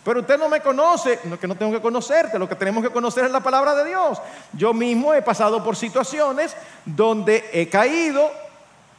Pero 0.04 0.20
usted 0.20 0.38
no 0.38 0.48
me 0.48 0.60
conoce, 0.60 1.20
no 1.24 1.38
que 1.38 1.46
no 1.46 1.54
tengo 1.54 1.72
que 1.72 1.80
conocerte, 1.80 2.38
lo 2.38 2.48
que 2.48 2.54
tenemos 2.54 2.82
que 2.82 2.90
conocer 2.90 3.24
es 3.24 3.30
la 3.30 3.40
palabra 3.40 3.74
de 3.74 3.86
Dios. 3.86 4.20
Yo 4.52 4.74
mismo 4.74 5.14
he 5.14 5.22
pasado 5.22 5.64
por 5.64 5.76
situaciones 5.76 6.54
donde 6.84 7.48
he 7.52 7.68
caído, 7.68 8.30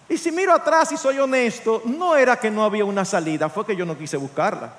y 0.07 0.17
si 0.17 0.31
miro 0.31 0.53
atrás 0.53 0.91
y 0.91 0.97
soy 0.97 1.19
honesto, 1.19 1.81
no 1.85 2.15
era 2.15 2.37
que 2.37 2.51
no 2.51 2.63
había 2.63 2.85
una 2.85 3.05
salida, 3.05 3.49
fue 3.49 3.65
que 3.65 3.75
yo 3.75 3.85
no 3.85 3.97
quise 3.97 4.17
buscarla. 4.17 4.73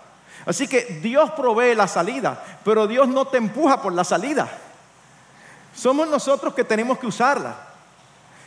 Así 0.45 0.69
que 0.69 1.01
Dios 1.03 1.33
provee 1.33 1.75
la 1.75 1.89
salida, 1.89 2.43
pero 2.65 2.87
Dios 2.87 3.09
no 3.09 3.27
te 3.27 3.39
empuja 3.39 3.83
por 3.83 3.93
la 3.93 4.05
salida. 4.05 4.49
Somos 5.75 6.09
nosotros 6.09 6.55
que 6.55 6.65
tenemos 6.65 6.99
que 6.99 7.09
usarla. 7.09 7.57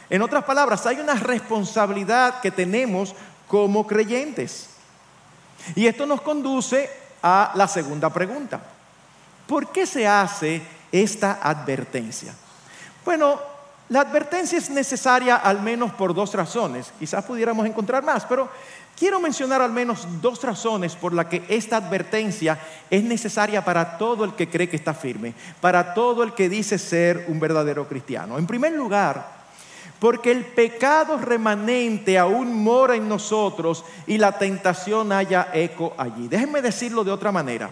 En 0.09 0.21
otras 0.21 0.43
palabras, 0.45 0.85
hay 0.85 0.99
una 0.99 1.15
responsabilidad 1.15 2.39
que 2.39 2.51
tenemos 2.51 3.13
como 3.47 3.85
creyentes. 3.85 4.69
Y 5.75 5.87
esto 5.87 6.05
nos 6.05 6.21
conduce 6.21 6.89
a 7.21 7.51
la 7.55 7.67
segunda 7.67 8.09
pregunta. 8.09 8.61
¿Por 9.45 9.71
qué 9.71 9.85
se 9.85 10.07
hace 10.07 10.61
esta 10.91 11.39
advertencia? 11.41 12.33
Bueno, 13.03 13.39
la 13.89 14.01
advertencia 14.01 14.57
es 14.57 14.69
necesaria 14.69 15.35
al 15.35 15.61
menos 15.61 15.91
por 15.91 16.13
dos 16.13 16.33
razones. 16.35 16.93
Quizás 16.99 17.25
pudiéramos 17.25 17.65
encontrar 17.65 18.03
más, 18.03 18.23
pero 18.25 18.47
quiero 18.97 19.19
mencionar 19.19 19.63
al 19.63 19.71
menos 19.71 20.07
dos 20.21 20.43
razones 20.43 20.95
por 20.95 21.11
las 21.13 21.25
que 21.25 21.43
esta 21.49 21.77
advertencia 21.77 22.59
es 22.91 23.03
necesaria 23.03 23.65
para 23.65 23.97
todo 23.97 24.23
el 24.23 24.35
que 24.35 24.47
cree 24.47 24.69
que 24.69 24.75
está 24.75 24.93
firme, 24.93 25.33
para 25.59 25.95
todo 25.95 26.21
el 26.21 26.33
que 26.33 26.49
dice 26.49 26.77
ser 26.77 27.25
un 27.29 27.39
verdadero 27.39 27.87
cristiano. 27.87 28.37
En 28.37 28.45
primer 28.45 28.73
lugar, 28.73 29.39
porque 29.99 30.31
el 30.31 30.45
pecado 30.45 31.17
remanente 31.17 32.17
aún 32.19 32.53
mora 32.53 32.95
en 32.95 33.09
nosotros 33.09 33.83
y 34.05 34.19
la 34.19 34.37
tentación 34.37 35.11
haya 35.11 35.49
eco 35.51 35.93
allí. 35.97 36.27
Déjenme 36.27 36.61
decirlo 36.61 37.03
de 37.03 37.11
otra 37.11 37.31
manera. 37.31 37.71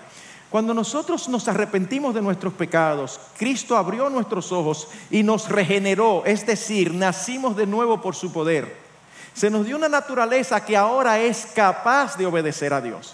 Cuando 0.49 0.73
nosotros 0.73 1.27
nos 1.27 1.47
arrepentimos 1.47 2.15
de 2.15 2.21
nuestros 2.21 2.53
pecados, 2.53 3.19
Cristo 3.37 3.75
abrió 3.75 4.09
nuestros 4.09 4.51
ojos 4.53 4.87
y 5.11 5.21
nos 5.21 5.49
regeneró, 5.49 6.23
es 6.25 6.45
decir, 6.45 6.93
nacimos 6.93 7.57
de 7.57 7.67
nuevo 7.67 8.01
por 8.01 8.15
su 8.15 8.31
poder. 8.31 8.77
Se 9.33 9.49
nos 9.49 9.65
dio 9.65 9.75
una 9.75 9.89
naturaleza 9.89 10.65
que 10.65 10.77
ahora 10.77 11.19
es 11.19 11.47
capaz 11.53 12.17
de 12.17 12.25
obedecer 12.25 12.73
a 12.73 12.79
Dios. 12.79 13.13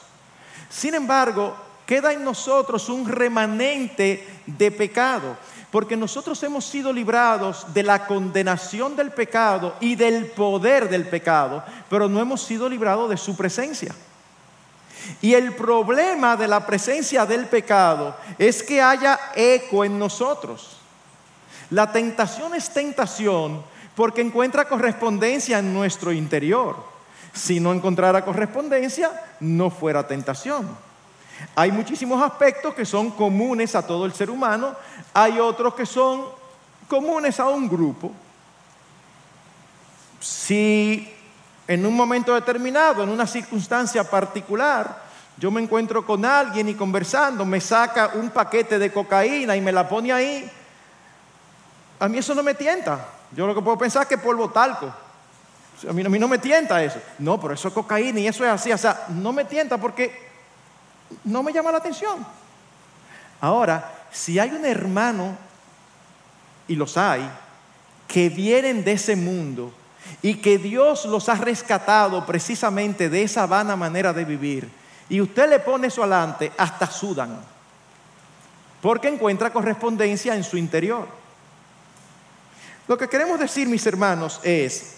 Sin 0.69 0.93
embargo, 0.93 1.55
queda 1.87 2.13
en 2.13 2.23
nosotros 2.23 2.87
un 2.87 3.07
remanente 3.07 4.27
de 4.45 4.71
pecado, 4.71 5.35
porque 5.71 5.97
nosotros 5.97 6.41
hemos 6.43 6.65
sido 6.65 6.93
librados 6.93 7.65
de 7.73 7.81
la 7.81 8.05
condenación 8.05 8.95
del 8.95 9.11
pecado 9.11 9.75
y 9.79 9.95
del 9.95 10.27
poder 10.27 10.87
del 10.87 11.07
pecado, 11.07 11.63
pero 11.89 12.07
no 12.07 12.21
hemos 12.21 12.43
sido 12.43 12.69
librados 12.69 13.09
de 13.09 13.17
su 13.17 13.35
presencia. 13.35 13.93
Y 15.21 15.33
el 15.33 15.53
problema 15.53 16.35
de 16.35 16.47
la 16.47 16.65
presencia 16.65 17.25
del 17.25 17.45
pecado 17.45 18.15
es 18.37 18.63
que 18.63 18.81
haya 18.81 19.19
eco 19.35 19.85
en 19.85 19.97
nosotros. 19.97 20.77
La 21.69 21.91
tentación 21.91 22.53
es 22.55 22.69
tentación 22.69 23.63
porque 23.95 24.21
encuentra 24.21 24.67
correspondencia 24.67 25.59
en 25.59 25.73
nuestro 25.73 26.11
interior. 26.11 26.75
Si 27.33 27.59
no 27.59 27.73
encontrara 27.73 28.23
correspondencia, 28.23 29.11
no 29.39 29.69
fuera 29.69 30.07
tentación. 30.07 30.69
Hay 31.55 31.71
muchísimos 31.71 32.21
aspectos 32.21 32.73
que 32.73 32.85
son 32.85 33.11
comunes 33.11 33.75
a 33.75 33.85
todo 33.85 34.05
el 34.05 34.13
ser 34.13 34.29
humano, 34.29 34.75
hay 35.13 35.39
otros 35.39 35.73
que 35.73 35.85
son 35.85 36.25
comunes 36.87 37.39
a 37.39 37.47
un 37.47 37.67
grupo. 37.67 38.11
Si 40.19 41.12
en 41.73 41.85
un 41.85 41.95
momento 41.95 42.33
determinado, 42.35 43.03
en 43.03 43.09
una 43.09 43.25
circunstancia 43.25 44.03
particular, 44.03 45.03
yo 45.37 45.49
me 45.49 45.61
encuentro 45.61 46.05
con 46.05 46.23
alguien 46.23 46.69
y 46.69 46.75
conversando, 46.75 47.45
me 47.45 47.59
saca 47.59 48.11
un 48.15 48.29
paquete 48.29 48.77
de 48.77 48.91
cocaína 48.91 49.55
y 49.55 49.61
me 49.61 49.71
la 49.71 49.87
pone 49.89 50.13
ahí, 50.13 50.49
a 51.99 52.07
mí 52.07 52.17
eso 52.17 52.35
no 52.35 52.43
me 52.43 52.53
tienta. 52.53 53.07
Yo 53.31 53.47
lo 53.47 53.55
que 53.55 53.61
puedo 53.61 53.77
pensar 53.77 54.03
es 54.03 54.09
que 54.09 54.17
polvo 54.17 54.49
talco. 54.49 54.93
A 55.87 55.93
mí, 55.93 56.05
a 56.05 56.09
mí 56.09 56.19
no 56.19 56.27
me 56.27 56.37
tienta 56.37 56.83
eso. 56.83 56.99
No, 57.17 57.39
pero 57.39 57.53
eso 57.53 57.69
es 57.69 57.73
cocaína 57.73 58.19
y 58.19 58.27
eso 58.27 58.43
es 58.43 58.51
así. 58.51 58.71
O 58.71 58.77
sea, 58.77 59.05
no 59.09 59.31
me 59.31 59.45
tienta 59.45 59.77
porque 59.77 60.29
no 61.23 61.41
me 61.41 61.51
llama 61.51 61.71
la 61.71 61.77
atención. 61.77 62.25
Ahora, 63.41 64.05
si 64.11 64.37
hay 64.37 64.51
un 64.51 64.65
hermano, 64.65 65.35
y 66.67 66.75
los 66.75 66.97
hay, 66.97 67.27
que 68.07 68.29
vienen 68.29 68.83
de 68.83 68.93
ese 68.93 69.15
mundo 69.15 69.73
y 70.21 70.35
que 70.35 70.57
Dios 70.57 71.05
los 71.05 71.29
ha 71.29 71.35
rescatado 71.35 72.25
precisamente 72.25 73.09
de 73.09 73.23
esa 73.23 73.45
vana 73.45 73.75
manera 73.75 74.13
de 74.13 74.25
vivir, 74.25 74.69
y 75.09 75.21
usted 75.21 75.49
le 75.49 75.59
pone 75.59 75.87
eso 75.87 76.01
adelante, 76.03 76.51
hasta 76.57 76.87
sudan, 76.87 77.39
porque 78.81 79.07
encuentra 79.07 79.51
correspondencia 79.51 80.35
en 80.35 80.43
su 80.43 80.57
interior. 80.57 81.07
Lo 82.87 82.97
que 82.97 83.07
queremos 83.07 83.39
decir, 83.39 83.67
mis 83.67 83.85
hermanos, 83.85 84.39
es 84.43 84.95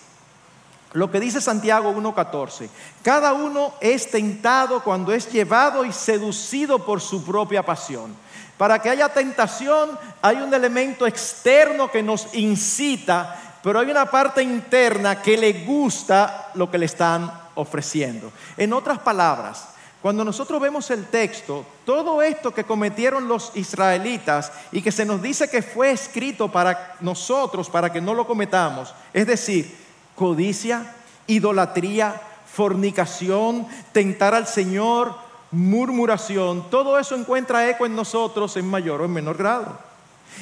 lo 0.94 1.12
que 1.12 1.20
dice 1.20 1.42
Santiago 1.42 1.94
1.14. 1.94 2.70
Cada 3.04 3.34
uno 3.34 3.74
es 3.82 4.10
tentado 4.10 4.82
cuando 4.82 5.12
es 5.12 5.32
llevado 5.32 5.84
y 5.84 5.92
seducido 5.92 6.86
por 6.86 7.02
su 7.02 7.24
propia 7.24 7.64
pasión. 7.64 8.16
Para 8.58 8.80
que 8.80 8.90
haya 8.90 9.10
tentación 9.10 10.00
hay 10.22 10.38
un 10.38 10.54
elemento 10.54 11.06
externo 11.06 11.92
que 11.92 12.02
nos 12.02 12.34
incita, 12.34 13.45
pero 13.66 13.80
hay 13.80 13.90
una 13.90 14.06
parte 14.06 14.44
interna 14.44 15.24
que 15.24 15.36
le 15.36 15.66
gusta 15.66 16.52
lo 16.54 16.70
que 16.70 16.78
le 16.78 16.86
están 16.86 17.32
ofreciendo. 17.56 18.32
En 18.58 18.72
otras 18.74 19.00
palabras, 19.00 19.70
cuando 20.04 20.24
nosotros 20.24 20.62
vemos 20.62 20.92
el 20.92 21.08
texto, 21.08 21.66
todo 21.84 22.22
esto 22.22 22.54
que 22.54 22.64
cometieron 22.64 23.28
los 23.28 23.52
israelitas 23.56 24.52
y 24.72 24.84
que 24.84 24.92
se 24.92 25.04
nos 25.04 25.20
dice 25.20 25.50
que 25.50 25.64
fue 25.64 25.90
escrito 25.90 26.52
para 26.52 26.96
nosotros, 27.02 27.68
para 27.68 27.92
que 27.92 28.02
no 28.02 28.14
lo 28.14 28.28
cometamos, 28.28 28.94
es 29.12 29.26
decir, 29.26 29.76
codicia, 30.14 30.94
idolatría, 31.26 32.22
fornicación, 32.46 33.66
tentar 33.92 34.36
al 34.36 34.46
Señor, 34.46 35.16
murmuración, 35.50 36.70
todo 36.70 37.00
eso 37.00 37.16
encuentra 37.16 37.68
eco 37.68 37.88
en 37.88 37.96
nosotros 37.96 38.58
en 38.58 38.70
mayor 38.70 39.02
o 39.02 39.06
en 39.06 39.14
menor 39.14 39.38
grado. 39.38 39.85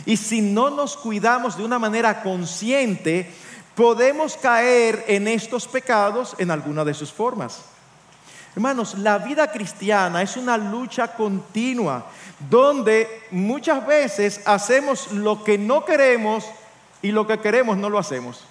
Y 0.05 0.17
si 0.17 0.41
no 0.41 0.69
nos 0.69 0.97
cuidamos 0.97 1.57
de 1.57 1.63
una 1.63 1.79
manera 1.79 2.21
consciente, 2.21 3.31
podemos 3.75 4.37
caer 4.37 5.05
en 5.07 5.27
estos 5.27 5.67
pecados 5.67 6.35
en 6.37 6.51
alguna 6.51 6.83
de 6.83 6.93
sus 6.93 7.11
formas. 7.11 7.61
Hermanos, 8.55 8.99
la 8.99 9.17
vida 9.17 9.51
cristiana 9.51 10.21
es 10.21 10.37
una 10.37 10.57
lucha 10.57 11.15
continua 11.15 12.05
donde 12.49 13.23
muchas 13.31 13.85
veces 13.85 14.41
hacemos 14.45 15.11
lo 15.11 15.43
que 15.43 15.57
no 15.57 15.85
queremos 15.85 16.45
y 17.01 17.11
lo 17.11 17.25
que 17.25 17.39
queremos 17.39 17.77
no 17.77 17.89
lo 17.89 17.97
hacemos. 17.97 18.45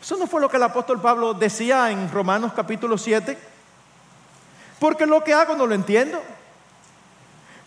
Eso 0.00 0.16
no 0.16 0.26
fue 0.26 0.40
lo 0.40 0.48
que 0.48 0.58
el 0.58 0.62
apóstol 0.62 1.00
Pablo 1.00 1.34
decía 1.34 1.90
en 1.90 2.10
Romanos 2.10 2.52
capítulo 2.54 2.98
7. 2.98 3.36
Porque 4.78 5.06
lo 5.06 5.24
que 5.24 5.34
hago 5.34 5.56
no 5.56 5.66
lo 5.66 5.74
entiendo. 5.74 6.22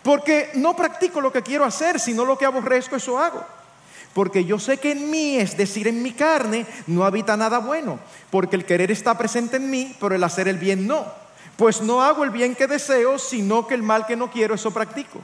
Porque 0.04 0.52
no 0.56 0.76
practico 0.76 1.22
lo 1.22 1.32
que 1.32 1.44
quiero 1.44 1.64
hacer, 1.64 2.00
sino 2.00 2.26
lo 2.26 2.38
que 2.38 2.46
aborrezco, 2.46 2.96
eso 2.96 3.20
hago. 3.20 3.46
Porque 4.14 4.44
yo 4.44 4.60
sé 4.60 4.78
que 4.78 4.92
en 4.92 5.10
mí, 5.10 5.38
es 5.38 5.56
decir, 5.56 5.88
en 5.88 6.02
mi 6.02 6.12
carne, 6.12 6.66
no 6.88 7.06
habita 7.06 7.38
nada 7.38 7.60
bueno. 7.60 8.00
Porque 8.30 8.56
el 8.56 8.66
querer 8.66 8.92
está 8.92 9.18
presente 9.18 9.58
en 9.58 9.70
mí, 9.70 9.96
pero 10.00 10.16
el 10.16 10.24
hacer 10.24 10.48
el 10.48 10.58
bien 10.58 10.88
no. 10.88 11.06
Pues 11.56 11.82
no 11.82 12.02
hago 12.02 12.24
el 12.24 12.32
bien 12.32 12.56
que 12.56 12.68
deseo, 12.68 13.20
sino 13.20 13.68
que 13.68 13.76
el 13.76 13.84
mal 13.84 14.06
que 14.06 14.16
no 14.16 14.32
quiero, 14.32 14.56
eso 14.56 14.72
practico. 14.72 15.22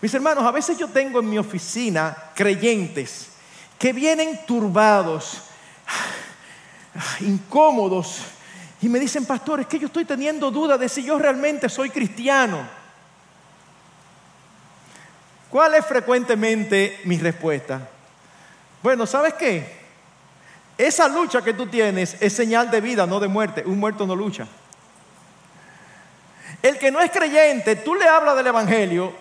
Mis 0.00 0.12
hermanos, 0.14 0.44
a 0.44 0.50
veces 0.50 0.76
yo 0.76 0.88
tengo 0.88 1.20
en 1.20 1.30
mi 1.30 1.38
oficina 1.38 2.16
creyentes 2.34 3.28
que 3.78 3.92
vienen 3.92 4.40
turbados, 4.46 5.42
incómodos, 7.20 8.18
y 8.80 8.88
me 8.88 8.98
dicen, 8.98 9.24
pastor, 9.24 9.60
es 9.60 9.66
que 9.66 9.78
yo 9.78 9.86
estoy 9.86 10.04
teniendo 10.04 10.50
duda 10.50 10.78
de 10.78 10.88
si 10.88 11.02
yo 11.02 11.18
realmente 11.18 11.68
soy 11.68 11.90
cristiano. 11.90 12.77
¿Cuál 15.50 15.74
es 15.74 15.86
frecuentemente 15.86 17.00
mi 17.04 17.18
respuesta? 17.18 17.88
Bueno, 18.82 19.06
¿sabes 19.06 19.34
qué? 19.34 19.78
Esa 20.76 21.08
lucha 21.08 21.42
que 21.42 21.54
tú 21.54 21.66
tienes 21.66 22.16
es 22.20 22.32
señal 22.32 22.70
de 22.70 22.80
vida, 22.80 23.06
no 23.06 23.18
de 23.18 23.28
muerte. 23.28 23.64
Un 23.66 23.80
muerto 23.80 24.06
no 24.06 24.14
lucha. 24.14 24.46
El 26.62 26.78
que 26.78 26.90
no 26.90 27.00
es 27.00 27.10
creyente, 27.10 27.76
tú 27.76 27.94
le 27.94 28.06
hablas 28.06 28.36
del 28.36 28.48
Evangelio, 28.48 29.12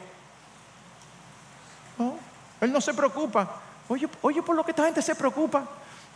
no, 1.98 2.18
él 2.62 2.72
no 2.72 2.82
se 2.82 2.94
preocupa. 2.94 3.62
Oye, 3.88 4.08
oye, 4.22 4.42
por 4.42 4.56
lo 4.56 4.64
que 4.64 4.72
esta 4.72 4.86
gente 4.86 5.02
se 5.02 5.16
preocupa. 5.16 5.64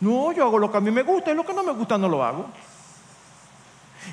No, 0.00 0.32
yo 0.32 0.44
hago 0.44 0.58
lo 0.58 0.70
que 0.70 0.78
a 0.78 0.80
mí 0.80 0.90
me 0.90 1.02
gusta 1.02 1.30
y 1.30 1.34
lo 1.34 1.46
que 1.46 1.54
no 1.54 1.62
me 1.62 1.72
gusta 1.72 1.96
no 1.96 2.08
lo 2.08 2.24
hago. 2.24 2.46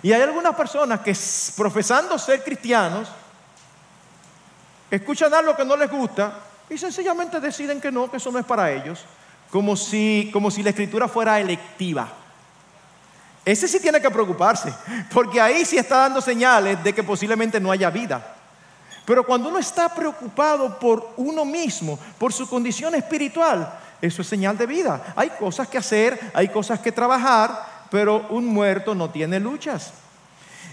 Y 0.03 0.13
hay 0.13 0.21
algunas 0.21 0.55
personas 0.55 0.99
que 0.99 1.15
profesando 1.57 2.17
ser 2.19 2.43
cristianos, 2.43 3.09
escuchan 4.89 5.34
algo 5.34 5.56
que 5.56 5.65
no 5.65 5.75
les 5.75 5.89
gusta 5.89 6.34
y 6.69 6.78
sencillamente 6.78 7.39
deciden 7.39 7.82
que 7.82 7.91
no, 7.91 8.10
que 8.10 8.17
eso 8.17 8.32
no 8.32 8.39
es 8.39 8.45
para 8.45 8.71
ellos, 8.71 9.06
como 9.49 9.75
si, 9.75 10.30
como 10.32 10.52
si 10.52 10.63
la 10.63 10.69
escritura 10.69 11.08
fuera 11.08 11.39
electiva. 11.39 12.08
Ese 13.45 13.67
sí 13.67 13.80
tiene 13.80 14.02
que 14.02 14.12
preocuparse, 14.12 14.73
porque 15.12 15.41
ahí 15.41 15.65
sí 15.65 15.78
está 15.78 15.97
dando 15.97 16.21
señales 16.21 16.84
de 16.84 16.93
que 16.93 17.04
posiblemente 17.04 17.60
no 17.60 17.71
haya 17.71 17.89
vida. 17.89 18.36
Pero 19.06 19.25
cuando 19.25 19.49
uno 19.49 19.58
está 19.58 19.89
preocupado 19.89 20.78
por 20.78 21.13
uno 21.17 21.43
mismo, 21.45 21.97
por 22.19 22.32
su 22.32 22.47
condición 22.47 22.93
espiritual, 22.93 23.73
eso 24.02 24.21
es 24.21 24.28
señal 24.28 24.56
de 24.56 24.67
vida. 24.67 25.13
Hay 25.15 25.32
cosas 25.32 25.67
que 25.67 25.80
hacer, 25.80 26.32
hay 26.34 26.49
cosas 26.49 26.80
que 26.80 26.91
trabajar, 26.91 27.88
pero 27.89 28.28
un 28.30 28.45
muerto 28.45 28.93
no 28.93 29.10
tiene 29.10 29.39
luchas. 29.39 29.93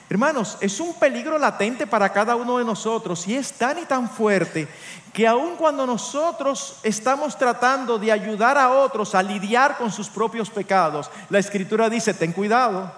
Hermanos, 0.09 0.57
es 0.61 0.79
un 0.79 0.95
peligro 0.95 1.37
latente 1.37 1.85
para 1.85 2.13
cada 2.13 2.37
uno 2.37 2.59
de 2.59 2.65
nosotros 2.65 3.27
y 3.27 3.35
es 3.35 3.53
tan 3.53 3.79
y 3.79 3.83
tan 3.87 4.09
fuerte 4.09 4.69
que 5.13 5.27
aun 5.27 5.57
cuando 5.57 5.85
nosotros 5.85 6.79
estamos 6.85 7.37
tratando 7.37 7.99
de 7.99 8.13
ayudar 8.13 8.57
a 8.57 8.71
otros 8.71 9.17
a 9.17 9.23
lidiar 9.23 9.77
con 9.77 9.91
sus 9.91 10.09
propios 10.09 10.49
pecados, 10.49 11.11
la 11.29 11.41
escritura 11.41 11.91
dice, 11.91 12.15
ten 12.15 12.33
cuidado. 12.33 12.93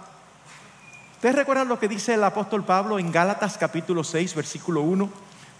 ¿Ustedes 1.14 1.34
recuerdan 1.34 1.68
lo 1.68 1.78
que 1.78 1.88
dice 1.88 2.14
el 2.14 2.24
apóstol 2.24 2.62
Pablo 2.62 2.98
en 2.98 3.10
Gálatas 3.10 3.56
capítulo 3.56 4.04
6, 4.04 4.34
versículo 4.34 4.82
1? 4.82 5.08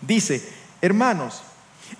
Dice, 0.02 0.52
hermanos, 0.82 1.42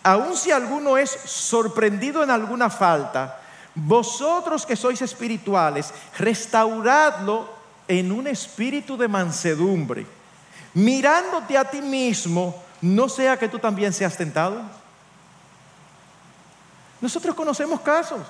aun 0.02 0.36
si 0.36 0.50
alguno 0.50 0.98
es 0.98 1.10
sorprendido 1.10 2.22
en 2.22 2.30
alguna 2.30 2.68
falta, 2.68 3.40
vosotros 3.74 4.66
que 4.66 4.76
sois 4.76 5.00
espirituales, 5.00 5.94
restauradlo 6.18 7.57
en 7.88 8.12
un 8.12 8.26
espíritu 8.26 8.96
de 8.96 9.08
mansedumbre, 9.08 10.06
mirándote 10.74 11.56
a 11.56 11.64
ti 11.64 11.80
mismo, 11.80 12.62
no 12.82 13.08
sea 13.08 13.36
que 13.38 13.48
tú 13.48 13.58
también 13.58 13.92
seas 13.92 14.16
tentado. 14.16 14.62
Nosotros 17.00 17.34
conocemos 17.34 17.80
casos 17.80 18.20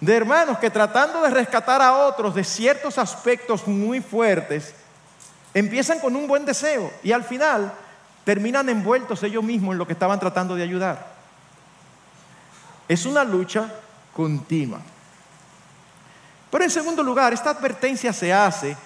de 0.00 0.14
hermanos 0.14 0.58
que 0.58 0.70
tratando 0.70 1.22
de 1.22 1.30
rescatar 1.30 1.80
a 1.82 2.06
otros 2.06 2.34
de 2.34 2.44
ciertos 2.44 2.98
aspectos 2.98 3.66
muy 3.66 4.00
fuertes, 4.00 4.74
empiezan 5.54 6.00
con 6.00 6.16
un 6.16 6.26
buen 6.26 6.44
deseo 6.44 6.92
y 7.02 7.12
al 7.12 7.24
final 7.24 7.72
terminan 8.24 8.68
envueltos 8.68 9.22
ellos 9.22 9.44
mismos 9.44 9.72
en 9.72 9.78
lo 9.78 9.86
que 9.86 9.92
estaban 9.92 10.18
tratando 10.18 10.54
de 10.54 10.62
ayudar. 10.62 11.14
Es 12.88 13.06
una 13.06 13.24
lucha 13.24 13.72
continua. 14.12 14.80
Pero 16.50 16.64
en 16.64 16.70
segundo 16.70 17.02
lugar, 17.02 17.32
esta 17.32 17.50
advertencia 17.50 18.12
se 18.12 18.32
hace 18.32 18.76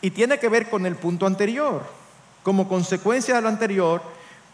y 0.00 0.10
tiene 0.10 0.38
que 0.38 0.48
ver 0.48 0.70
con 0.70 0.86
el 0.86 0.96
punto 0.96 1.26
anterior, 1.26 1.82
como 2.42 2.68
consecuencia 2.68 3.34
de 3.34 3.42
lo 3.42 3.48
anterior, 3.48 4.02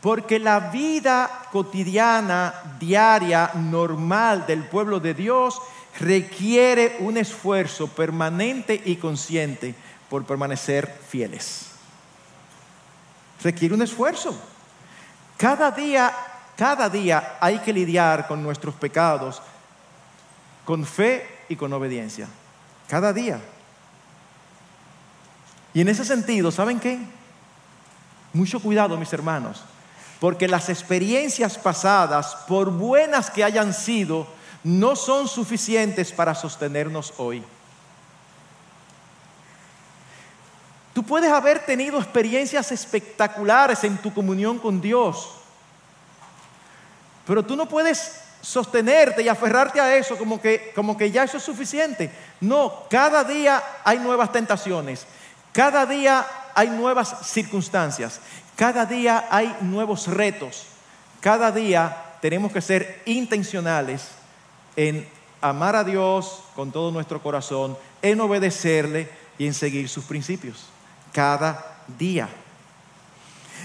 porque 0.00 0.38
la 0.38 0.60
vida 0.60 1.48
cotidiana, 1.52 2.76
diaria, 2.78 3.50
normal 3.54 4.46
del 4.46 4.64
pueblo 4.64 5.00
de 5.00 5.14
Dios 5.14 5.60
requiere 6.00 6.96
un 7.00 7.16
esfuerzo 7.16 7.88
permanente 7.88 8.80
y 8.84 8.96
consciente 8.96 9.74
por 10.10 10.24
permanecer 10.24 11.00
fieles. 11.08 11.68
Requiere 13.42 13.74
un 13.74 13.82
esfuerzo. 13.82 14.38
Cada 15.36 15.70
día, 15.70 16.12
cada 16.56 16.88
día 16.88 17.36
hay 17.40 17.58
que 17.58 17.72
lidiar 17.72 18.26
con 18.26 18.42
nuestros 18.42 18.74
pecados 18.74 19.42
con 20.64 20.84
fe 20.84 21.33
y 21.48 21.56
con 21.56 21.72
obediencia. 21.72 22.28
Cada 22.88 23.12
día. 23.12 23.40
Y 25.72 25.80
en 25.80 25.88
ese 25.88 26.04
sentido, 26.04 26.50
¿saben 26.50 26.78
qué? 26.78 26.98
Mucho 28.32 28.60
cuidado, 28.60 28.96
mis 28.96 29.12
hermanos, 29.12 29.62
porque 30.20 30.48
las 30.48 30.68
experiencias 30.68 31.58
pasadas, 31.58 32.36
por 32.48 32.70
buenas 32.70 33.30
que 33.30 33.44
hayan 33.44 33.72
sido, 33.72 34.26
no 34.62 34.96
son 34.96 35.28
suficientes 35.28 36.12
para 36.12 36.34
sostenernos 36.34 37.14
hoy. 37.18 37.44
Tú 40.94 41.02
puedes 41.02 41.30
haber 41.30 41.66
tenido 41.66 41.98
experiencias 41.98 42.70
espectaculares 42.70 43.82
en 43.82 43.98
tu 43.98 44.14
comunión 44.14 44.58
con 44.58 44.80
Dios, 44.80 45.28
pero 47.26 47.44
tú 47.44 47.56
no 47.56 47.66
puedes 47.66 48.23
sostenerte 48.44 49.22
y 49.22 49.28
aferrarte 49.28 49.80
a 49.80 49.96
eso 49.96 50.16
como 50.16 50.40
que, 50.40 50.72
como 50.74 50.96
que 50.96 51.10
ya 51.10 51.24
eso 51.24 51.38
es 51.38 51.42
suficiente. 51.42 52.10
No, 52.40 52.84
cada 52.90 53.24
día 53.24 53.62
hay 53.82 53.98
nuevas 53.98 54.30
tentaciones, 54.30 55.06
cada 55.52 55.86
día 55.86 56.26
hay 56.54 56.68
nuevas 56.68 57.26
circunstancias, 57.26 58.20
cada 58.54 58.84
día 58.84 59.26
hay 59.30 59.56
nuevos 59.62 60.06
retos, 60.06 60.66
cada 61.20 61.50
día 61.50 61.96
tenemos 62.20 62.52
que 62.52 62.60
ser 62.60 63.02
intencionales 63.06 64.08
en 64.76 65.08
amar 65.40 65.76
a 65.76 65.84
Dios 65.84 66.42
con 66.54 66.70
todo 66.70 66.90
nuestro 66.90 67.22
corazón, 67.22 67.76
en 68.02 68.20
obedecerle 68.20 69.08
y 69.38 69.46
en 69.46 69.54
seguir 69.54 69.88
sus 69.88 70.04
principios 70.04 70.66
cada 71.12 71.78
día. 71.98 72.28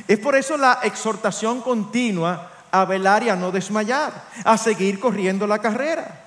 Es 0.08 0.20
por 0.20 0.36
eso 0.36 0.56
la 0.56 0.80
exhortación 0.84 1.62
continua 1.62 2.50
a 2.72 2.86
velar 2.86 3.24
y 3.24 3.30
a 3.30 3.36
no 3.36 3.52
desmayar, 3.52 4.14
a 4.44 4.58
seguir 4.58 5.00
corriendo 5.00 5.48
la 5.48 5.60
carrera. 5.60 6.26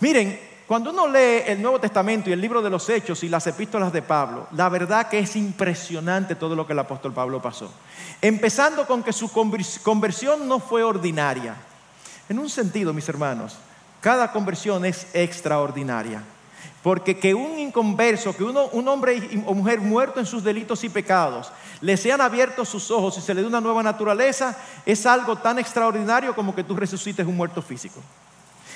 Miren, 0.00 0.38
cuando 0.66 0.90
uno 0.90 1.06
lee 1.06 1.42
el 1.46 1.62
Nuevo 1.62 1.78
Testamento 1.78 2.28
y 2.28 2.32
el 2.32 2.40
libro 2.40 2.60
de 2.60 2.70
los 2.70 2.88
Hechos 2.88 3.22
y 3.22 3.28
las 3.28 3.46
epístolas 3.46 3.92
de 3.92 4.02
Pablo, 4.02 4.48
la 4.52 4.68
verdad 4.68 5.08
que 5.08 5.20
es 5.20 5.36
impresionante 5.36 6.34
todo 6.34 6.56
lo 6.56 6.66
que 6.66 6.72
el 6.72 6.78
apóstol 6.80 7.12
Pablo 7.12 7.40
pasó. 7.40 7.72
Empezando 8.20 8.86
con 8.86 9.02
que 9.02 9.12
su 9.12 9.30
conversión 9.30 10.48
no 10.48 10.58
fue 10.58 10.82
ordinaria. 10.82 11.54
En 12.28 12.40
un 12.40 12.50
sentido, 12.50 12.92
mis 12.92 13.08
hermanos, 13.08 13.56
cada 14.00 14.32
conversión 14.32 14.84
es 14.84 15.06
extraordinaria. 15.14 16.22
Porque 16.86 17.18
que 17.18 17.34
un 17.34 17.58
inconverso, 17.58 18.32
que 18.36 18.44
uno, 18.44 18.66
un 18.66 18.86
hombre 18.86 19.20
o 19.44 19.54
mujer 19.54 19.80
muerto 19.80 20.20
en 20.20 20.24
sus 20.24 20.44
delitos 20.44 20.84
y 20.84 20.88
pecados, 20.88 21.50
le 21.80 21.96
sean 21.96 22.20
abiertos 22.20 22.68
sus 22.68 22.92
ojos 22.92 23.18
y 23.18 23.20
se 23.20 23.34
le 23.34 23.40
dé 23.40 23.48
una 23.48 23.60
nueva 23.60 23.82
naturaleza, 23.82 24.56
es 24.86 25.04
algo 25.04 25.34
tan 25.34 25.58
extraordinario 25.58 26.32
como 26.32 26.54
que 26.54 26.62
tú 26.62 26.76
resucites 26.76 27.26
un 27.26 27.36
muerto 27.36 27.60
físico. 27.60 28.00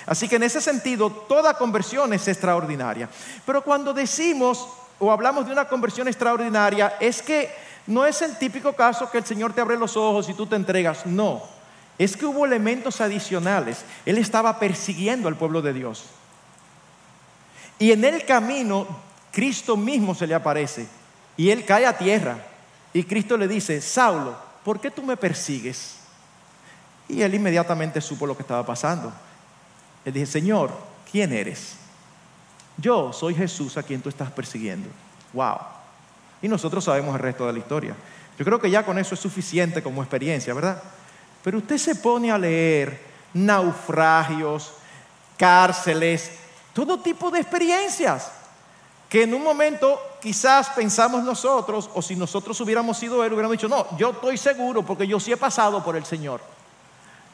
Así 0.06 0.26
que 0.26 0.34
en 0.34 0.42
ese 0.42 0.60
sentido, 0.60 1.08
toda 1.08 1.54
conversión 1.54 2.12
es 2.12 2.26
extraordinaria. 2.26 3.08
Pero 3.46 3.62
cuando 3.62 3.94
decimos 3.94 4.66
o 4.98 5.12
hablamos 5.12 5.46
de 5.46 5.52
una 5.52 5.68
conversión 5.68 6.08
extraordinaria, 6.08 6.96
es 6.98 7.22
que 7.22 7.48
no 7.86 8.04
es 8.04 8.22
el 8.22 8.36
típico 8.38 8.72
caso 8.72 9.08
que 9.08 9.18
el 9.18 9.24
Señor 9.24 9.52
te 9.52 9.60
abre 9.60 9.78
los 9.78 9.96
ojos 9.96 10.28
y 10.28 10.34
tú 10.34 10.46
te 10.46 10.56
entregas. 10.56 11.06
No, 11.06 11.44
es 11.96 12.16
que 12.16 12.26
hubo 12.26 12.44
elementos 12.44 13.00
adicionales. 13.00 13.84
Él 14.04 14.18
estaba 14.18 14.58
persiguiendo 14.58 15.28
al 15.28 15.36
pueblo 15.36 15.62
de 15.62 15.74
Dios. 15.74 16.06
Y 17.80 17.92
en 17.92 18.04
el 18.04 18.24
camino, 18.26 18.86
Cristo 19.32 19.76
mismo 19.76 20.14
se 20.14 20.26
le 20.26 20.34
aparece 20.34 20.86
y 21.36 21.50
él 21.50 21.64
cae 21.64 21.86
a 21.86 21.96
tierra. 21.96 22.36
Y 22.92 23.04
Cristo 23.04 23.38
le 23.38 23.48
dice, 23.48 23.80
Saulo, 23.80 24.36
¿por 24.62 24.80
qué 24.80 24.90
tú 24.90 25.02
me 25.02 25.16
persigues? 25.16 25.96
Y 27.08 27.22
él 27.22 27.34
inmediatamente 27.34 28.02
supo 28.02 28.26
lo 28.26 28.36
que 28.36 28.42
estaba 28.42 28.64
pasando. 28.66 29.10
Él 30.04 30.12
dice, 30.12 30.30
Señor, 30.30 30.70
¿quién 31.10 31.32
eres? 31.32 31.76
Yo 32.76 33.14
soy 33.14 33.34
Jesús 33.34 33.78
a 33.78 33.82
quien 33.82 34.02
tú 34.02 34.10
estás 34.10 34.30
persiguiendo. 34.30 34.88
Wow. 35.32 35.56
Y 36.42 36.48
nosotros 36.48 36.84
sabemos 36.84 37.14
el 37.14 37.20
resto 37.22 37.46
de 37.46 37.54
la 37.54 37.58
historia. 37.58 37.94
Yo 38.38 38.44
creo 38.44 38.60
que 38.60 38.70
ya 38.70 38.84
con 38.84 38.98
eso 38.98 39.14
es 39.14 39.20
suficiente 39.20 39.82
como 39.82 40.02
experiencia, 40.02 40.52
¿verdad? 40.52 40.82
Pero 41.42 41.56
usted 41.58 41.78
se 41.78 41.94
pone 41.94 42.30
a 42.30 42.36
leer 42.36 43.00
naufragios, 43.32 44.72
cárceles, 45.38 46.39
todo 46.72 47.00
tipo 47.00 47.30
de 47.30 47.40
experiencias 47.40 48.32
que 49.08 49.24
en 49.24 49.34
un 49.34 49.42
momento 49.42 50.00
quizás 50.20 50.70
pensamos 50.70 51.24
nosotros, 51.24 51.90
o 51.94 52.00
si 52.00 52.14
nosotros 52.14 52.60
hubiéramos 52.60 52.96
sido 52.96 53.24
él, 53.24 53.32
hubiéramos 53.32 53.56
dicho, 53.56 53.68
no, 53.68 53.86
yo 53.98 54.10
estoy 54.10 54.38
seguro 54.38 54.84
porque 54.84 55.06
yo 55.06 55.18
sí 55.18 55.32
he 55.32 55.36
pasado 55.36 55.82
por 55.82 55.96
el 55.96 56.04
Señor. 56.04 56.40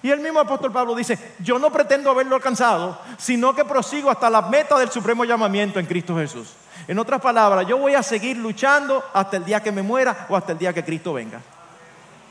Y 0.02 0.10
el 0.10 0.20
mismo 0.20 0.40
apóstol 0.40 0.72
Pablo 0.72 0.94
dice, 0.94 1.34
yo 1.40 1.58
no 1.58 1.70
pretendo 1.70 2.10
haberlo 2.10 2.36
alcanzado, 2.36 2.98
sino 3.18 3.54
que 3.54 3.64
prosigo 3.64 4.10
hasta 4.10 4.30
la 4.30 4.42
meta 4.42 4.78
del 4.78 4.90
supremo 4.90 5.24
llamamiento 5.24 5.78
en 5.78 5.86
Cristo 5.86 6.16
Jesús. 6.16 6.48
En 6.88 6.98
otras 6.98 7.20
palabras, 7.20 7.66
yo 7.66 7.76
voy 7.76 7.94
a 7.94 8.02
seguir 8.02 8.36
luchando 8.36 9.02
hasta 9.12 9.36
el 9.36 9.44
día 9.44 9.62
que 9.62 9.72
me 9.72 9.82
muera 9.82 10.26
o 10.30 10.36
hasta 10.36 10.52
el 10.52 10.58
día 10.58 10.72
que 10.72 10.84
Cristo 10.84 11.12
venga. 11.12 11.40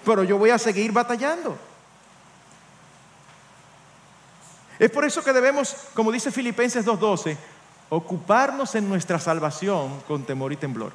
Pero 0.05 0.23
yo 0.23 0.37
voy 0.37 0.51
a 0.51 0.57
seguir 0.57 0.91
batallando. 0.91 1.57
Es 4.79 4.91
por 4.91 5.05
eso 5.05 5.23
que 5.23 5.33
debemos, 5.33 5.75
como 5.93 6.11
dice 6.11 6.31
Filipenses 6.31 6.85
2.12, 6.85 7.37
ocuparnos 7.89 8.75
en 8.75 8.89
nuestra 8.89 9.19
salvación 9.19 10.01
con 10.07 10.23
temor 10.23 10.51
y 10.51 10.57
temblor. 10.57 10.91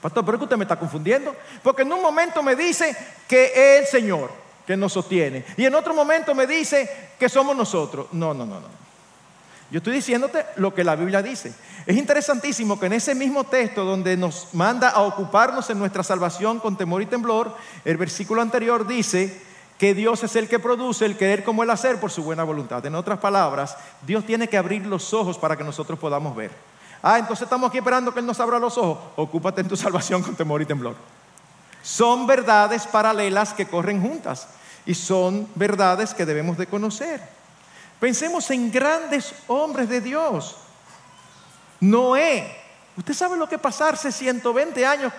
Pastor, 0.00 0.24
pero 0.24 0.38
que 0.38 0.44
usted 0.44 0.56
me 0.56 0.64
está 0.64 0.78
confundiendo, 0.78 1.34
porque 1.62 1.82
en 1.82 1.92
un 1.92 2.00
momento 2.00 2.42
me 2.42 2.54
dice 2.54 2.96
que 3.26 3.46
es 3.46 3.80
el 3.80 3.86
Señor 3.86 4.30
que 4.66 4.76
nos 4.76 4.92
sostiene, 4.92 5.44
y 5.56 5.64
en 5.64 5.74
otro 5.74 5.94
momento 5.94 6.34
me 6.34 6.46
dice 6.46 7.10
que 7.18 7.28
somos 7.28 7.56
nosotros. 7.56 8.06
No, 8.12 8.34
no, 8.34 8.44
no, 8.44 8.60
no. 8.60 8.88
Yo 9.70 9.78
estoy 9.78 9.94
diciéndote 9.94 10.46
lo 10.56 10.74
que 10.74 10.82
la 10.82 10.96
Biblia 10.96 11.20
dice. 11.20 11.52
Es 11.84 11.96
interesantísimo 11.96 12.80
que 12.80 12.86
en 12.86 12.94
ese 12.94 13.14
mismo 13.14 13.44
texto 13.44 13.84
donde 13.84 14.16
nos 14.16 14.54
manda 14.54 14.88
a 14.88 15.02
ocuparnos 15.02 15.68
en 15.68 15.78
nuestra 15.78 16.02
salvación 16.02 16.58
con 16.58 16.76
temor 16.76 17.02
y 17.02 17.06
temblor, 17.06 17.54
el 17.84 17.98
versículo 17.98 18.40
anterior 18.40 18.86
dice, 18.86 19.42
que 19.78 19.94
Dios 19.94 20.24
es 20.24 20.34
el 20.34 20.48
que 20.48 20.58
produce 20.58 21.06
el 21.06 21.16
querer 21.16 21.44
como 21.44 21.62
el 21.62 21.70
hacer 21.70 22.00
por 22.00 22.10
su 22.10 22.24
buena 22.24 22.42
voluntad. 22.42 22.84
En 22.84 22.96
otras 22.96 23.20
palabras, 23.20 23.76
Dios 24.02 24.26
tiene 24.26 24.48
que 24.48 24.58
abrir 24.58 24.84
los 24.84 25.14
ojos 25.14 25.38
para 25.38 25.56
que 25.56 25.62
nosotros 25.62 25.98
podamos 25.98 26.34
ver. 26.34 26.50
Ah, 27.00 27.18
entonces 27.18 27.44
estamos 27.44 27.68
aquí 27.68 27.78
esperando 27.78 28.12
que 28.12 28.18
Él 28.18 28.26
nos 28.26 28.40
abra 28.40 28.58
los 28.58 28.76
ojos. 28.76 28.98
Ocúpate 29.14 29.60
en 29.60 29.68
tu 29.68 29.76
salvación 29.78 30.22
con 30.22 30.34
temor 30.34 30.60
y 30.60 30.66
temblor. 30.66 30.96
Son 31.80 32.26
verdades 32.26 32.88
paralelas 32.88 33.54
que 33.54 33.68
corren 33.68 34.02
juntas 34.02 34.48
y 34.84 34.94
son 34.94 35.48
verdades 35.54 36.12
que 36.12 36.26
debemos 36.26 36.58
de 36.58 36.66
conocer. 36.66 37.22
Pensemos 38.00 38.50
en 38.50 38.72
grandes 38.72 39.32
hombres 39.46 39.88
de 39.88 40.00
Dios. 40.00 40.56
Noé, 41.80 42.52
usted 42.96 43.14
sabe 43.14 43.36
lo 43.36 43.48
que 43.48 43.58
pasarse 43.58 44.10
120 44.10 44.84
años 44.84 45.12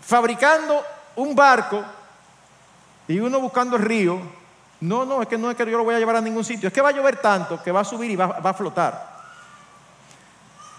fabricando 0.00 0.82
un 1.16 1.34
barco 1.34 1.84
y 3.08 3.18
uno 3.18 3.40
buscando 3.40 3.76
el 3.76 3.82
río, 3.82 4.20
no, 4.80 5.04
no, 5.04 5.22
es 5.22 5.28
que 5.28 5.38
no 5.38 5.50
es 5.50 5.56
que 5.56 5.64
yo 5.64 5.78
lo 5.78 5.84
voy 5.84 5.94
a 5.94 5.98
llevar 5.98 6.16
a 6.16 6.20
ningún 6.20 6.44
sitio, 6.44 6.66
es 6.66 6.72
que 6.72 6.80
va 6.80 6.88
a 6.88 6.92
llover 6.92 7.16
tanto 7.16 7.62
que 7.62 7.70
va 7.70 7.80
a 7.80 7.84
subir 7.84 8.10
y 8.10 8.16
va, 8.16 8.38
a 8.42 8.54
flotar. 8.54 9.12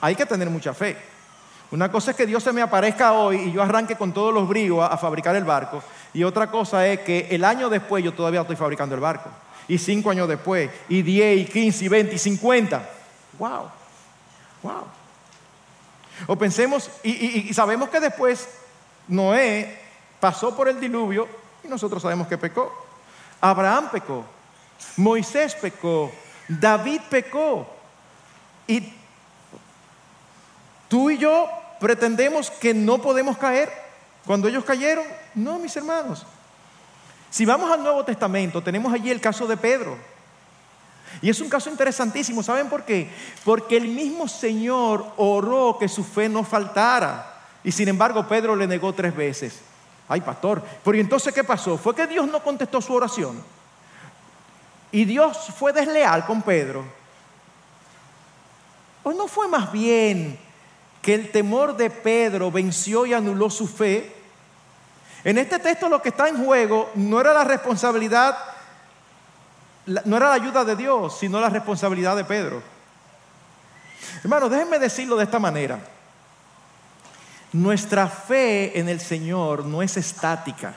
Hay 0.02 0.16
que 0.16 0.26
tener 0.26 0.50
mucha 0.50 0.74
fe. 0.74 0.98
Una 1.72 1.90
cosa 1.92 2.12
es 2.12 2.18
que 2.18 2.26
Dios 2.26 2.44
se 2.44 2.52
me 2.52 2.62
aparezca 2.62 3.14
hoy 3.14 3.38
y 3.38 3.52
yo 3.54 3.64
arranque 3.64 3.96
con 3.96 4.14
todos 4.14 4.34
los 4.34 4.48
bríos 4.48 4.80
a, 4.84 4.98
fabricar 4.98 5.36
el 5.36 5.46
barco. 5.46 5.82
Y 6.14 6.24
otra 6.24 6.52
cosa 6.52 6.86
es 6.86 7.00
que 7.00 7.28
el 7.32 7.44
año 7.46 7.70
después 7.70 8.04
yo 8.04 8.14
todavía 8.14 8.42
estoy 8.42 8.56
fabricando 8.56 8.94
el 8.94 9.02
barco. 9.02 9.30
Y 9.68 9.78
cinco 9.78 10.10
años 10.10 10.28
después, 10.28 10.70
y 10.90 11.02
diez, 11.02 11.40
y 11.40 11.46
quince, 11.46 11.86
y 11.86 11.88
veinte, 11.88 12.16
y 12.16 12.20
cincuenta. 12.20 12.88
¡Wow! 13.40 13.70
¡Wow! 14.62 14.84
O 16.28 16.36
pensemos, 16.36 16.90
y 17.04 17.54
sabemos 17.54 17.90
que 17.90 18.02
después 18.02 18.50
Noé 19.08 19.80
pasó 20.20 20.56
por 20.56 20.68
el 20.68 20.80
diluvio 20.80 21.43
y 21.64 21.68
nosotros 21.68 22.02
sabemos 22.02 22.28
que 22.28 22.38
pecó. 22.38 22.72
Abraham 23.40 23.90
pecó. 23.92 24.26
Moisés 24.98 25.56
pecó. 25.56 26.12
David 26.48 27.02
pecó. 27.10 27.68
Y 28.68 28.94
tú 30.88 31.10
y 31.10 31.18
yo 31.18 31.48
pretendemos 31.80 32.50
que 32.52 32.74
no 32.74 33.02
podemos 33.02 33.38
caer 33.38 33.72
cuando 34.26 34.48
ellos 34.48 34.64
cayeron. 34.64 35.06
No, 35.36 35.60
mis 35.60 35.76
hermanos. 35.76 36.26
Si 37.30 37.46
vamos 37.46 37.72
al 37.72 37.82
Nuevo 37.82 38.06
Testamento, 38.06 38.62
tenemos 38.62 38.94
allí 38.94 39.10
el 39.10 39.20
caso 39.20 39.48
de 39.48 39.58
Pedro. 39.58 39.98
Y 41.22 41.30
es 41.30 41.40
un 41.42 41.50
caso 41.50 41.70
interesantísimo. 41.70 42.44
¿Saben 42.44 42.70
por 42.70 42.84
qué? 42.84 43.10
Porque 43.44 43.78
el 43.78 43.88
mismo 43.88 44.28
Señor 44.28 45.14
oró 45.18 45.78
que 45.80 45.88
su 45.88 46.04
fe 46.04 46.30
no 46.30 46.44
faltara. 46.44 47.42
Y 47.64 47.72
sin 47.72 47.88
embargo, 47.88 48.28
Pedro 48.28 48.56
le 48.56 48.68
negó 48.68 48.94
tres 48.94 49.16
veces. 49.16 49.62
Ay, 50.08 50.22
pastor, 50.22 50.62
pero 50.84 50.98
¿y 50.98 51.00
entonces 51.00 51.34
qué 51.34 51.44
pasó? 51.44 51.78
Fue 51.78 51.96
que 51.96 52.08
Dios 52.08 52.28
no 52.28 52.44
contestó 52.44 52.82
su 52.82 52.94
oración. 52.94 53.42
Y 54.92 55.06
Dios 55.06 55.38
fue 55.58 55.74
desleal 55.74 56.26
con 56.26 56.42
Pedro. 56.42 56.86
¿O 59.04 59.12
no 59.12 59.28
fue 59.28 59.48
más 59.48 59.72
bien 59.72 60.38
que 61.02 61.16
el 61.16 61.32
temor 61.32 61.76
de 61.76 61.90
Pedro 61.90 62.52
venció 62.52 63.06
y 63.06 63.14
anuló 63.14 63.50
su 63.50 63.68
fe? 63.68 64.16
En 65.24 65.38
este 65.38 65.58
texto 65.60 65.90
lo 65.90 66.02
que 66.02 66.10
está 66.10 66.28
en 66.28 66.44
juego 66.44 66.92
no 66.96 67.20
era 67.20 67.34
la 67.34 67.44
responsabilidad, 67.44 68.38
no 70.06 70.18
era 70.18 70.30
la 70.30 70.36
ayuda 70.36 70.64
de 70.64 70.76
Dios, 70.76 71.18
sino 71.18 71.40
la 71.40 71.50
responsabilidad 71.50 72.16
de 72.16 72.26
Pedro. 72.26 72.62
Hermanos, 74.24 74.52
déjenme 74.52 74.80
decirlo 74.80 75.16
de 75.16 75.24
esta 75.24 75.40
manera. 75.40 75.80
Nuestra 77.54 78.08
fe 78.08 78.80
en 78.80 78.90
el 78.90 79.00
Señor 79.00 79.64
no 79.66 79.84
es 79.84 79.96
estática. 79.96 80.74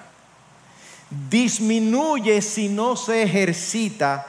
Disminuye 1.09 2.43
si 2.43 2.69
no 2.69 2.97
se 2.97 3.23
ejercita 3.23 4.27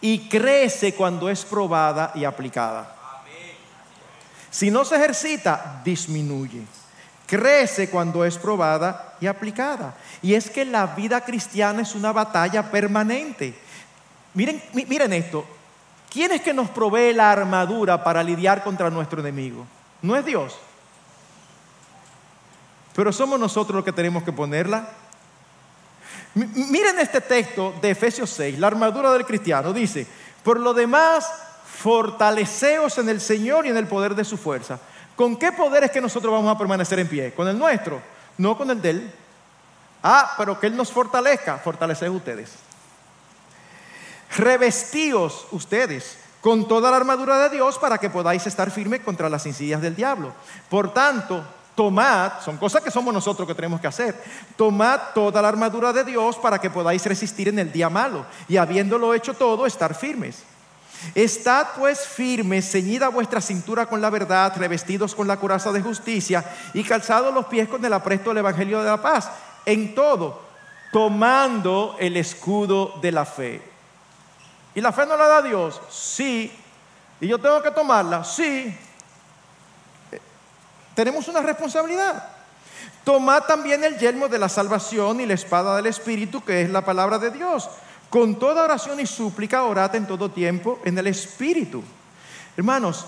y 0.00 0.28
crece 0.28 0.94
cuando 0.94 1.30
es 1.30 1.44
probada 1.44 2.12
y 2.14 2.24
aplicada. 2.24 2.94
Si 4.50 4.70
no 4.70 4.84
se 4.84 4.96
ejercita, 4.96 5.80
disminuye. 5.84 6.62
Crece 7.26 7.88
cuando 7.88 8.24
es 8.24 8.36
probada 8.36 9.16
y 9.20 9.26
aplicada. 9.26 9.94
Y 10.22 10.34
es 10.34 10.50
que 10.50 10.64
la 10.64 10.86
vida 10.88 11.22
cristiana 11.22 11.82
es 11.82 11.94
una 11.94 12.12
batalla 12.12 12.70
permanente. 12.70 13.54
Miren, 14.34 14.62
miren 14.72 15.12
esto. 15.14 15.46
¿Quién 16.10 16.32
es 16.32 16.42
que 16.42 16.54
nos 16.54 16.68
provee 16.70 17.12
la 17.12 17.32
armadura 17.32 18.04
para 18.04 18.22
lidiar 18.22 18.62
contra 18.62 18.90
nuestro 18.90 19.20
enemigo? 19.20 19.66
No 20.02 20.14
es 20.14 20.24
Dios. 20.24 20.56
Pero 22.96 23.12
somos 23.12 23.38
nosotros 23.38 23.76
los 23.76 23.84
que 23.84 23.92
tenemos 23.92 24.22
que 24.22 24.32
ponerla. 24.32 24.88
Miren 26.34 26.98
este 26.98 27.20
texto 27.20 27.74
de 27.82 27.90
Efesios 27.90 28.30
6, 28.30 28.58
la 28.58 28.68
armadura 28.68 29.12
del 29.12 29.26
cristiano. 29.26 29.74
Dice, 29.74 30.06
por 30.42 30.58
lo 30.58 30.72
demás, 30.72 31.30
fortaleceos 31.66 32.96
en 32.96 33.10
el 33.10 33.20
Señor 33.20 33.66
y 33.66 33.68
en 33.68 33.76
el 33.76 33.86
poder 33.86 34.14
de 34.14 34.24
su 34.24 34.38
fuerza. 34.38 34.78
¿Con 35.14 35.36
qué 35.36 35.52
poder 35.52 35.84
es 35.84 35.90
que 35.90 36.00
nosotros 36.00 36.32
vamos 36.32 36.54
a 36.54 36.58
permanecer 36.58 36.98
en 36.98 37.08
pie? 37.08 37.34
¿Con 37.34 37.46
el 37.48 37.58
nuestro? 37.58 38.00
No 38.38 38.56
con 38.56 38.70
el 38.70 38.80
de 38.80 38.90
Él. 38.90 39.12
Ah, 40.02 40.34
pero 40.38 40.58
que 40.58 40.66
Él 40.66 40.76
nos 40.76 40.90
fortalezca. 40.90 41.58
Fortaleced 41.58 42.08
ustedes. 42.08 42.54
Revestíos 44.38 45.48
ustedes 45.50 46.16
con 46.40 46.66
toda 46.66 46.90
la 46.90 46.96
armadura 46.96 47.38
de 47.40 47.56
Dios 47.56 47.78
para 47.78 47.98
que 47.98 48.08
podáis 48.08 48.46
estar 48.46 48.70
firmes 48.70 49.00
contra 49.00 49.28
las 49.28 49.44
insidias 49.44 49.82
del 49.82 49.96
diablo. 49.96 50.32
Por 50.70 50.94
tanto, 50.94 51.44
tomad, 51.76 52.40
son 52.42 52.56
cosas 52.56 52.82
que 52.82 52.90
somos 52.90 53.14
nosotros 53.14 53.46
que 53.46 53.54
tenemos 53.54 53.80
que 53.80 53.86
hacer, 53.86 54.20
tomad 54.56 54.98
toda 55.14 55.40
la 55.40 55.48
armadura 55.48 55.92
de 55.92 56.02
Dios 56.02 56.36
para 56.36 56.58
que 56.58 56.70
podáis 56.70 57.04
resistir 57.04 57.48
en 57.48 57.58
el 57.60 57.70
día 57.70 57.88
malo 57.88 58.26
y 58.48 58.56
habiéndolo 58.56 59.14
hecho 59.14 59.34
todo, 59.34 59.66
estar 59.66 59.94
firmes. 59.94 60.42
Estad 61.14 61.68
pues 61.78 62.00
firmes, 62.00 62.70
ceñida 62.70 63.08
vuestra 63.08 63.42
cintura 63.42 63.86
con 63.86 64.00
la 64.00 64.08
verdad, 64.08 64.54
revestidos 64.56 65.14
con 65.14 65.28
la 65.28 65.38
coraza 65.38 65.70
de 65.70 65.82
justicia 65.82 66.42
y 66.72 66.82
calzados 66.82 67.32
los 67.32 67.46
pies 67.46 67.68
con 67.68 67.84
el 67.84 67.92
apresto 67.92 68.30
del 68.30 68.38
Evangelio 68.38 68.80
de 68.80 68.90
la 68.90 69.00
paz. 69.00 69.30
En 69.66 69.94
todo, 69.94 70.40
tomando 70.90 71.96
el 72.00 72.16
escudo 72.16 72.94
de 73.02 73.12
la 73.12 73.26
fe. 73.26 73.62
¿Y 74.74 74.80
la 74.80 74.92
fe 74.92 75.04
no 75.04 75.16
la 75.16 75.26
da 75.26 75.42
Dios? 75.42 75.80
Sí. 75.90 76.50
¿Y 77.20 77.28
yo 77.28 77.38
tengo 77.38 77.62
que 77.62 77.70
tomarla? 77.70 78.24
Sí. 78.24 78.74
Tenemos 80.96 81.28
una 81.28 81.42
responsabilidad. 81.42 82.30
Tomad 83.04 83.44
también 83.44 83.84
el 83.84 83.96
yelmo 83.98 84.26
de 84.26 84.40
la 84.40 84.48
salvación 84.48 85.20
y 85.20 85.26
la 85.26 85.34
espada 85.34 85.76
del 85.76 85.86
Espíritu, 85.86 86.42
que 86.42 86.62
es 86.62 86.70
la 86.70 86.84
palabra 86.84 87.18
de 87.18 87.30
Dios 87.30 87.68
con 88.10 88.38
toda 88.38 88.64
oración 88.64 89.00
y 89.00 89.06
súplica, 89.06 89.64
orad 89.64 89.94
en 89.94 90.06
todo 90.06 90.30
tiempo 90.30 90.78
en 90.84 90.96
el 90.96 91.06
Espíritu. 91.08 91.82
Hermanos, 92.56 93.04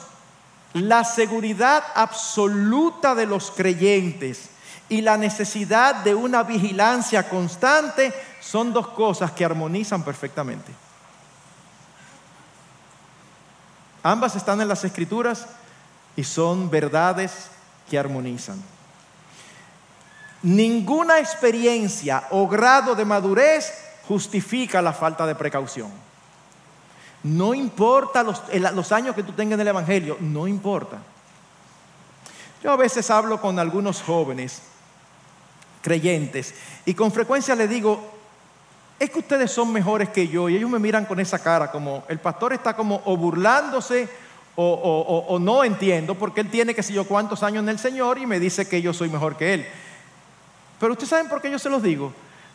la 0.75 1.05
seguridad 1.05 1.83
absoluta 1.95 3.15
de 3.15 3.27
los 3.27 3.51
creyentes 3.51 4.51
y 4.89 5.01
la 5.01 5.17
necesidad 5.17 5.95
de 5.97 6.15
una 6.15 6.43
vigilancia 6.43 7.29
constante 7.29 8.13
son 8.41 8.73
dos 8.73 8.89
cosas 8.89 9.33
que 9.33 9.45
armonizan 9.45 10.03
perfectamente. 10.03 10.73
Ambas 14.03 14.37
están 14.37 14.61
en 14.61 14.69
las 14.69 14.85
escrituras 14.85 15.47
y 16.17 16.25
son 16.25 16.71
verdades 16.71 17.51
que 17.89 17.99
armonizan. 17.99 18.63
Ninguna 20.43 21.19
experiencia 21.19 22.25
o 22.31 22.47
grado 22.47 22.95
de 22.95 23.05
madurez 23.05 23.73
justifica 24.07 24.81
la 24.81 24.93
falta 24.93 25.27
de 25.27 25.35
precaución. 25.35 25.91
No 27.25 27.53
importa 27.53 28.23
los, 28.23 28.93
años 28.93 29.15
que 29.15 29.25
tú 29.25 29.33
tengas 29.33 29.55
en 29.55 29.61
el 29.61 29.69
Evangelio, 29.69 30.17
no 30.21 30.47
importa. 30.47 30.99
Yo 32.63 32.71
a 32.71 32.77
veces 32.77 33.11
hablo 33.11 33.41
con 33.41 33.59
algunos 33.59 34.03
jóvenes 34.03 34.63
creyentes 35.83 36.55
y 36.85 36.95
con 36.95 37.11
frecuencia 37.13 37.55
les 37.55 37.69
digo, 37.69 38.15
es 38.99 39.11
que 39.11 39.19
ustedes 39.19 39.51
son 39.51 39.73
mejores 39.73 40.09
que 40.09 40.29
yo 40.29 40.49
y 40.49 40.57
ellos 40.57 40.71
me 40.71 40.79
miran 40.79 41.05
con 41.05 41.21
esa 41.21 41.41
cara 41.41 41.71
como 41.71 42.05
el 42.09 42.19
pastor 42.19 42.53
está 42.53 42.75
como 42.75 43.01
o 43.05 43.17
burlándose 43.17 44.09
o, 44.61 45.39
no 45.41 45.63
entiendo 45.63 46.17
porque 46.17 46.41
él 46.41 46.51
tiene 46.51 46.75
que 46.75 46.83
sé 46.83 46.93
yo 46.93 47.07
cuántos 47.07 47.43
años 47.43 47.63
en 47.63 47.69
el 47.69 47.79
Señor 47.79 48.19
y 48.19 48.27
me 48.27 48.41
dice 48.41 48.69
que 48.69 48.83
yo 48.83 48.93
soy 48.93 49.09
mejor 49.09 49.37
que 49.37 49.55
él. 49.55 49.67
Pero 50.81 50.93
ustedes 50.93 51.11
saben 51.11 51.29
por 51.29 51.41
qué 51.41 51.51
yo 51.51 51.59
se 51.59 51.69
los 51.69 51.83
digo. 51.83 52.13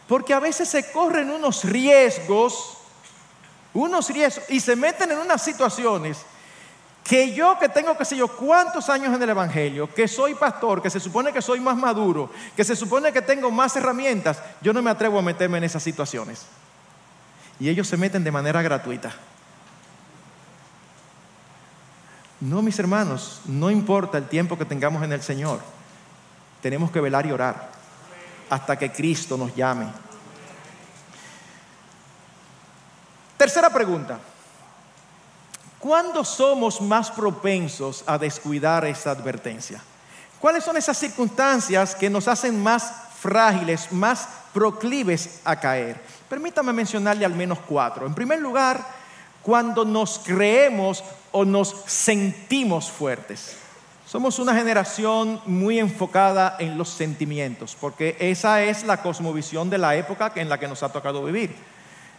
Porque 0.08 0.34
a 0.34 0.40
veces 0.40 0.68
se 0.68 0.92
corren 0.92 1.30
unos 1.30 1.64
riesgos, 1.64 2.78
unos 3.74 4.10
riesgos, 4.10 4.50
y 4.50 4.60
se 4.60 4.76
meten 4.76 5.12
en 5.12 5.20
unas 5.20 5.42
situaciones 5.42 6.26
que 7.06 7.34
yo 7.34 7.58
que 7.58 7.70
tengo 7.70 7.98
que 7.98 8.06
sé 8.06 8.18
yo 8.18 8.28
cuántos 8.28 8.90
años 8.90 9.14
en 9.16 9.22
el 9.22 9.30
Evangelio, 9.30 9.94
que 9.94 10.08
soy 10.08 10.36
pastor, 10.36 10.82
que 10.82 10.90
se 10.90 11.00
supone 11.00 11.32
que 11.32 11.42
soy 11.42 11.62
más 11.62 11.78
maduro, 11.78 12.30
que 12.56 12.64
se 12.64 12.76
supone 12.76 13.14
que 13.14 13.22
tengo 13.22 13.50
más 13.50 13.76
herramientas, 13.78 14.42
yo 14.62 14.74
no 14.74 14.82
me 14.82 14.90
atrevo 14.90 15.20
a 15.20 15.22
meterme 15.22 15.58
en 15.58 15.66
esas 15.66 15.84
situaciones. 15.84 16.46
Y 17.60 17.70
ellos 17.70 17.88
se 17.88 17.98
meten 17.98 18.24
de 18.24 18.32
manera 18.32 18.62
gratuita. 18.62 19.14
No, 22.44 22.62
mis 22.62 22.78
hermanos, 22.78 23.40
no 23.46 23.72
importa 23.72 24.18
el 24.18 24.28
tiempo 24.28 24.58
que 24.58 24.66
tengamos 24.66 25.02
en 25.02 25.14
el 25.14 25.22
Señor, 25.22 25.62
tenemos 26.62 26.92
que 26.92 27.00
velar 27.00 27.26
y 27.26 27.32
orar 27.32 27.72
hasta 28.50 28.78
que 28.78 28.92
Cristo 28.92 29.38
nos 29.38 29.56
llame. 29.56 29.88
Tercera 33.38 33.70
pregunta. 33.70 34.20
¿Cuándo 35.80 36.26
somos 36.26 36.82
más 36.82 37.12
propensos 37.12 38.04
a 38.06 38.18
descuidar 38.18 38.84
esa 38.88 39.12
advertencia? 39.12 39.82
¿Cuáles 40.42 40.66
son 40.66 40.76
esas 40.76 40.98
circunstancias 40.98 41.96
que 41.96 42.10
nos 42.10 42.28
hacen 42.28 42.62
más 42.62 42.92
frágiles, 43.22 43.90
más 43.94 44.28
proclives 44.54 45.40
a 45.46 45.56
caer? 45.58 46.02
Permítame 46.28 46.74
mencionarle 46.74 47.24
al 47.24 47.36
menos 47.36 47.60
cuatro. 47.66 48.06
En 48.06 48.14
primer 48.14 48.42
lugar, 48.42 48.86
cuando 49.44 49.86
nos 49.86 50.20
creemos 50.20 51.04
o 51.32 51.46
nos 51.46 51.76
sentimos 51.86 52.90
fuertes. 52.90 53.58
Somos 54.06 54.40
una 54.40 54.54
generación 54.54 55.42
muy 55.46 55.80
enfocada 55.80 56.56
en 56.60 56.78
los 56.78 56.90
sentimientos, 56.90 57.76
porque 57.80 58.16
esa 58.20 58.64
es 58.64 58.84
la 58.84 59.02
cosmovisión 59.02 59.70
de 59.70 59.78
la 59.78 59.96
época 59.96 60.32
en 60.36 60.50
la 60.50 60.60
que 60.60 60.68
nos 60.68 60.84
ha 60.84 60.90
tocado 60.90 61.24
vivir. 61.24 61.56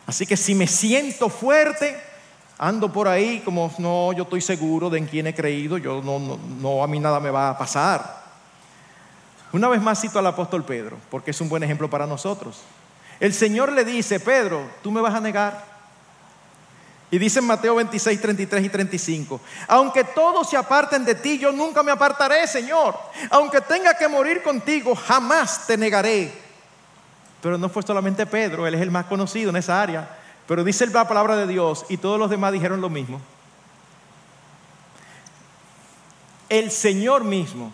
Así 0.06 0.26
que 0.26 0.36
si 0.36 0.54
me 0.54 0.66
siento 0.66 1.28
fuerte, 1.28 1.96
ando 2.58 2.92
por 2.92 3.08
ahí 3.08 3.40
como, 3.44 3.72
no, 3.78 4.12
yo 4.12 4.24
estoy 4.24 4.40
seguro 4.40 4.90
de 4.90 4.98
en 4.98 5.06
quién 5.06 5.26
he 5.26 5.34
creído, 5.34 5.78
yo 5.78 6.02
no, 6.02 6.18
no, 6.18 6.38
no, 6.60 6.82
a 6.82 6.86
mí 6.86 6.98
nada 6.98 7.20
me 7.20 7.30
va 7.30 7.50
a 7.50 7.58
pasar. 7.58 8.24
Una 9.52 9.68
vez 9.68 9.80
más 9.80 10.00
cito 10.00 10.18
al 10.18 10.26
apóstol 10.26 10.64
Pedro, 10.64 10.96
porque 11.10 11.30
es 11.30 11.40
un 11.40 11.48
buen 11.48 11.62
ejemplo 11.62 11.88
para 11.88 12.06
nosotros. 12.06 12.62
El 13.20 13.32
Señor 13.32 13.72
le 13.72 13.84
dice, 13.84 14.18
Pedro, 14.18 14.68
tú 14.82 14.90
me 14.90 15.00
vas 15.00 15.14
a 15.14 15.20
negar. 15.20 15.73
Y 17.14 17.18
dice 17.20 17.38
en 17.38 17.44
Mateo 17.44 17.76
26, 17.76 18.20
33 18.20 18.64
y 18.64 18.68
35, 18.68 19.40
aunque 19.68 20.02
todos 20.02 20.50
se 20.50 20.56
aparten 20.56 21.04
de 21.04 21.14
ti, 21.14 21.38
yo 21.38 21.52
nunca 21.52 21.84
me 21.84 21.92
apartaré, 21.92 22.44
Señor. 22.48 22.98
Aunque 23.30 23.60
tenga 23.60 23.96
que 23.96 24.08
morir 24.08 24.42
contigo, 24.42 24.96
jamás 24.96 25.64
te 25.64 25.76
negaré. 25.76 26.32
Pero 27.40 27.56
no 27.56 27.68
fue 27.68 27.84
solamente 27.84 28.26
Pedro, 28.26 28.66
él 28.66 28.74
es 28.74 28.80
el 28.80 28.90
más 28.90 29.06
conocido 29.06 29.50
en 29.50 29.56
esa 29.58 29.80
área. 29.80 30.08
Pero 30.48 30.64
dice 30.64 30.88
la 30.88 31.06
palabra 31.06 31.36
de 31.36 31.46
Dios 31.46 31.86
y 31.88 31.98
todos 31.98 32.18
los 32.18 32.28
demás 32.28 32.52
dijeron 32.52 32.80
lo 32.80 32.90
mismo. 32.90 33.20
El 36.48 36.72
Señor 36.72 37.22
mismo 37.22 37.70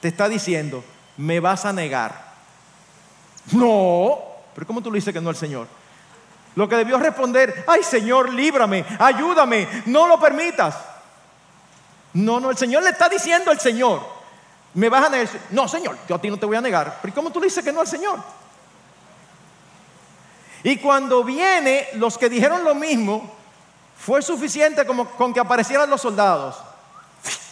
te 0.00 0.08
está 0.08 0.28
diciendo, 0.28 0.82
me 1.16 1.38
vas 1.38 1.64
a 1.64 1.72
negar. 1.72 2.32
No, 3.52 4.18
pero 4.52 4.66
¿cómo 4.66 4.82
tú 4.82 4.90
le 4.90 4.96
dices 4.96 5.14
que 5.14 5.20
no 5.20 5.30
al 5.30 5.36
Señor? 5.36 5.68
Lo 6.54 6.68
que 6.68 6.76
debió 6.76 6.98
responder, 6.98 7.64
ay 7.66 7.82
Señor, 7.82 8.32
líbrame, 8.32 8.84
ayúdame, 8.98 9.66
no 9.86 10.06
lo 10.06 10.20
permitas. 10.20 10.76
No, 12.14 12.40
no, 12.40 12.50
el 12.50 12.58
Señor 12.58 12.82
le 12.82 12.90
está 12.90 13.08
diciendo 13.08 13.50
al 13.50 13.58
Señor, 13.58 14.02
me 14.74 14.88
vas 14.88 15.06
a 15.06 15.08
negar. 15.08 15.28
No, 15.50 15.66
Señor, 15.66 15.96
yo 16.08 16.14
a 16.14 16.20
ti 16.20 16.28
no 16.28 16.36
te 16.36 16.46
voy 16.46 16.56
a 16.56 16.60
negar. 16.60 16.98
Pero 17.00 17.14
¿cómo 17.14 17.30
tú 17.30 17.40
dices 17.40 17.64
que 17.64 17.72
no 17.72 17.80
al 17.80 17.86
Señor? 17.86 18.18
Y 20.62 20.76
cuando 20.76 21.24
viene, 21.24 21.88
los 21.94 22.18
que 22.18 22.28
dijeron 22.28 22.64
lo 22.64 22.74
mismo, 22.74 23.34
fue 23.98 24.22
suficiente 24.22 24.86
como 24.86 25.06
con 25.06 25.32
que 25.32 25.40
aparecieran 25.40 25.88
los 25.88 26.00
soldados. 26.00 26.56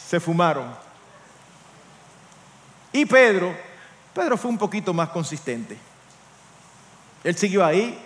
Se 0.09 0.21
fumaron. 0.21 0.75
Y 2.93 3.07
Pedro, 3.07 3.57
Pedro 4.15 4.37
fue 4.37 4.51
un 4.51 4.59
poquito 4.59 4.93
más 4.93 5.09
consistente. 5.11 5.79
Él 7.23 7.37
siguió 7.37 7.65
ahí, 7.65 7.99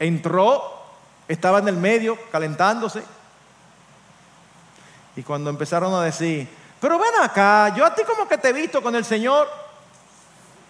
entró, 0.00 0.82
estaba 1.28 1.60
en 1.60 1.68
el 1.68 1.76
medio 1.76 2.18
calentándose. 2.32 3.04
Y 5.14 5.22
cuando 5.22 5.50
empezaron 5.50 5.94
a 5.94 6.02
decir, 6.02 6.48
pero 6.80 6.98
ven 6.98 7.12
acá, 7.22 7.72
yo 7.76 7.84
a 7.84 7.94
ti 7.94 8.02
como 8.04 8.26
que 8.26 8.38
te 8.38 8.48
he 8.48 8.52
visto 8.52 8.82
con 8.82 8.96
el 8.96 9.04
Señor. 9.04 9.48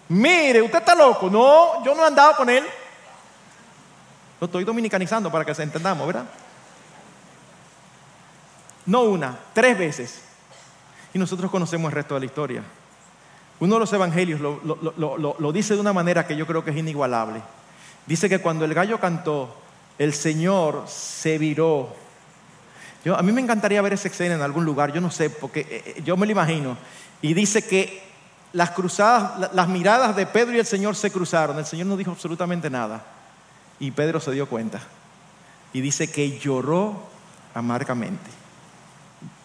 Mire, 0.09 0.61
usted 0.61 0.79
está 0.79 0.93
loco. 0.93 1.29
No, 1.29 1.83
yo 1.83 1.95
no 1.95 2.03
he 2.03 2.07
andado 2.07 2.35
con 2.35 2.49
él. 2.49 2.67
Lo 4.39 4.45
estoy 4.45 4.63
dominicanizando 4.63 5.31
para 5.31 5.45
que 5.45 5.55
se 5.55 5.63
entendamos, 5.63 6.05
¿verdad? 6.05 6.25
No 8.85 9.03
una, 9.03 9.37
tres 9.53 9.77
veces. 9.77 10.21
Y 11.13 11.19
nosotros 11.19 11.49
conocemos 11.49 11.89
el 11.89 11.95
resto 11.95 12.15
de 12.15 12.19
la 12.21 12.25
historia. 12.25 12.63
Uno 13.59 13.75
de 13.75 13.79
los 13.79 13.93
evangelios 13.93 14.41
lo, 14.41 15.51
dice 15.51 15.75
de 15.75 15.79
una 15.79 15.93
manera 15.93 16.25
que 16.25 16.35
yo 16.35 16.47
creo 16.47 16.65
que 16.65 16.71
es 16.71 16.77
inigualable. 16.77 17.41
Dice 18.11 18.27
que 18.27 18.39
cuando 18.39 18.65
el 18.65 18.73
gallo 18.73 18.99
cantó, 18.99 19.55
el 19.97 20.13
Señor 20.13 20.83
se 20.85 21.37
viró. 21.37 21.95
Yo, 23.05 23.17
a 23.17 23.21
mí 23.21 23.31
me 23.31 23.39
encantaría 23.39 23.81
ver 23.81 23.93
esa 23.93 24.09
escena 24.09 24.35
en 24.35 24.41
algún 24.41 24.65
lugar, 24.65 24.91
yo 24.91 24.99
no 24.99 25.09
sé, 25.09 25.29
porque 25.29 25.61
eh, 25.61 25.83
eh, 25.85 26.01
yo 26.03 26.17
me 26.17 26.25
lo 26.25 26.33
imagino. 26.33 26.77
Y 27.21 27.33
dice 27.33 27.65
que 27.65 28.03
las 28.51 28.71
cruzadas, 28.71 29.53
las 29.53 29.69
miradas 29.69 30.13
de 30.17 30.25
Pedro 30.25 30.57
y 30.57 30.59
el 30.59 30.65
Señor 30.65 30.97
se 30.97 31.09
cruzaron. 31.09 31.57
El 31.57 31.65
Señor 31.65 31.87
no 31.87 31.95
dijo 31.95 32.11
absolutamente 32.11 32.69
nada. 32.69 33.01
Y 33.79 33.91
Pedro 33.91 34.19
se 34.19 34.31
dio 34.31 34.45
cuenta. 34.45 34.81
Y 35.71 35.79
dice 35.79 36.11
que 36.11 36.37
lloró 36.37 37.03
amargamente. 37.53 38.29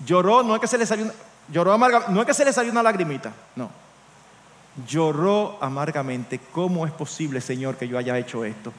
Lloró, 0.05 0.43
no 0.43 0.57
es 0.57 0.61
que 0.61 0.67
se 0.67 0.77
le 0.77 0.87
salió, 0.87 1.13
lloró 1.53 1.79
no 1.79 2.21
es 2.21 2.27
que 2.27 2.35
se 2.35 2.45
le 2.45 2.53
salió 2.53 2.73
una 2.73 2.83
lagrimita, 2.83 3.33
no. 3.55 3.86
Lloró 4.87 5.59
amargamente. 5.61 6.41
¿Cómo 6.53 6.87
es 6.87 6.93
posible, 6.93 7.41
Señor, 7.41 7.77
que 7.77 7.89
yo 7.89 7.97
haya 7.97 8.19
hecho 8.19 8.45
esto? 8.45 8.73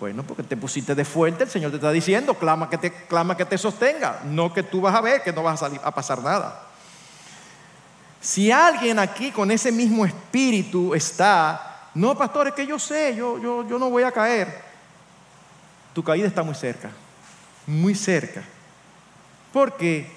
Bueno, 0.00 0.24
porque 0.24 0.42
te 0.42 0.56
pusiste 0.56 0.94
de 0.94 1.04
fuerte, 1.04 1.44
el 1.44 1.50
Señor 1.50 1.70
te 1.70 1.76
está 1.76 1.92
diciendo, 1.92 2.34
clama 2.34 2.68
que 2.68 2.76
te, 2.76 2.92
clama 2.92 3.36
que 3.36 3.44
te 3.44 3.56
sostenga, 3.56 4.20
no 4.24 4.52
que 4.52 4.64
tú 4.64 4.80
vas 4.80 4.94
a 4.96 5.00
ver 5.00 5.22
que 5.22 5.32
no 5.32 5.44
vas 5.44 5.54
a, 5.54 5.66
salir, 5.66 5.80
a 5.84 5.94
pasar 5.94 6.20
nada. 6.20 6.60
Si 8.20 8.50
alguien 8.50 8.98
aquí 8.98 9.30
con 9.30 9.50
ese 9.52 9.70
mismo 9.70 10.04
espíritu 10.04 10.92
está, 10.94 11.88
no, 11.94 12.16
pastor, 12.16 12.48
es 12.48 12.54
que 12.54 12.66
yo 12.66 12.80
sé, 12.80 13.14
yo, 13.14 13.38
yo, 13.38 13.68
yo 13.68 13.78
no 13.78 13.90
voy 13.90 14.02
a 14.02 14.10
caer, 14.10 14.62
tu 15.94 16.02
caída 16.02 16.26
está 16.26 16.42
muy 16.42 16.56
cerca, 16.56 16.90
muy 17.66 17.94
cerca. 17.94 18.42
¿Por 19.52 19.76
qué? 19.76 20.10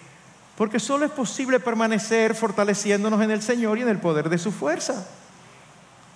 Porque 0.58 0.80
solo 0.80 1.06
es 1.06 1.12
posible 1.12 1.60
permanecer 1.60 2.34
fortaleciéndonos 2.34 3.22
en 3.22 3.30
el 3.30 3.44
Señor 3.44 3.78
y 3.78 3.82
en 3.82 3.90
el 3.90 4.00
poder 4.00 4.30
de 4.30 4.38
su 4.40 4.52
fuerza. 4.52 5.06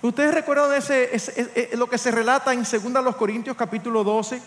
Ustedes 0.02 0.34
recuerdan 0.34 0.72
ese, 0.72 1.14
ese, 1.14 1.70
lo 1.76 1.86
que 1.88 1.98
se 1.98 2.10
relata 2.10 2.54
en 2.54 2.62
2 2.62 3.16
Corintios 3.16 3.56
capítulo 3.56 4.02
12, 4.02 4.40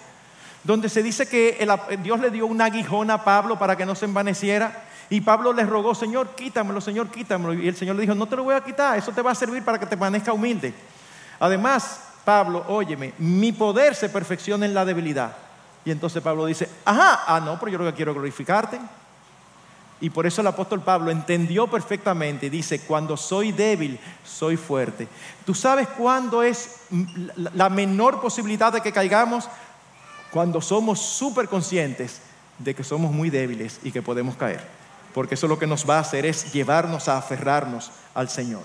donde 0.64 0.90
se 0.90 1.04
dice 1.04 1.28
que 1.28 1.68
Dios 2.02 2.20
le 2.20 2.32
dio 2.32 2.48
un 2.48 2.60
aguijón 2.60 3.12
a 3.12 3.24
Pablo 3.24 3.60
para 3.60 3.76
que 3.76 3.86
no 3.86 3.94
se 3.94 4.06
envaneciera. 4.06 4.86
Y 5.10 5.22
Pablo 5.22 5.54
le 5.54 5.64
rogó, 5.64 5.94
Señor, 5.94 6.30
quítamelo, 6.36 6.82
Señor, 6.82 7.10
quítamelo. 7.10 7.54
Y 7.54 7.68
el 7.68 7.76
Señor 7.76 7.96
le 7.96 8.02
dijo, 8.02 8.16
no 8.16 8.26
te 8.26 8.36
lo 8.36 8.46
voy 8.46 8.56
a 8.56 8.64
quitar, 8.64 8.98
eso 8.98 9.12
te 9.12 9.22
va 9.22 9.32
a 9.32 9.36
servir 9.36 9.64
para 9.64 9.78
que 9.78 9.86
te 9.86 9.96
permanezca 9.96 10.34
humilde. 10.34 10.74
Además, 11.40 12.02
Pablo, 12.26 12.66
óyeme, 12.70 13.14
mi 13.20 13.52
poder 13.52 13.94
se 13.94 14.10
perfecciona 14.10 14.66
en 14.66 14.74
la 14.74 14.86
debilidad. 14.86 15.36
Y 15.86 15.92
entonces 15.92 16.24
Pablo 16.24 16.46
dice, 16.46 16.68
ajá, 16.86 17.26
ah, 17.28 17.40
no, 17.42 17.60
pero 17.60 17.74
yo 17.74 17.78
lo 17.78 17.86
que 17.86 17.94
quiero 17.94 18.14
glorificarte. 18.14 18.80
Y 20.04 20.10
por 20.10 20.28
eso 20.28 20.42
el 20.42 20.48
apóstol 20.48 20.82
Pablo 20.82 21.12
entendió 21.12 21.66
perfectamente, 21.68 22.50
dice, 22.50 22.82
cuando 22.82 23.16
soy 23.16 23.54
débil, 23.54 23.98
soy 24.26 24.58
fuerte. 24.58 25.08
¿Tú 25.46 25.56
sabes 25.56 25.88
cuándo 25.88 26.44
es 26.44 26.82
la 27.38 27.70
menor 27.70 28.20
posibilidad 28.20 28.74
de 28.74 28.82
que 28.82 28.92
caigamos? 28.92 29.48
Cuando 30.30 30.60
somos 30.60 31.00
súper 31.00 31.48
conscientes 31.48 32.20
de 32.60 32.76
que 32.76 32.84
somos 32.84 33.14
muy 33.14 33.30
débiles 33.30 33.80
y 33.82 33.94
que 33.94 34.02
podemos 34.02 34.36
caer. 34.36 34.68
Porque 35.14 35.36
eso 35.36 35.48
lo 35.48 35.58
que 35.58 35.68
nos 35.68 35.90
va 35.90 36.00
a 36.00 36.02
hacer 36.02 36.26
es 36.26 36.52
llevarnos 36.52 37.08
a 37.08 37.18
aferrarnos 37.18 37.90
al 38.14 38.28
Señor. 38.28 38.64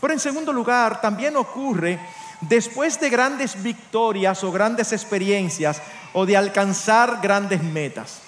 Pero 0.00 0.12
en 0.12 0.18
segundo 0.18 0.52
lugar, 0.52 1.00
también 1.00 1.36
ocurre 1.36 2.00
después 2.40 2.98
de 2.98 3.08
grandes 3.08 3.62
victorias 3.62 4.42
o 4.42 4.50
grandes 4.50 4.92
experiencias 4.92 5.80
o 6.12 6.26
de 6.26 6.36
alcanzar 6.36 7.20
grandes 7.22 7.62
metas. 7.62 8.21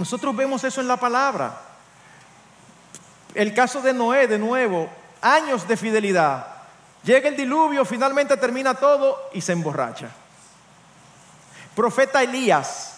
Nosotros 0.00 0.34
vemos 0.34 0.64
eso 0.64 0.80
en 0.80 0.88
la 0.88 0.96
palabra. 0.96 1.60
El 3.34 3.52
caso 3.52 3.82
de 3.82 3.92
Noé, 3.92 4.26
de 4.26 4.38
nuevo, 4.38 4.88
años 5.20 5.68
de 5.68 5.76
fidelidad. 5.76 6.46
Llega 7.04 7.28
el 7.28 7.36
diluvio, 7.36 7.84
finalmente 7.84 8.34
termina 8.38 8.72
todo 8.72 9.28
y 9.34 9.42
se 9.42 9.52
emborracha. 9.52 10.08
Profeta 11.76 12.22
Elías. 12.22 12.94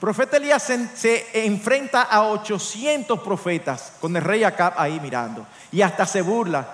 Profeta 0.00 0.38
Elías 0.38 0.62
se, 0.62 1.44
enfrenta 1.44 2.00
a 2.04 2.28
800 2.28 3.20
profetas 3.20 3.92
con 4.00 4.16
el 4.16 4.22
rey 4.22 4.42
Acab 4.42 4.72
ahí 4.78 4.98
mirando. 5.00 5.46
Y 5.70 5.82
hasta 5.82 6.06
se 6.06 6.22
burla. 6.22 6.66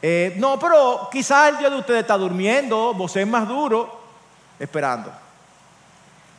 Eh, 0.00 0.36
no, 0.38 0.58
pero 0.58 1.10
quizás 1.12 1.50
el 1.50 1.58
Dios 1.58 1.70
de 1.70 1.78
ustedes 1.80 2.00
está 2.00 2.16
durmiendo, 2.16 2.94
vos 2.94 3.14
es 3.14 3.26
más 3.26 3.46
duro, 3.46 4.00
esperando. 4.58 5.23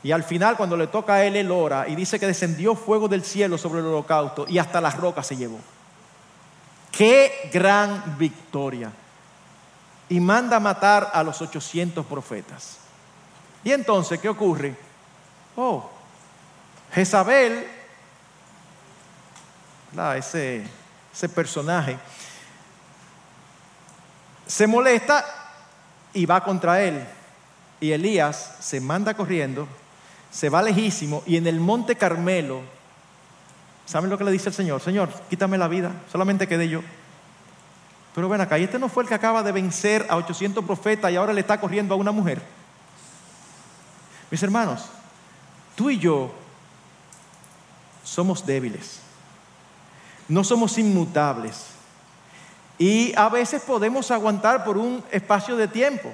Y 0.05 0.11
al 0.11 0.23
final, 0.23 0.55
cuando 0.55 0.77
le 0.77 0.85
toca 0.85 1.15
a 1.15 1.25
él, 1.25 1.35
él 1.35 1.49
ora 1.49 1.87
y 1.87 1.95
dice 1.95 2.19
que 2.19 2.27
descendió 2.27 2.75
fuego 2.75 3.07
del 3.07 3.25
cielo 3.25 3.57
sobre 3.57 3.79
el 3.79 3.87
holocausto 3.87 4.45
y 4.47 4.59
hasta 4.59 4.79
las 4.79 4.95
rocas 4.97 5.25
se 5.25 5.35
llevó. 5.35 5.59
¡Qué 6.91 7.49
gran 7.51 8.15
victoria! 8.15 8.91
Y 10.07 10.19
manda 10.19 10.59
matar 10.59 11.09
a 11.11 11.23
los 11.23 11.41
800 11.41 12.05
profetas. 12.05 12.77
Y 13.63 13.71
entonces, 13.71 14.19
¿qué 14.19 14.29
ocurre? 14.29 14.75
Oh, 15.55 15.89
Jezabel, 16.93 17.65
ese, 20.15 20.67
ese 21.11 21.29
personaje, 21.29 21.97
se 24.45 24.67
molesta 24.67 25.25
y 26.13 26.27
va 26.27 26.43
contra 26.43 26.79
él. 26.83 27.03
Y 27.79 27.91
Elías 27.91 28.57
se 28.59 28.79
manda 28.79 29.15
corriendo 29.15 29.67
se 30.35 30.49
va 30.49 30.61
lejísimo 30.61 31.23
y 31.25 31.37
en 31.37 31.47
el 31.47 31.61
monte 31.61 31.95
Carmelo, 31.95 32.59
¿saben 33.85 34.09
lo 34.09 34.17
que 34.17 34.25
le 34.25 34.31
dice 34.31 34.49
el 34.49 34.55
Señor? 34.55 34.81
Señor, 34.81 35.09
quítame 35.29 35.57
la 35.57 35.69
vida, 35.69 35.93
solamente 36.11 36.45
quedé 36.45 36.67
yo. 36.67 36.81
Pero 38.13 38.27
ven 38.27 38.41
acá, 38.41 38.59
y 38.59 38.65
este 38.65 38.77
no 38.77 38.89
fue 38.89 39.03
el 39.03 39.07
que 39.07 39.15
acaba 39.15 39.43
de 39.43 39.53
vencer 39.53 40.05
a 40.09 40.17
800 40.17 40.65
profetas 40.65 41.09
y 41.09 41.15
ahora 41.15 41.31
le 41.31 41.39
está 41.39 41.57
corriendo 41.57 41.95
a 41.95 41.97
una 41.97 42.11
mujer. 42.11 42.41
Mis 44.29 44.43
hermanos, 44.43 44.87
tú 45.73 45.89
y 45.89 45.99
yo 45.99 46.33
somos 48.03 48.45
débiles, 48.45 48.99
no 50.27 50.43
somos 50.43 50.77
inmutables 50.77 51.67
y 52.77 53.13
a 53.15 53.29
veces 53.29 53.61
podemos 53.61 54.11
aguantar 54.11 54.65
por 54.65 54.77
un 54.77 55.01
espacio 55.11 55.55
de 55.55 55.69
tiempo, 55.69 56.11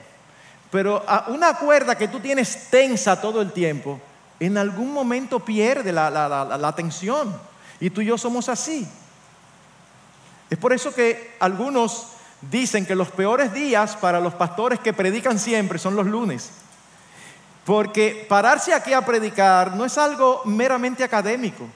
pero 0.69 1.03
una 1.29 1.55
cuerda 1.55 1.97
que 1.97 2.07
tú 2.07 2.19
tienes 2.19 2.69
tensa 2.69 3.19
todo 3.19 3.41
el 3.41 3.51
tiempo, 3.51 3.99
en 4.41 4.57
algún 4.57 4.91
momento 4.91 5.39
pierde 5.39 5.93
la, 5.93 6.07
atención. 6.67 7.31
Y 7.79 7.91
tú 7.91 8.01
y 8.01 8.05
yo 8.05 8.17
somos 8.17 8.49
así. 8.49 8.87
Es 10.49 10.57
por 10.57 10.73
eso 10.73 10.93
que 10.93 11.35
algunos 11.39 12.07
dicen 12.49 12.87
que 12.87 12.95
los 12.95 13.09
peores 13.09 13.53
días 13.53 13.95
para 13.95 14.19
los 14.19 14.33
pastores 14.33 14.79
que 14.79 14.93
predican 14.93 15.37
siempre 15.37 15.77
son 15.77 15.95
los 15.95 16.07
lunes. 16.07 16.49
Porque 17.65 18.25
pararse 18.27 18.73
aquí 18.73 18.93
a 18.93 19.05
predicar 19.05 19.75
no 19.75 19.85
es 19.85 19.95
algo 19.99 20.41
meramente 20.45 21.03
académico. 21.03 21.67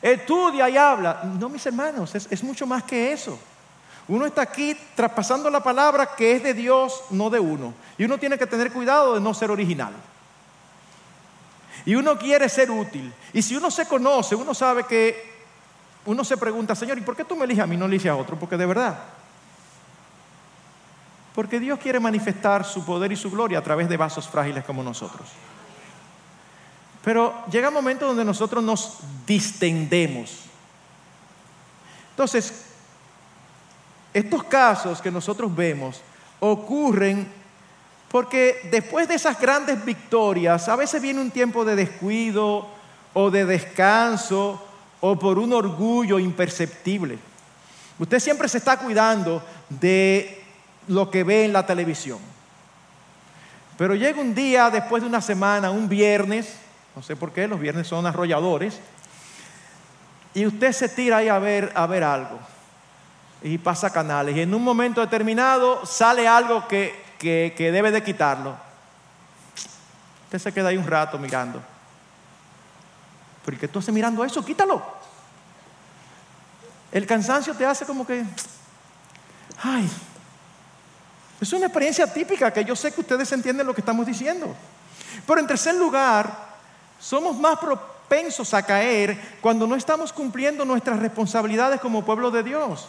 Estudia 0.00 0.70
y 0.70 0.76
habla. 0.78 1.20
No, 1.38 1.50
mis 1.50 1.66
hermanos, 1.66 2.14
es, 2.14 2.42
mucho 2.42 2.66
más 2.66 2.82
que 2.82 3.12
eso. 3.12 3.38
Uno 4.08 4.24
está 4.24 4.40
aquí 4.40 4.74
traspasando 4.94 5.50
la 5.50 5.62
palabra 5.62 6.16
que 6.16 6.36
es 6.36 6.42
de 6.42 6.54
Dios, 6.54 7.02
no 7.10 7.28
de 7.28 7.40
uno. 7.40 7.74
Y 7.98 8.04
uno 8.04 8.16
tiene 8.16 8.38
que 8.38 8.46
tener 8.46 8.72
cuidado 8.72 9.16
de 9.16 9.20
no 9.20 9.34
ser 9.34 9.50
original. 9.50 9.92
Y 11.86 11.94
uno 11.94 12.18
quiere 12.18 12.48
ser 12.48 12.70
útil. 12.70 13.12
Y 13.32 13.40
si 13.40 13.56
uno 13.56 13.70
se 13.70 13.86
conoce, 13.86 14.34
uno 14.34 14.52
sabe 14.52 14.84
que 14.84 15.34
uno 16.04 16.24
se 16.24 16.36
pregunta, 16.36 16.74
Señor, 16.74 16.98
¿y 16.98 17.00
por 17.00 17.16
qué 17.16 17.24
tú 17.24 17.36
me 17.36 17.44
eliges 17.44 17.64
a 17.64 17.66
mí, 17.66 17.76
no 17.76 17.86
eliges 17.86 18.10
a 18.10 18.16
otro? 18.16 18.38
Porque 18.38 18.56
de 18.56 18.66
verdad. 18.66 18.98
Porque 21.34 21.60
Dios 21.60 21.78
quiere 21.78 22.00
manifestar 22.00 22.64
su 22.64 22.84
poder 22.84 23.12
y 23.12 23.16
su 23.16 23.30
gloria 23.30 23.58
a 23.58 23.62
través 23.62 23.88
de 23.88 23.96
vasos 23.96 24.28
frágiles 24.28 24.64
como 24.64 24.82
nosotros. 24.82 25.28
Pero 27.04 27.44
llega 27.50 27.68
un 27.68 27.74
momento 27.74 28.06
donde 28.06 28.24
nosotros 28.24 28.64
nos 28.64 28.98
distendemos. 29.24 30.40
Entonces, 32.10 32.64
estos 34.12 34.42
casos 34.44 35.00
que 35.00 35.10
nosotros 35.10 35.54
vemos 35.54 36.00
ocurren 36.40 37.30
porque 38.16 38.66
después 38.70 39.06
de 39.08 39.14
esas 39.16 39.38
grandes 39.38 39.84
victorias, 39.84 40.70
a 40.70 40.76
veces 40.76 41.02
viene 41.02 41.20
un 41.20 41.30
tiempo 41.30 41.66
de 41.66 41.76
descuido 41.76 42.66
o 43.12 43.30
de 43.30 43.44
descanso 43.44 44.66
o 45.00 45.18
por 45.18 45.38
un 45.38 45.52
orgullo 45.52 46.18
imperceptible. 46.18 47.18
Usted 47.98 48.18
siempre 48.18 48.48
se 48.48 48.56
está 48.56 48.78
cuidando 48.78 49.42
de 49.68 50.42
lo 50.88 51.10
que 51.10 51.24
ve 51.24 51.44
en 51.44 51.52
la 51.52 51.66
televisión. 51.66 52.18
Pero 53.76 53.94
llega 53.94 54.18
un 54.18 54.34
día, 54.34 54.70
después 54.70 55.02
de 55.02 55.10
una 55.10 55.20
semana, 55.20 55.70
un 55.70 55.86
viernes, 55.86 56.56
no 56.96 57.02
sé 57.02 57.16
por 57.16 57.34
qué, 57.34 57.46
los 57.46 57.60
viernes 57.60 57.86
son 57.86 58.06
arrolladores, 58.06 58.80
y 60.32 60.46
usted 60.46 60.72
se 60.72 60.88
tira 60.88 61.18
ahí 61.18 61.28
a 61.28 61.38
ver, 61.38 61.70
a 61.74 61.86
ver 61.86 62.02
algo 62.02 62.38
y 63.42 63.58
pasa 63.58 63.92
canales 63.92 64.34
y 64.34 64.40
en 64.40 64.54
un 64.54 64.64
momento 64.64 65.02
determinado 65.02 65.84
sale 65.84 66.26
algo 66.26 66.66
que, 66.66 67.04
que, 67.56 67.72
debe 67.72 67.90
de 67.90 68.02
quitarlo. 68.02 68.56
Usted 70.24 70.38
se 70.38 70.52
queda 70.52 70.68
ahí 70.68 70.76
un 70.76 70.86
rato 70.86 71.18
mirando. 71.18 71.62
¿Por 73.44 73.56
qué 73.56 73.68
tú 73.68 73.78
haces 73.78 73.94
mirando 73.94 74.24
eso? 74.24 74.44
Quítalo. 74.44 74.82
El 76.92 77.06
cansancio 77.06 77.54
te 77.54 77.66
hace 77.66 77.84
como 77.84 78.06
que, 78.06 78.24
ay, 79.62 79.90
es 81.40 81.52
una 81.52 81.66
experiencia 81.66 82.12
típica 82.12 82.52
que 82.52 82.64
yo 82.64 82.74
sé 82.74 82.92
que 82.92 83.00
ustedes 83.00 83.30
entienden 83.32 83.66
lo 83.66 83.74
que 83.74 83.80
estamos 83.80 84.06
diciendo. 84.06 84.54
Pero 85.26 85.40
en 85.40 85.46
tercer 85.46 85.74
lugar, 85.74 86.46
somos 86.98 87.36
más 87.36 87.58
propensos 87.58 88.54
a 88.54 88.62
caer 88.62 89.38
cuando 89.40 89.66
no 89.66 89.74
estamos 89.74 90.12
cumpliendo 90.12 90.64
nuestras 90.64 90.98
responsabilidades 90.98 91.80
como 91.80 92.04
pueblo 92.04 92.30
de 92.30 92.42
Dios. 92.42 92.88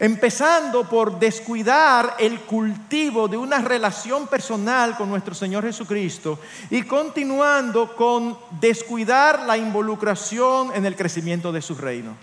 Empezando 0.00 0.88
por 0.88 1.20
descuidar 1.20 2.16
el 2.18 2.40
cultivo 2.40 3.28
de 3.28 3.36
una 3.36 3.58
relación 3.58 4.26
personal 4.26 4.96
con 4.96 5.08
nuestro 5.08 5.34
Señor 5.34 5.64
Jesucristo 5.64 6.40
y 6.68 6.82
continuando 6.82 7.94
con 7.94 8.36
descuidar 8.60 9.42
la 9.42 9.56
involucración 9.56 10.72
en 10.74 10.84
el 10.84 10.96
crecimiento 10.96 11.52
de 11.52 11.62
su 11.62 11.76
reino. 11.76 12.16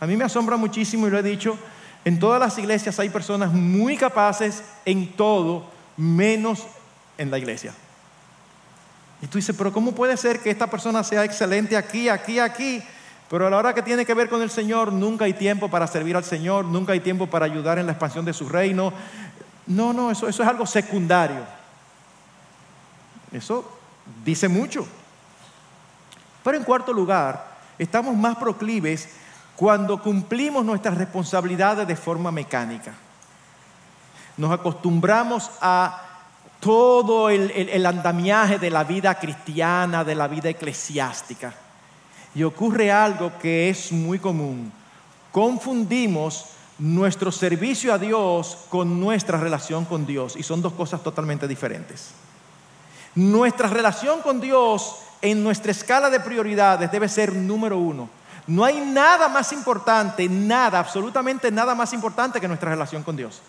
A 0.00 0.06
mí 0.06 0.16
me 0.18 0.24
asombra 0.24 0.58
muchísimo 0.58 1.06
y 1.06 1.10
lo 1.10 1.18
he 1.18 1.22
dicho, 1.22 1.56
en 2.04 2.18
todas 2.18 2.38
las 2.38 2.58
iglesias 2.58 3.00
hay 3.00 3.08
personas 3.08 3.52
muy 3.52 3.96
capaces 3.96 4.62
en 4.84 5.16
todo, 5.16 5.64
menos 5.96 6.66
en 7.16 7.30
la 7.30 7.38
iglesia. 7.38 7.72
Y 9.22 9.26
tú 9.26 9.38
dices, 9.38 9.56
pero 9.56 9.72
¿cómo 9.72 9.92
puede 9.92 10.18
ser 10.18 10.40
que 10.40 10.50
esta 10.50 10.66
persona 10.66 11.02
sea 11.02 11.24
excelente 11.24 11.74
aquí, 11.74 12.10
aquí, 12.10 12.38
aquí? 12.38 12.82
Pero 13.28 13.46
a 13.46 13.50
la 13.50 13.56
hora 13.56 13.74
que 13.74 13.82
tiene 13.82 14.04
que 14.04 14.14
ver 14.14 14.28
con 14.28 14.42
el 14.42 14.50
Señor, 14.50 14.92
nunca 14.92 15.24
hay 15.24 15.32
tiempo 15.32 15.68
para 15.68 15.86
servir 15.86 16.16
al 16.16 16.24
Señor, 16.24 16.64
nunca 16.64 16.92
hay 16.92 17.00
tiempo 17.00 17.26
para 17.26 17.46
ayudar 17.46 17.78
en 17.78 17.86
la 17.86 17.92
expansión 17.92 18.24
de 18.24 18.32
su 18.32 18.48
reino. 18.48 18.92
No, 19.66 19.92
no, 19.92 20.10
eso, 20.10 20.28
eso 20.28 20.42
es 20.42 20.48
algo 20.48 20.66
secundario. 20.66 21.44
Eso 23.32 23.78
dice 24.24 24.48
mucho. 24.48 24.86
Pero 26.42 26.58
en 26.58 26.64
cuarto 26.64 26.92
lugar, 26.92 27.46
estamos 27.78 28.14
más 28.14 28.36
proclives 28.36 29.08
cuando 29.56 30.00
cumplimos 30.02 30.64
nuestras 30.64 30.98
responsabilidades 30.98 31.88
de 31.88 31.96
forma 31.96 32.30
mecánica. 32.30 32.92
Nos 34.36 34.52
acostumbramos 34.52 35.50
a 35.60 36.02
todo 36.60 37.30
el, 37.30 37.86
andamiaje 37.86 38.58
de 38.58 38.70
la 38.70 38.84
vida 38.84 39.14
cristiana, 39.18 40.02
de 40.02 40.14
la 40.14 40.28
vida 40.28 40.48
eclesiástica. 40.48 41.52
Y 42.34 42.42
ocurre 42.42 42.90
algo 42.90 43.32
que 43.38 43.68
es 43.68 43.92
muy 43.92 44.18
común. 44.18 44.72
Confundimos 45.30 46.46
nuestro 46.78 47.30
servicio 47.30 47.92
a 47.92 47.98
Dios 47.98 48.58
con 48.68 48.98
nuestra 49.00 49.38
relación 49.38 49.84
con 49.84 50.06
Dios. 50.06 50.36
Y 50.36 50.42
son 50.42 50.62
dos 50.62 50.72
cosas 50.72 51.02
totalmente 51.02 51.46
diferentes. 51.46 52.10
Nuestra 53.14 53.68
relación 53.68 54.20
con 54.22 54.40
Dios 54.40 54.96
en 55.22 55.42
nuestra 55.42 55.70
escala 55.70 56.10
de 56.10 56.20
prioridades 56.20 56.90
debe 56.90 57.08
ser 57.08 57.32
número 57.32 57.78
uno 57.78 58.08
no 58.46 58.64
hay 58.64 58.80
nada 58.80 59.28
más 59.28 59.52
importante, 59.52 60.28
nada, 60.28 60.78
absolutamente 60.78 61.50
nada 61.50 61.74
más 61.74 61.92
importante 61.92 62.40
que 62.40 62.48
nuestra 62.48 62.70
relación 62.70 63.02
con 63.02 63.16
Dios. 63.16 63.40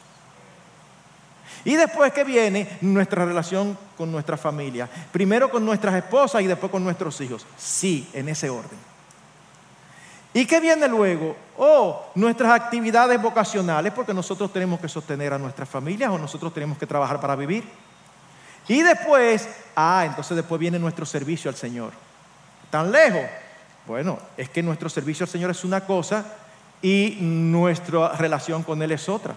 Y 1.64 1.76
después 1.76 2.12
que 2.14 2.24
viene 2.24 2.78
nuestra 2.82 3.26
relación 3.26 3.78
con 3.97 4.12
nuestra 4.12 4.38
familia. 4.38 4.89
Primero 5.12 5.49
con 5.49 5.66
nuestras 5.66 5.95
esposas 5.95 6.41
y 6.41 6.47
después 6.47 6.72
con 6.72 6.84
nuestros 6.84 7.20
hijos. 7.22 7.45
Sí, 7.58 8.08
en 8.14 8.30
ese 8.30 8.49
orden. 8.49 8.78
¿Y 10.34 10.45
qué 10.45 10.60
viene 10.60 10.88
luego? 10.89 11.36
Oh, 11.58 12.08
nuestras 12.16 12.51
actividades 12.51 13.22
vocacionales, 13.22 13.93
porque 13.93 14.14
nosotros 14.14 14.51
tenemos 14.51 14.82
que 14.82 14.89
sostener 14.89 15.32
a 15.32 15.38
nuestras 15.38 15.70
familias 15.70 16.12
o 16.12 16.18
nosotros 16.18 16.53
tenemos 16.53 16.78
que 16.78 16.86
trabajar 16.86 17.22
para 17.22 17.38
vivir. 17.38 17.64
Y 18.68 18.82
después, 18.82 19.47
ah, 19.76 20.03
entonces 20.06 20.36
después 20.36 20.60
viene 20.60 20.78
nuestro 20.78 21.06
servicio 21.06 21.49
al 21.49 21.56
Señor. 21.56 21.93
Tan 22.70 22.91
lejos. 22.91 23.22
Bueno, 23.88 24.20
es 24.36 24.49
que 24.49 24.62
nuestro 24.62 24.89
servicio 24.89 25.24
al 25.24 25.30
Señor 25.30 25.51
es 25.51 25.64
una 25.64 25.86
cosa 25.86 26.26
y 26.82 27.18
nuestra 27.22 28.10
relación 28.18 28.64
con 28.64 28.82
Él 28.82 28.91
es 28.91 29.08
otra. 29.08 29.36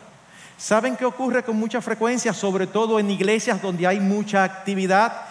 ¿Saben 0.59 0.97
qué 0.97 1.05
ocurre 1.05 1.45
con 1.45 1.57
mucha 1.57 1.81
frecuencia, 1.81 2.35
sobre 2.35 2.67
todo 2.67 2.99
en 2.99 3.09
iglesias 3.13 3.63
donde 3.63 3.87
hay 3.87 4.01
mucha 4.01 4.43
actividad? 4.43 5.27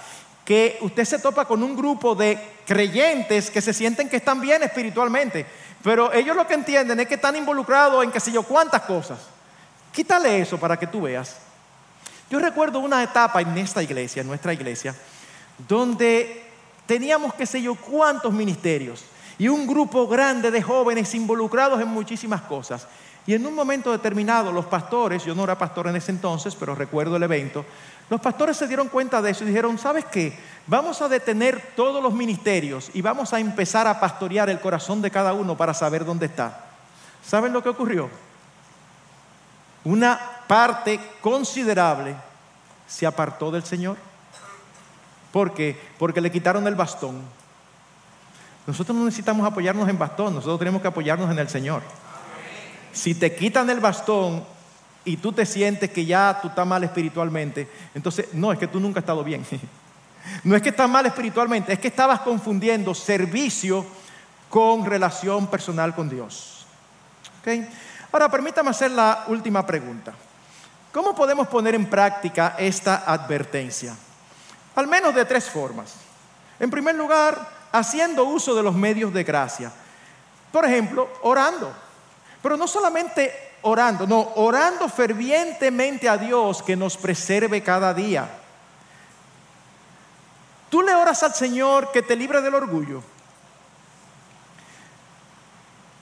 Que 0.45 0.77
usted 0.79 1.03
se 1.03 1.19
topa 1.19 1.43
con 1.43 1.61
un 1.61 1.75
grupo 1.75 2.15
de 2.15 2.39
creyentes 2.65 3.51
que 3.51 3.61
se 3.61 3.73
sienten 3.73 4.07
que 4.07 4.15
están 4.15 4.39
bien 4.39 4.63
espiritualmente, 4.63 5.45
pero 5.83 6.13
ellos 6.13 6.33
lo 6.33 6.47
que 6.47 6.53
entienden 6.53 7.01
es 7.01 7.07
que 7.07 7.15
están 7.15 7.35
involucrados 7.35 8.05
en 8.05 8.11
qué 8.11 8.21
sé 8.21 8.31
yo 8.31 8.43
cuántas 8.43 8.83
cosas. 8.83 9.19
Quítale 9.91 10.39
eso 10.39 10.57
para 10.57 10.77
que 10.77 10.87
tú 10.87 11.01
veas. 11.01 11.35
Yo 12.29 12.39
recuerdo 12.39 12.79
una 12.79 13.03
etapa 13.03 13.41
en 13.41 13.57
esta 13.57 13.83
iglesia, 13.83 14.21
en 14.21 14.27
nuestra 14.27 14.53
iglesia, 14.53 14.95
donde 15.67 16.45
teníamos 16.85 17.33
qué 17.33 17.45
sé 17.45 17.61
yo 17.61 17.75
cuántos 17.75 18.31
ministerios 18.31 19.03
y 19.37 19.49
un 19.49 19.67
grupo 19.67 20.07
grande 20.07 20.51
de 20.51 20.61
jóvenes 20.61 21.13
involucrados 21.13 21.81
en 21.81 21.89
muchísimas 21.89 22.41
cosas. 22.43 22.87
Y 23.27 23.33
en 23.33 23.45
un 23.45 23.53
momento 23.53 23.91
determinado 23.91 24.53
los 24.53 24.65
pastores, 24.65 25.25
yo 25.25 25.35
no 25.35 25.43
era 25.43 25.57
pastor 25.57 25.87
en 25.87 25.97
ese 25.97 26.11
entonces, 26.11 26.55
pero 26.55 26.73
recuerdo 26.73 27.17
el 27.17 27.23
evento, 27.23 27.65
los 28.09 28.21
pastores 28.21 28.55
se 28.55 28.67
dieron 28.67 28.87
cuenta 28.87 29.21
de 29.21 29.31
eso 29.31 29.43
y 29.43 29.47
dijeron, 29.47 29.77
¿sabes 29.77 30.05
qué? 30.05 30.39
Vamos 30.65 31.01
a 31.01 31.09
detener 31.09 31.73
todos 31.75 32.01
los 32.01 32.13
ministerios 32.13 32.89
y 32.93 33.01
vamos 33.01 33.33
a 33.33 33.39
empezar 33.41 33.85
a 33.85 33.99
pastorear 33.99 34.49
el 34.49 34.61
corazón 34.61 35.01
de 35.01 35.11
cada 35.11 35.33
uno 35.33 35.57
para 35.57 35.73
saber 35.73 36.05
dónde 36.05 36.27
está. 36.27 36.67
¿Saben 37.21 37.51
lo 37.51 37.61
que 37.61 37.67
ocurrió? 37.67 38.09
Una 39.83 40.17
parte 40.47 40.97
considerable 41.19 42.15
se 42.87 43.05
apartó 43.05 43.51
del 43.51 43.65
Señor. 43.65 43.97
¿Por 45.33 45.53
qué? 45.53 45.77
Porque 45.99 46.21
le 46.21 46.31
quitaron 46.31 46.65
el 46.65 46.75
bastón. 46.75 47.21
Nosotros 48.65 48.97
no 48.97 49.03
necesitamos 49.03 49.45
apoyarnos 49.45 49.89
en 49.89 49.99
bastón, 49.99 50.33
nosotros 50.33 50.59
tenemos 50.59 50.81
que 50.81 50.87
apoyarnos 50.87 51.29
en 51.29 51.39
el 51.39 51.49
Señor. 51.49 51.81
Si 52.97 53.13
te 53.13 53.35
quitan 53.35 53.69
el 53.69 53.79
bastón 53.79 54.43
y 55.05 55.17
tú 55.17 55.31
te 55.31 55.45
sientes 55.45 55.91
que 55.91 56.03
ya 56.03 56.39
tú 56.41 56.47
estás 56.47 56.65
mal 56.65 56.83
espiritualmente, 56.83 57.69
entonces 57.93 58.29
no, 58.33 58.51
es 58.51 58.57
que 58.57 58.65
tú 58.65 58.79
nunca 58.79 58.99
has 58.99 59.03
estado 59.03 59.23
bien. 59.23 59.45
No 60.43 60.57
es 60.57 60.61
que 60.61 60.69
estás 60.69 60.89
mal 60.89 61.05
espiritualmente, 61.05 61.71
es 61.71 61.79
que 61.79 61.87
estabas 61.87 62.19
confundiendo 62.19 62.93
servicio 62.93 63.85
con 64.49 64.83
relación 64.83 65.47
personal 65.47 65.95
con 65.95 66.09
Dios. 66.09 66.65
Ahora, 68.11 68.29
permítame 68.29 68.71
hacer 68.71 68.91
la 68.91 69.23
última 69.27 69.65
pregunta. 69.65 70.13
¿Cómo 70.91 71.15
podemos 71.15 71.47
poner 71.47 71.75
en 71.75 71.85
práctica 71.85 72.55
esta 72.57 73.03
advertencia? 73.07 73.95
Al 74.75 74.87
menos 74.87 75.15
de 75.15 75.23
tres 75.23 75.49
formas. 75.49 75.93
En 76.59 76.69
primer 76.69 76.95
lugar, 76.95 77.49
haciendo 77.71 78.25
uso 78.25 78.53
de 78.53 78.63
los 78.63 78.75
medios 78.75 79.13
de 79.13 79.23
gracia. 79.23 79.71
Por 80.51 80.65
ejemplo, 80.65 81.07
orando. 81.21 81.86
Pero 82.47 82.55
no 82.55 82.65
solamente 82.65 83.57
orando, 83.63 84.07
no, 84.07 84.21
orando 84.35 84.87
fervientemente 84.87 86.07
a 86.07 86.15
Dios 86.15 86.63
que 86.63 86.77
nos 86.77 86.95
preserve 86.95 87.61
cada 87.61 87.93
día. 87.93 88.25
Tú 90.69 90.81
le 90.81 90.95
oras 90.95 91.21
al 91.23 91.33
Señor 91.33 91.91
que 91.91 92.03
te 92.03 92.15
libre 92.15 92.41
del 92.41 92.55
orgullo. 92.55 93.03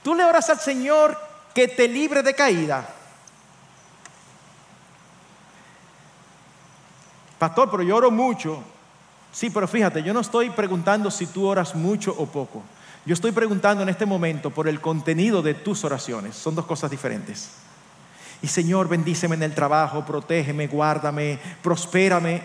Tú 0.04 0.14
le 0.14 0.24
oras 0.24 0.48
al 0.48 0.60
Señor 0.60 1.18
que 1.52 1.66
te 1.66 1.88
libre 1.88 2.22
de 2.22 2.36
caída. 2.36 2.90
Pastor, 7.40 7.72
pero 7.72 7.82
yo 7.82 7.96
oro 7.96 8.12
mucho. 8.12 8.62
Sí, 9.32 9.50
pero 9.50 9.66
fíjate, 9.66 10.00
yo 10.00 10.14
no 10.14 10.20
estoy 10.20 10.50
preguntando 10.50 11.10
si 11.10 11.26
tú 11.26 11.44
oras 11.44 11.74
mucho 11.74 12.14
o 12.16 12.24
poco. 12.26 12.62
Yo 13.06 13.14
estoy 13.14 13.30
preguntando 13.30 13.84
en 13.84 13.88
este 13.88 14.04
momento 14.04 14.50
por 14.50 14.66
el 14.66 14.80
contenido 14.80 15.40
de 15.40 15.54
tus 15.54 15.84
oraciones. 15.84 16.34
Son 16.34 16.56
dos 16.56 16.66
cosas 16.66 16.90
diferentes. 16.90 17.50
Y 18.42 18.48
Señor, 18.48 18.88
bendíceme 18.88 19.36
en 19.36 19.44
el 19.44 19.54
trabajo, 19.54 20.04
protégeme, 20.04 20.66
guárdame, 20.66 21.38
prospérame. 21.62 22.42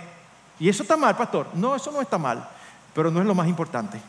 ¿Y 0.59 0.69
eso 0.69 0.83
está 0.83 0.95
mal, 0.95 1.17
pastor? 1.17 1.47
No, 1.55 1.75
eso 1.75 1.91
no 1.91 1.99
está 1.99 2.19
mal, 2.19 2.47
pero 2.93 3.09
no 3.09 3.19
es 3.19 3.25
lo 3.25 3.33
más 3.33 3.47
importante. 3.47 3.99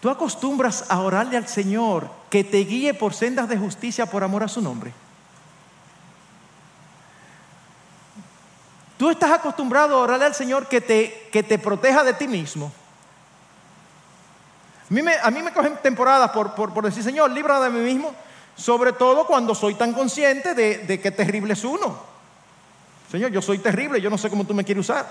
Tú 0.00 0.10
acostumbras 0.10 0.84
a 0.88 0.98
orarle 0.98 1.36
al 1.36 1.46
Señor 1.46 2.10
que 2.30 2.42
te 2.42 2.58
guíe 2.58 2.92
por 2.92 3.14
sendas 3.14 3.48
de 3.48 3.56
justicia 3.56 4.06
por 4.06 4.24
amor 4.24 4.42
a 4.42 4.48
su 4.48 4.60
nombre. 4.60 4.92
Tú 8.96 9.10
estás 9.10 9.30
acostumbrado 9.30 9.94
a 9.94 10.02
orarle 10.02 10.26
al 10.26 10.34
Señor 10.34 10.66
que 10.66 10.80
te, 10.80 11.28
que 11.32 11.44
te 11.44 11.56
proteja 11.56 12.02
de 12.02 12.14
ti 12.14 12.26
mismo. 12.26 12.72
A 14.90 14.94
mí 15.30 15.42
me, 15.42 15.52
cogen 15.52 15.76
temporadas 15.82 16.30
por, 16.30 16.82
decir, 16.82 17.02
Señor, 17.02 17.30
libra 17.30 17.60
de 17.60 17.68
mí 17.68 17.80
mismo, 17.80 18.14
sobre 18.56 18.92
todo 18.92 19.26
cuando 19.26 19.54
soy 19.54 19.74
tan 19.74 19.92
consciente 19.92 20.54
de, 20.54 20.78
de 20.78 21.00
que 21.00 21.10
terrible 21.10 21.52
es 21.52 21.64
uno. 21.64 21.98
Señor, 23.10 23.30
yo 23.30 23.42
soy 23.42 23.58
terrible, 23.58 24.00
yo 24.00 24.08
no 24.08 24.16
sé 24.16 24.30
cómo 24.30 24.46
tú 24.46 24.54
me 24.54 24.64
quieres 24.64 24.80
usar. 24.80 25.06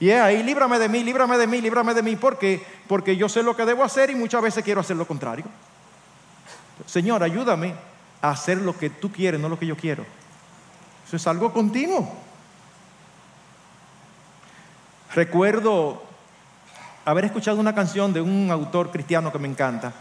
Y 0.00 0.10
es 0.10 0.20
ahí, 0.20 0.42
líbrame 0.42 0.78
de 0.78 0.88
mí, 0.88 1.02
líbrame 1.02 1.38
de 1.38 1.46
mí, 1.46 1.60
líbrame 1.60 1.94
de 1.94 2.02
mí. 2.02 2.16
¿Por 2.16 2.38
qué? 2.38 2.64
Porque 2.86 3.16
yo 3.16 3.28
sé 3.28 3.42
lo 3.42 3.56
que 3.56 3.64
debo 3.64 3.82
hacer 3.82 4.10
y 4.10 4.14
muchas 4.14 4.42
veces 4.42 4.62
quiero 4.62 4.80
hacer 4.80 4.96
lo 4.96 5.06
contrario. 5.06 5.44
Señor, 6.86 7.22
ayúdame 7.22 7.74
a 8.22 8.30
hacer 8.30 8.58
lo 8.58 8.76
que 8.76 8.90
tú 8.90 9.10
quieres, 9.10 9.40
no 9.40 9.48
lo 9.48 9.58
que 9.58 9.66
yo 9.66 9.76
quiero. 9.76 10.04
Eso 11.06 11.16
es 11.16 11.26
algo 11.26 11.52
continuo. 11.52 12.08
Recuerdo 15.14 16.02
haber 17.10 17.24
escuchado 17.24 17.58
una 17.58 17.74
canción 17.74 18.12
de 18.12 18.20
un 18.20 18.50
autor 18.50 18.90
cristiano 18.90 19.32
que 19.32 19.38
me 19.38 19.48
encanta. 19.48 19.94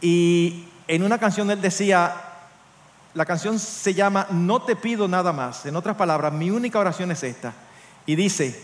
Y 0.00 0.68
en 0.86 1.02
una 1.02 1.18
canción 1.18 1.50
él 1.50 1.60
decía, 1.60 2.14
la 3.12 3.26
canción 3.26 3.58
se 3.58 3.92
llama 3.92 4.28
No 4.30 4.62
te 4.62 4.76
pido 4.76 5.08
nada 5.08 5.32
más. 5.32 5.66
En 5.66 5.74
otras 5.74 5.96
palabras, 5.96 6.32
mi 6.32 6.48
única 6.48 6.78
oración 6.78 7.10
es 7.10 7.24
esta. 7.24 7.52
Y 8.06 8.14
dice, 8.14 8.62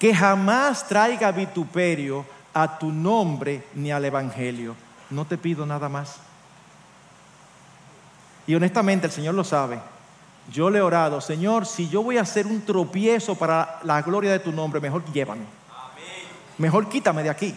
que 0.00 0.12
jamás 0.12 0.88
traiga 0.88 1.30
vituperio 1.30 2.26
a 2.52 2.76
tu 2.76 2.90
nombre 2.90 3.68
ni 3.74 3.92
al 3.92 4.04
Evangelio. 4.04 4.74
No 5.10 5.24
te 5.24 5.38
pido 5.38 5.64
nada 5.64 5.88
más. 5.88 6.16
Y 8.48 8.54
honestamente 8.56 9.06
el 9.06 9.12
Señor 9.12 9.36
lo 9.36 9.44
sabe. 9.44 9.78
Yo 10.52 10.70
le 10.70 10.80
he 10.80 10.82
orado, 10.82 11.20
Señor, 11.20 11.66
si 11.66 11.88
yo 11.88 12.02
voy 12.02 12.18
a 12.18 12.22
hacer 12.22 12.48
un 12.48 12.62
tropiezo 12.62 13.36
para 13.36 13.78
la 13.84 14.02
gloria 14.02 14.32
de 14.32 14.40
tu 14.40 14.50
nombre, 14.50 14.80
mejor 14.80 15.04
llévame. 15.12 15.63
Mejor 16.58 16.88
quítame 16.88 17.22
de 17.22 17.30
aquí. 17.30 17.54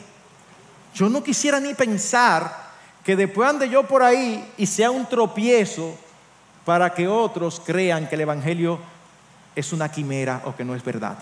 Yo 0.94 1.10
no 1.10 1.24
quisiera 1.24 1.60
ni 1.60 1.74
pensar 1.74 2.68
que 3.04 3.16
después 3.16 3.50
ande 3.50 3.70
yo 3.70 3.84
por 3.84 4.04
ahí 4.04 4.54
y 4.58 4.66
sea 4.66 4.92
un 4.92 5.06
tropiezo 5.06 5.96
para 6.66 6.94
que 6.94 7.08
otros 7.08 7.62
crean 7.64 8.10
que 8.10 8.16
el 8.16 8.22
Evangelio 8.22 8.80
es 9.56 9.72
una 9.72 9.90
quimera 9.90 10.42
o 10.46 10.56
que 10.56 10.66
no 10.66 10.76
es 10.76 10.84
verdad. 10.84 11.18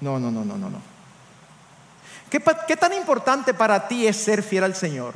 No, 0.00 0.18
no, 0.18 0.30
no, 0.30 0.44
no, 0.44 0.56
no, 0.56 0.70
no. 0.70 0.78
¿Qué, 2.30 2.42
¿Qué, 2.66 2.76
tan 2.76 2.92
importante 2.92 3.54
para 3.54 3.88
ti 3.88 4.06
es 4.06 4.16
ser 4.16 4.42
fiel 4.42 4.64
al 4.64 4.74
Señor? 4.74 5.14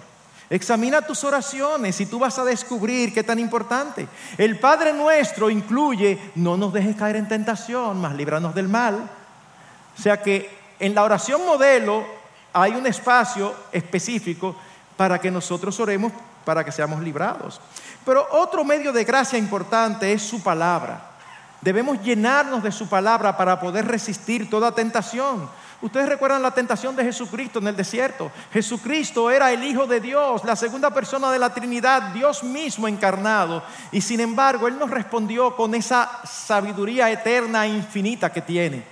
Examina 0.51 1.03
tus 1.03 1.25
oraciones 1.25 2.01
y 2.01 2.07
tú 2.07 2.19
vas 2.19 2.39
a 2.39 2.45
descubrir 2.45 3.15
qué 3.15 3.23
tan 3.23 3.39
importante. 3.39 4.09
El 4.37 4.59
Padre 4.59 4.93
nuestro 4.93 5.49
incluye, 5.49 6.19
no 6.35 6.57
nos 6.57 6.73
dejes 6.73 6.97
caer 6.97 7.17
en 7.17 7.29
tentación, 7.29 8.01
más 8.01 8.15
líbranos 8.15 8.55
del 8.55 8.69
mal. 8.69 9.09
O 9.97 10.03
sea 10.03 10.23
que 10.23 10.62
en 10.79 10.95
la 10.95 11.05
oración 11.05 11.45
modelo 11.45 12.05
hay 12.53 12.73
un 12.73 12.87
espacio 12.87 13.55
específico 13.73 14.55
para 14.97 15.19
que 15.19 15.31
nosotros 15.31 15.79
oremos 15.81 16.13
para 16.45 16.65
que 16.65 16.73
seamos 16.73 17.01
librados. 17.01 17.61
Pero 18.05 18.27
otro 18.33 18.65
medio 18.65 18.93
de 18.93 19.05
gracia 19.05 19.39
importante 19.39 20.13
es 20.13 20.23
su 20.23 20.43
palabra. 20.43 21.11
Debemos 21.61 22.03
llenarnos 22.03 22.63
de 22.63 22.73
su 22.73 22.89
palabra 22.89 23.37
para 23.37 23.61
poder 23.61 23.87
resistir 23.87 24.51
toda 24.51 24.73
tentación. 24.73 25.49
Ustedes 25.81 26.09
recuerdan 26.09 26.43
la 26.43 26.53
tentación 26.53 26.95
de 26.95 27.05
Jesucristo 27.05 27.59
en 27.59 27.69
el 27.69 27.77
desierto. 27.77 28.31
Jesucristo 28.53 29.31
era 29.31 29.53
el 29.53 29.63
Hijo 29.65 29.87
de 29.87 30.01
Dios, 30.01 30.45
la 30.45 30.57
segunda 30.57 30.91
persona 30.91 31.31
de 31.31 31.39
la 31.39 31.55
Trinidad, 31.55 32.13
Dios 32.13 32.43
mismo 32.43 32.87
encarnado. 32.87 33.63
Y 33.91 34.01
sin 34.01 34.21
embargo, 34.21 34.69
Él 34.69 34.79
nos 34.79 34.91
respondió 34.91 35.57
con 35.57 35.75
esa 35.75 36.21
sabiduría 36.25 37.11
eterna 37.11 37.67
e 37.67 37.71
infinita 37.71 38.33
que 38.33 38.43
tiene. 38.43 38.92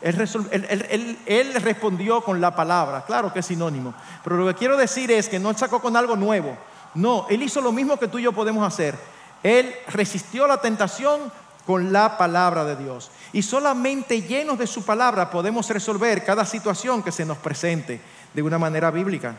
Él, 0.00 1.54
respondió 1.60 2.22
con 2.22 2.40
la 2.40 2.54
palabra, 2.54 3.04
claro 3.04 3.32
que 3.32 3.40
es 3.40 3.46
sinónimo. 3.46 3.94
Pero 4.22 4.36
lo 4.36 4.46
que 4.46 4.54
quiero 4.54 4.76
decir 4.76 5.10
es 5.10 5.28
que 5.28 5.40
no 5.40 5.52
sacó 5.54 5.80
con 5.80 5.96
algo 5.96 6.16
nuevo. 6.16 6.56
No, 6.94 7.26
Él 7.28 7.42
hizo 7.42 7.60
lo 7.60 7.72
mismo 7.72 7.98
que 7.98 8.08
tú 8.08 8.18
y 8.18 8.22
yo 8.22 8.32
podemos 8.32 8.66
hacer. 8.66 8.96
Él 9.42 9.74
resistió 9.88 10.46
la 10.46 10.58
tentación 10.58 11.32
con 11.66 11.92
la 11.92 12.16
palabra 12.16 12.64
de 12.64 12.76
Dios. 12.76 13.10
Y 13.32 13.42
solamente 13.42 14.22
llenos 14.22 14.58
de 14.58 14.66
su 14.66 14.84
palabra 14.84 15.30
podemos 15.30 15.68
resolver 15.68 16.24
cada 16.24 16.44
situación 16.44 17.02
que 17.02 17.12
se 17.12 17.24
nos 17.24 17.38
presente 17.38 18.00
de 18.32 18.42
una 18.42 18.58
manera 18.58 18.90
bíblica. 18.90 19.34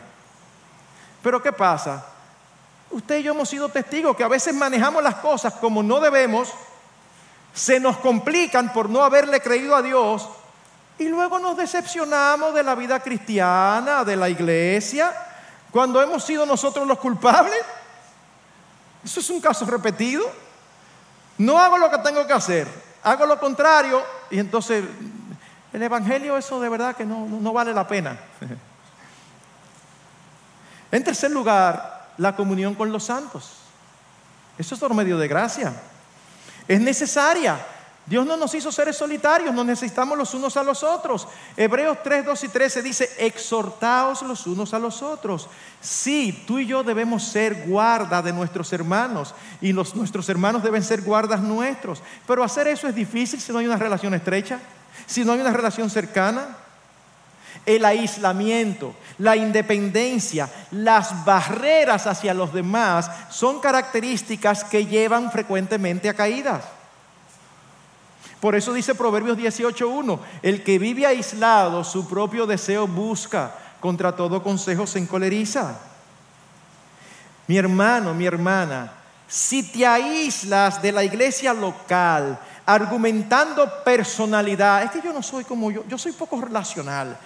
Pero 1.22 1.42
¿qué 1.42 1.52
pasa? 1.52 2.04
Usted 2.90 3.18
y 3.18 3.22
yo 3.22 3.32
hemos 3.32 3.48
sido 3.48 3.68
testigos 3.70 4.14
que 4.14 4.24
a 4.24 4.28
veces 4.28 4.54
manejamos 4.54 5.02
las 5.02 5.16
cosas 5.16 5.54
como 5.54 5.82
no 5.82 6.00
debemos, 6.00 6.52
se 7.54 7.78
nos 7.78 7.98
complican 7.98 8.72
por 8.72 8.90
no 8.90 9.02
haberle 9.04 9.40
creído 9.40 9.76
a 9.76 9.82
Dios 9.82 10.28
y 10.98 11.08
luego 11.08 11.38
nos 11.38 11.56
decepcionamos 11.56 12.52
de 12.52 12.64
la 12.64 12.74
vida 12.74 13.00
cristiana, 13.00 14.04
de 14.04 14.16
la 14.16 14.28
iglesia, 14.28 15.12
cuando 15.70 16.02
hemos 16.02 16.24
sido 16.24 16.44
nosotros 16.44 16.86
los 16.86 16.98
culpables. 16.98 17.60
Eso 19.04 19.20
es 19.20 19.30
un 19.30 19.40
caso 19.40 19.64
repetido. 19.66 20.24
No 21.38 21.58
hago 21.58 21.78
lo 21.78 21.90
que 21.90 21.98
tengo 21.98 22.26
que 22.26 22.32
hacer, 22.32 22.68
hago 23.02 23.26
lo 23.26 23.38
contrario 23.38 24.02
y 24.30 24.38
entonces 24.38 24.84
el 25.72 25.82
Evangelio 25.82 26.36
eso 26.36 26.60
de 26.60 26.68
verdad 26.68 26.94
que 26.96 27.04
no, 27.04 27.26
no 27.26 27.52
vale 27.52 27.72
la 27.72 27.86
pena. 27.86 28.18
En 30.90 31.02
tercer 31.02 31.32
lugar, 31.32 32.12
la 32.18 32.36
comunión 32.36 32.76
con 32.76 32.92
los 32.92 33.02
santos. 33.02 33.50
Eso 34.56 34.76
es 34.76 34.82
otro 34.84 34.94
medio 34.94 35.18
de 35.18 35.26
gracia. 35.26 35.72
Es 36.68 36.80
necesaria. 36.80 37.58
Dios 38.06 38.26
no 38.26 38.36
nos 38.36 38.54
hizo 38.54 38.70
seres 38.70 38.96
solitarios, 38.96 39.54
nos 39.54 39.64
necesitamos 39.64 40.18
los 40.18 40.34
unos 40.34 40.56
a 40.58 40.62
los 40.62 40.82
otros. 40.82 41.26
Hebreos 41.56 41.98
3, 42.04 42.26
2 42.26 42.44
y 42.44 42.48
13 42.48 42.82
dice, 42.82 43.10
exhortaos 43.18 44.20
los 44.22 44.46
unos 44.46 44.74
a 44.74 44.78
los 44.78 45.00
otros. 45.00 45.48
Sí, 45.80 46.44
tú 46.46 46.58
y 46.58 46.66
yo 46.66 46.82
debemos 46.82 47.24
ser 47.24 47.66
guarda 47.66 48.20
de 48.20 48.34
nuestros 48.34 48.70
hermanos 48.74 49.34
y 49.62 49.72
los, 49.72 49.94
nuestros 49.94 50.28
hermanos 50.28 50.62
deben 50.62 50.82
ser 50.82 51.00
guardas 51.00 51.40
nuestros. 51.40 52.02
Pero 52.26 52.44
hacer 52.44 52.68
eso 52.68 52.86
es 52.86 52.94
difícil 52.94 53.40
si 53.40 53.52
no 53.52 53.58
hay 53.58 53.66
una 53.66 53.78
relación 53.78 54.12
estrecha, 54.12 54.60
si 55.06 55.24
no 55.24 55.32
hay 55.32 55.40
una 55.40 55.52
relación 55.52 55.88
cercana. 55.88 56.58
El 57.66 57.84
aislamiento, 57.84 58.94
la 59.18 59.36
independencia, 59.36 60.50
las 60.70 61.24
barreras 61.24 62.06
hacia 62.06 62.34
los 62.34 62.52
demás 62.52 63.10
son 63.30 63.60
características 63.60 64.64
que 64.64 64.86
llevan 64.86 65.30
frecuentemente 65.30 66.08
a 66.08 66.14
caídas. 66.14 66.64
Por 68.40 68.54
eso 68.54 68.74
dice 68.74 68.94
Proverbios 68.94 69.38
18.1, 69.38 70.18
el 70.42 70.62
que 70.62 70.78
vive 70.78 71.06
aislado 71.06 71.82
su 71.82 72.06
propio 72.06 72.46
deseo 72.46 72.86
busca, 72.86 73.54
contra 73.80 74.14
todo 74.14 74.42
consejo 74.42 74.86
se 74.86 74.98
encoleriza. 74.98 75.78
Mi 77.46 77.56
hermano, 77.56 78.12
mi 78.12 78.26
hermana, 78.26 78.92
si 79.26 79.62
te 79.62 79.86
aíslas 79.86 80.80
de 80.82 80.92
la 80.92 81.04
iglesia 81.04 81.54
local, 81.54 82.38
argumentando 82.66 83.66
personalidad, 83.84 84.82
es 84.82 84.90
que 84.90 85.02
yo 85.02 85.12
no 85.12 85.22
soy 85.22 85.44
como 85.44 85.70
yo, 85.70 85.84
yo 85.88 85.98
soy 85.98 86.12
poco 86.12 86.40
relacional, 86.40 87.16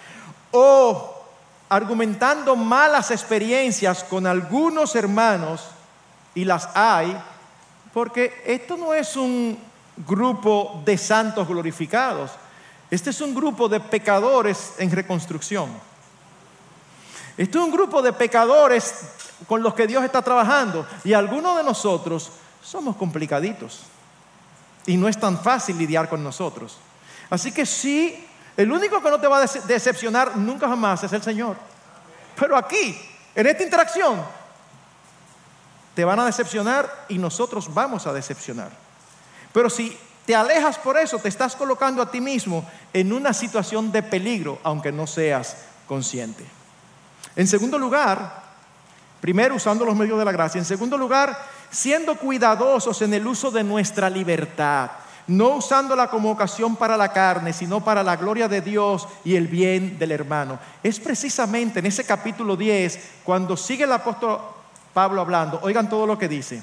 o 0.51 1.15
argumentando 1.69 2.57
malas 2.57 3.11
experiencias 3.11 4.05
con 4.05 4.27
algunos 4.27 4.95
hermanos, 4.97 5.69
y 6.35 6.45
las 6.45 6.69
hay, 6.75 7.17
porque 7.93 8.43
esto 8.47 8.77
no 8.77 8.95
es 8.95 9.17
un 9.17 9.59
grupo 10.07 10.81
de 10.85 10.97
santos 10.97 11.49
glorificados, 11.49 12.31
este 12.91 13.11
es 13.11 13.21
un 13.21 13.35
grupo 13.35 13.69
de 13.69 13.81
pecadores 13.81 14.75
en 14.79 14.91
reconstrucción. 14.91 15.69
Este 17.37 17.59
es 17.59 17.65
un 17.65 17.71
grupo 17.71 18.03
de 18.03 18.13
pecadores 18.13 18.95
con 19.47 19.63
los 19.63 19.75
que 19.75 19.87
Dios 19.87 20.05
está 20.05 20.23
trabajando 20.23 20.87
y 21.05 21.13
algunos 21.13 21.57
de 21.57 21.65
nosotros 21.65 22.31
somos 22.63 22.97
complicaditos 22.97 23.81
y 24.87 24.97
no 24.97 25.09
es 25.09 25.19
tan 25.19 25.39
fácil 25.43 25.77
lidiar 25.77 26.09
con 26.09 26.23
nosotros. 26.25 26.79
Así 27.31 27.53
que 27.53 27.67
sí 27.67 28.28
el 28.59 28.73
único 28.73 29.01
que 29.01 29.09
no 29.09 29.21
te 29.21 29.29
va 29.29 29.39
a 29.39 29.47
decepcionar 29.47 30.37
nunca 30.37 30.69
jamás 30.69 31.05
es 31.05 31.13
el 31.13 31.23
Señor. 31.23 31.57
Pero 32.35 32.57
aquí, 32.57 33.01
en 33.33 33.47
esta 33.47 33.63
interacción, 33.63 34.21
te 35.95 36.05
van 36.05 36.19
a 36.19 36.27
decepcionar 36.27 37.05
y 37.09 37.19
nosotros 37.19 37.73
vamos 37.73 38.09
a 38.09 38.13
decepcionar. 38.13 38.71
Pero 39.53 39.71
si 39.71 39.97
te 40.27 40.35
alejas 40.35 40.77
por 40.77 40.99
eso, 40.99 41.21
te 41.21 41.29
estás 41.29 41.55
colocando 41.55 42.03
a 42.03 42.11
ti 42.11 42.21
mismo 42.21 42.69
en 42.93 43.13
una 43.13 43.33
situación 43.33 43.93
de 43.93 44.03
peligro, 44.03 44.59
aunque 44.65 44.91
no 44.91 45.07
seas 45.07 45.59
consciente. 45.87 46.45
En 47.37 47.47
segundo 47.47 47.79
lugar, 47.79 48.43
primero 49.21 49.55
usando 49.55 49.85
los 49.85 49.95
medios 49.95 50.19
de 50.19 50.25
la 50.25 50.33
gracia, 50.33 50.59
en 50.59 50.65
segundo 50.65 50.99
lugar, 50.99 51.39
siendo 51.71 52.17
cuidadosos 52.17 53.03
en 53.03 53.15
el 53.15 53.25
uso 53.25 53.53
de 53.53 53.63
nuestra 53.63 54.11
libertad 54.11 54.91
no 55.29 55.51
usándola 55.51 56.09
como 56.09 56.31
ocasión 56.31 56.75
para 56.77 56.97
la 56.97 57.13
carne, 57.13 57.53
sino 57.53 57.85
para 57.85 58.03
la 58.03 58.17
gloria 58.17 58.49
de 58.49 58.61
Dios 58.61 59.07
y 59.25 59.37
el 59.37 59.47
bien 59.47 59.99
del 59.99 60.13
hermano. 60.13 60.59
Es 60.83 60.99
precisamente 60.99 61.79
en 61.79 61.87
ese 61.87 62.05
capítulo 62.05 62.57
10 62.57 62.99
cuando 63.25 63.57
sigue 63.57 63.85
el 63.85 63.93
apóstol 63.93 64.41
Pablo 64.93 65.21
hablando. 65.21 65.61
Oigan 65.63 65.89
todo 65.89 66.07
lo 66.07 66.19
que 66.19 66.29
dice. 66.29 66.63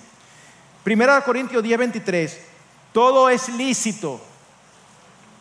Primera 0.83 1.21
Corintios 1.21 1.63
10, 1.63 1.79
23. 1.79 2.39
Todo 2.91 3.29
es 3.29 3.49
lícito. 3.49 4.19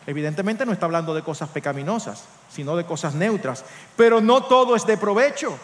Evidentemente 0.07 0.65
no 0.65 0.71
está 0.71 0.85
hablando 0.85 1.15
de 1.15 1.23
cosas 1.23 1.49
pecaminosas, 1.49 2.25
sino 2.51 2.75
de 2.75 2.85
cosas 2.85 3.15
neutras. 3.15 3.65
Pero 3.95 4.21
no 4.21 4.43
todo 4.43 4.75
es 4.75 4.85
de 4.85 4.97
provecho. 4.97 5.57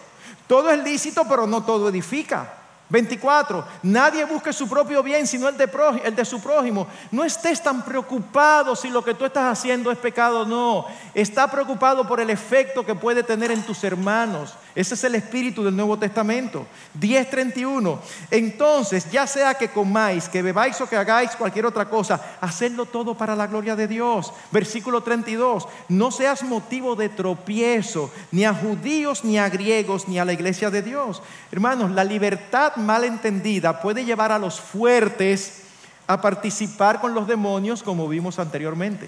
Todo 0.48 0.72
es 0.72 0.84
lícito, 0.84 1.26
pero 1.30 1.46
no 1.46 1.64
todo 1.64 1.90
edifica. 1.90 2.61
24. 2.92 3.66
Nadie 3.84 4.26
busque 4.26 4.52
su 4.52 4.68
propio 4.68 5.02
bien 5.02 5.26
sino 5.26 5.48
el 5.48 5.58
de, 5.58 5.70
el 6.04 6.16
de, 6.16 6.26
su 6.26 6.42
prójimo. 6.42 6.88
No 7.10 7.24
estés 7.24 7.64
tan 7.64 7.84
preocupado 7.84 8.76
si 8.76 8.90
lo 8.90 9.04
que 9.04 9.14
tú 9.14 9.26
estás 9.26 9.58
haciendo 9.58 9.92
es 9.92 9.98
pecado 9.98 10.42
o 10.42 10.46
no. 10.46 10.86
Está 11.14 11.50
preocupado 11.50 12.06
por 12.06 12.20
el 12.20 12.30
efecto 12.30 12.86
que 12.86 12.94
puede 12.94 13.24
tener 13.24 13.50
en 13.52 13.64
tus 13.64 13.84
hermanos. 13.84 14.56
Ese 14.74 14.94
es 14.94 15.04
el 15.04 15.16
espíritu 15.16 15.64
del 15.64 15.76
Nuevo 15.76 15.98
Testamento. 15.98 16.66
10:31. 17.00 18.00
Entonces, 18.30 19.12
ya 19.12 19.28
sea 19.28 19.54
que 19.54 19.70
comáis, 19.70 20.30
que 20.30 20.42
bebáis 20.42 20.80
o 20.80 20.88
que 20.88 20.96
hagáis 20.96 21.32
cualquier 21.32 21.66
otra 21.66 21.90
cosa, 21.90 22.38
hacedlo 22.40 22.86
todo 22.86 23.16
para 23.16 23.36
la 23.36 23.48
gloria 23.48 23.76
de 23.76 23.88
Dios. 23.88 24.32
Versículo 24.52 25.02
32. 25.02 25.68
No 25.90 26.12
seas 26.12 26.44
motivo 26.44 26.96
de 26.96 27.10
tropiezo 27.10 28.10
ni 28.32 28.46
a 28.46 28.54
judíos, 28.54 29.24
ni 29.26 29.38
a 29.38 29.50
griegos, 29.50 30.08
ni 30.08 30.20
a 30.20 30.26
la 30.26 30.34
iglesia 30.34 30.70
de 30.70 30.82
Dios. 30.82 31.22
Hermanos, 31.52 31.92
la 31.92 32.04
libertad 32.04 32.78
mal 32.78 33.04
entendida 33.04 33.82
puede 33.82 34.06
llevar 34.06 34.32
a 34.32 34.40
los 34.40 34.60
fuertes 34.60 35.64
a 36.08 36.22
participar 36.22 37.02
con 37.02 37.14
los 37.14 37.28
demonios 37.28 37.84
como 37.84 38.08
vimos 38.08 38.40
anteriormente. 38.40 39.08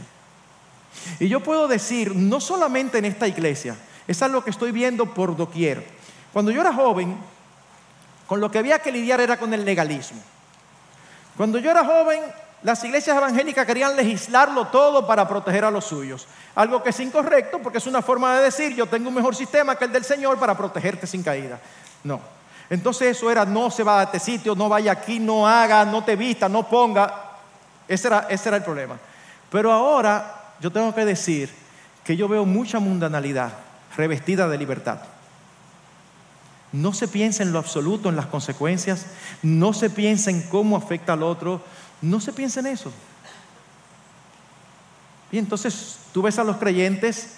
Y 1.19 1.27
yo 1.27 1.41
puedo 1.41 1.67
decir, 1.67 2.15
no 2.15 2.39
solamente 2.39 2.97
en 2.97 3.05
esta 3.05 3.27
iglesia, 3.27 3.75
es 4.07 4.21
algo 4.21 4.43
que 4.43 4.49
estoy 4.49 4.71
viendo 4.71 5.05
por 5.13 5.35
doquier. 5.35 5.85
Cuando 6.31 6.51
yo 6.51 6.61
era 6.61 6.73
joven, 6.73 7.17
con 8.27 8.39
lo 8.39 8.49
que 8.49 8.59
había 8.59 8.79
que 8.79 8.91
lidiar 8.91 9.21
era 9.21 9.37
con 9.37 9.53
el 9.53 9.63
legalismo. 9.63 10.19
Cuando 11.37 11.57
yo 11.59 11.71
era 11.71 11.85
joven, 11.85 12.21
las 12.63 12.83
iglesias 12.83 13.17
evangélicas 13.17 13.65
querían 13.65 13.95
legislarlo 13.95 14.67
todo 14.67 15.05
para 15.05 15.27
proteger 15.27 15.65
a 15.65 15.71
los 15.71 15.85
suyos. 15.85 16.27
Algo 16.55 16.81
que 16.81 16.89
es 16.89 16.99
incorrecto 16.99 17.59
porque 17.59 17.79
es 17.79 17.87
una 17.87 18.01
forma 18.01 18.37
de 18.37 18.43
decir 18.43 18.75
yo 18.75 18.85
tengo 18.85 19.09
un 19.09 19.15
mejor 19.15 19.35
sistema 19.35 19.75
que 19.75 19.85
el 19.85 19.91
del 19.91 20.03
Señor 20.03 20.37
para 20.37 20.55
protegerte 20.55 21.07
sin 21.07 21.23
caída. 21.23 21.59
No. 22.03 22.19
Entonces 22.69 23.17
eso 23.17 23.29
era 23.29 23.45
no 23.45 23.69
se 23.69 23.83
va 23.83 23.99
a 23.99 24.03
este 24.03 24.19
sitio, 24.19 24.55
no 24.55 24.69
vaya 24.69 24.93
aquí, 24.93 25.19
no 25.19 25.47
haga, 25.47 25.85
no 25.85 26.03
te 26.03 26.15
vista, 26.15 26.47
no 26.47 26.67
ponga. 26.67 27.31
Ese 27.87 28.07
era, 28.07 28.27
ese 28.29 28.49
era 28.49 28.57
el 28.57 28.63
problema. 28.63 28.97
Pero 29.49 29.71
ahora 29.71 30.53
yo 30.59 30.71
tengo 30.71 30.93
que 30.95 31.05
decir 31.05 31.53
que 32.03 32.15
yo 32.15 32.27
veo 32.27 32.45
mucha 32.45 32.79
mundanalidad 32.79 33.51
revestida 33.95 34.47
de 34.47 34.57
libertad. 34.57 34.99
No 36.71 36.93
se 36.93 37.07
piensa 37.07 37.43
en 37.43 37.53
lo 37.53 37.59
absoluto, 37.59 38.09
en 38.09 38.15
las 38.15 38.25
consecuencias, 38.25 39.05
no 39.43 39.73
se 39.73 39.89
piensa 39.89 40.31
en 40.31 40.41
cómo 40.43 40.75
afecta 40.75 41.13
al 41.13 41.23
otro, 41.23 41.61
no 42.01 42.19
se 42.19 42.33
piensa 42.33 42.61
en 42.61 42.67
eso. 42.67 42.91
Y 45.31 45.37
entonces 45.37 45.99
tú 46.11 46.21
ves 46.21 46.39
a 46.39 46.43
los 46.43 46.57
creyentes 46.57 47.35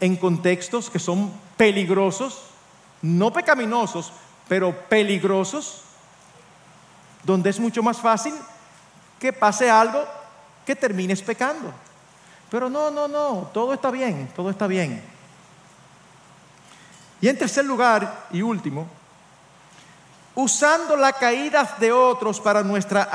en 0.00 0.16
contextos 0.16 0.88
que 0.88 0.98
son 0.98 1.32
peligrosos, 1.56 2.44
no 3.02 3.32
pecaminosos, 3.32 4.12
pero 4.48 4.72
peligrosos, 4.88 5.82
donde 7.24 7.50
es 7.50 7.60
mucho 7.60 7.82
más 7.82 7.98
fácil 7.98 8.34
que 9.18 9.32
pase 9.32 9.68
algo 9.68 10.04
que 10.64 10.74
termines 10.74 11.22
pecando. 11.22 11.72
Pero 12.50 12.70
no, 12.70 12.90
no, 12.90 13.06
no, 13.06 13.50
todo 13.52 13.74
está 13.74 13.90
bien, 13.90 14.30
todo 14.34 14.50
está 14.50 14.66
bien. 14.66 15.02
Y 17.20 17.28
en 17.28 17.38
tercer 17.38 17.64
lugar 17.64 18.26
y 18.32 18.42
último, 18.42 18.86
usando 20.34 20.96
la 20.96 21.12
caída 21.12 21.76
de 21.78 21.92
otros 21.92 22.40
para 22.40 22.62
nuestra 22.62 23.08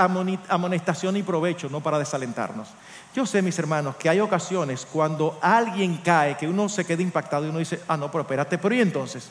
amonestación 0.47 1.17
y 1.17 1.23
provecho, 1.23 1.69
no 1.69 1.81
para 1.81 1.99
desalentarnos. 1.99 2.67
Yo 3.15 3.25
sé, 3.25 3.41
mis 3.41 3.57
hermanos, 3.57 3.95
que 3.95 4.09
hay 4.09 4.19
ocasiones 4.19 4.85
cuando 4.91 5.39
alguien 5.41 5.97
cae, 5.97 6.37
que 6.37 6.47
uno 6.47 6.67
se 6.67 6.85
queda 6.85 7.01
impactado 7.01 7.45
y 7.45 7.49
uno 7.49 7.59
dice, 7.59 7.81
ah, 7.87 7.97
no, 7.97 8.11
pero 8.11 8.23
espérate, 8.23 8.57
pero 8.57 8.75
¿y 8.75 8.81
entonces? 8.81 9.29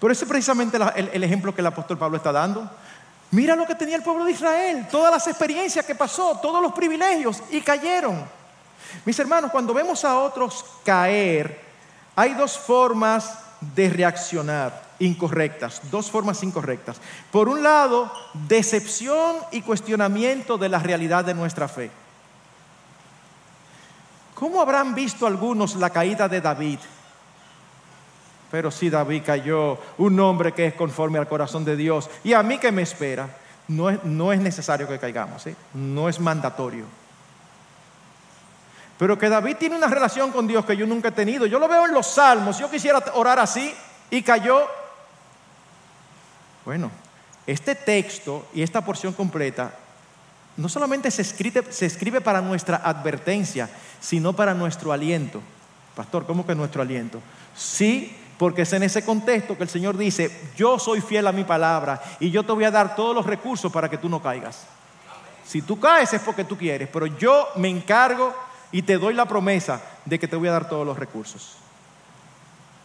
Pero 0.00 0.12
ese 0.12 0.24
es 0.24 0.28
precisamente 0.28 0.78
el, 0.96 1.24
ejemplo 1.24 1.54
que 1.54 1.60
el 1.60 1.66
apóstol 1.66 1.98
Pablo 1.98 2.16
está 2.16 2.32
dando. 2.32 2.68
Mira 3.30 3.54
lo 3.54 3.66
que 3.66 3.74
tenía 3.74 3.96
el 3.96 4.02
pueblo 4.02 4.24
de 4.24 4.32
Israel, 4.32 4.86
todas 4.90 5.12
las 5.12 5.26
experiencias 5.26 5.84
que 5.84 5.94
pasó, 5.94 6.38
todos 6.40 6.62
los 6.62 6.72
privilegios, 6.72 7.42
y 7.50 7.60
cayeron. 7.60 8.24
Mis 9.04 9.18
hermanos, 9.18 9.50
cuando 9.50 9.74
vemos 9.74 10.04
a 10.04 10.18
otros 10.18 10.64
caer, 10.84 11.63
hay 12.16 12.34
dos 12.34 12.58
formas 12.58 13.38
de 13.74 13.88
reaccionar 13.88 14.84
incorrectas, 14.98 15.80
dos 15.90 16.10
formas 16.10 16.42
incorrectas. 16.42 17.00
Por 17.30 17.48
un 17.48 17.62
lado, 17.62 18.12
decepción 18.48 19.36
y 19.52 19.62
cuestionamiento 19.62 20.58
de 20.58 20.68
la 20.68 20.78
realidad 20.78 21.24
de 21.24 21.34
nuestra 21.34 21.68
fe. 21.68 21.90
¿Cómo 24.34 24.60
habrán 24.60 24.94
visto 24.94 25.26
algunos 25.26 25.76
la 25.76 25.90
caída 25.90 26.28
de 26.28 26.40
David? 26.40 26.78
Pero 28.50 28.70
si 28.70 28.90
David 28.90 29.22
cayó, 29.24 29.78
un 29.98 30.18
hombre 30.20 30.52
que 30.52 30.66
es 30.66 30.74
conforme 30.74 31.18
al 31.18 31.28
corazón 31.28 31.64
de 31.64 31.76
Dios, 31.76 32.10
y 32.22 32.34
a 32.34 32.42
mí 32.42 32.58
que 32.58 32.70
me 32.70 32.82
espera, 32.82 33.28
no 33.68 34.32
es, 34.32 34.40
necesario 34.40 34.86
que 34.86 34.98
caigamos, 34.98 35.46
¿eh? 35.46 35.56
no 35.74 36.08
es 36.08 36.20
mandatorio. 36.20 36.84
Pero 38.98 39.18
que 39.18 39.28
David 39.28 39.56
tiene 39.56 39.76
una 39.76 39.88
relación 39.88 40.30
con 40.30 40.46
Dios 40.46 40.64
que 40.64 40.76
yo 40.76 40.86
nunca 40.86 41.08
he 41.08 41.12
tenido. 41.12 41.46
Yo 41.46 41.58
lo 41.58 41.68
veo 41.68 41.86
en 41.86 41.94
los 41.94 42.06
salmos. 42.06 42.58
Yo 42.58 42.70
quisiera 42.70 43.02
orar 43.14 43.38
así 43.38 43.74
y 44.10 44.22
cayó. 44.22 44.66
Bueno, 46.64 46.90
este 47.46 47.74
texto 47.74 48.46
y 48.54 48.62
esta 48.62 48.84
porción 48.84 49.12
completa 49.12 49.74
no 50.56 50.68
solamente 50.68 51.10
se 51.10 51.22
escribe, 51.22 51.72
se 51.72 51.86
escribe 51.86 52.20
para 52.20 52.40
nuestra 52.40 52.76
advertencia, 52.76 53.68
sino 54.00 54.32
para 54.32 54.54
nuestro 54.54 54.92
aliento. 54.92 55.42
Pastor, 55.96 56.26
¿cómo 56.26 56.46
que 56.46 56.54
nuestro 56.54 56.80
aliento? 56.80 57.20
Sí, 57.56 58.16
porque 58.38 58.62
es 58.62 58.72
en 58.72 58.84
ese 58.84 59.04
contexto 59.04 59.56
que 59.56 59.64
el 59.64 59.68
Señor 59.68 59.96
dice, 59.96 60.50
yo 60.56 60.78
soy 60.78 61.00
fiel 61.00 61.26
a 61.26 61.32
mi 61.32 61.44
palabra 61.44 62.02
y 62.20 62.30
yo 62.30 62.44
te 62.44 62.52
voy 62.52 62.64
a 62.64 62.70
dar 62.70 62.94
todos 62.94 63.14
los 63.14 63.26
recursos 63.26 63.70
para 63.72 63.88
que 63.88 63.98
tú 63.98 64.08
no 64.08 64.22
caigas. 64.22 64.66
Si 65.44 65.62
tú 65.62 65.78
caes 65.78 66.12
es 66.12 66.22
porque 66.22 66.44
tú 66.44 66.56
quieres, 66.56 66.88
pero 66.92 67.06
yo 67.06 67.48
me 67.56 67.68
encargo 67.68 68.34
y 68.74 68.82
te 68.82 68.98
doy 68.98 69.14
la 69.14 69.24
promesa 69.24 69.80
de 70.04 70.18
que 70.18 70.26
te 70.26 70.34
voy 70.34 70.48
a 70.48 70.52
dar 70.52 70.68
todos 70.68 70.84
los 70.84 70.98
recursos. 70.98 71.58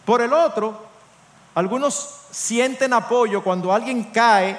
Por 0.04 0.22
el 0.22 0.32
otro, 0.32 0.86
algunos 1.56 2.20
sienten 2.30 2.92
apoyo 2.92 3.42
cuando 3.42 3.72
alguien 3.72 4.04
cae, 4.04 4.56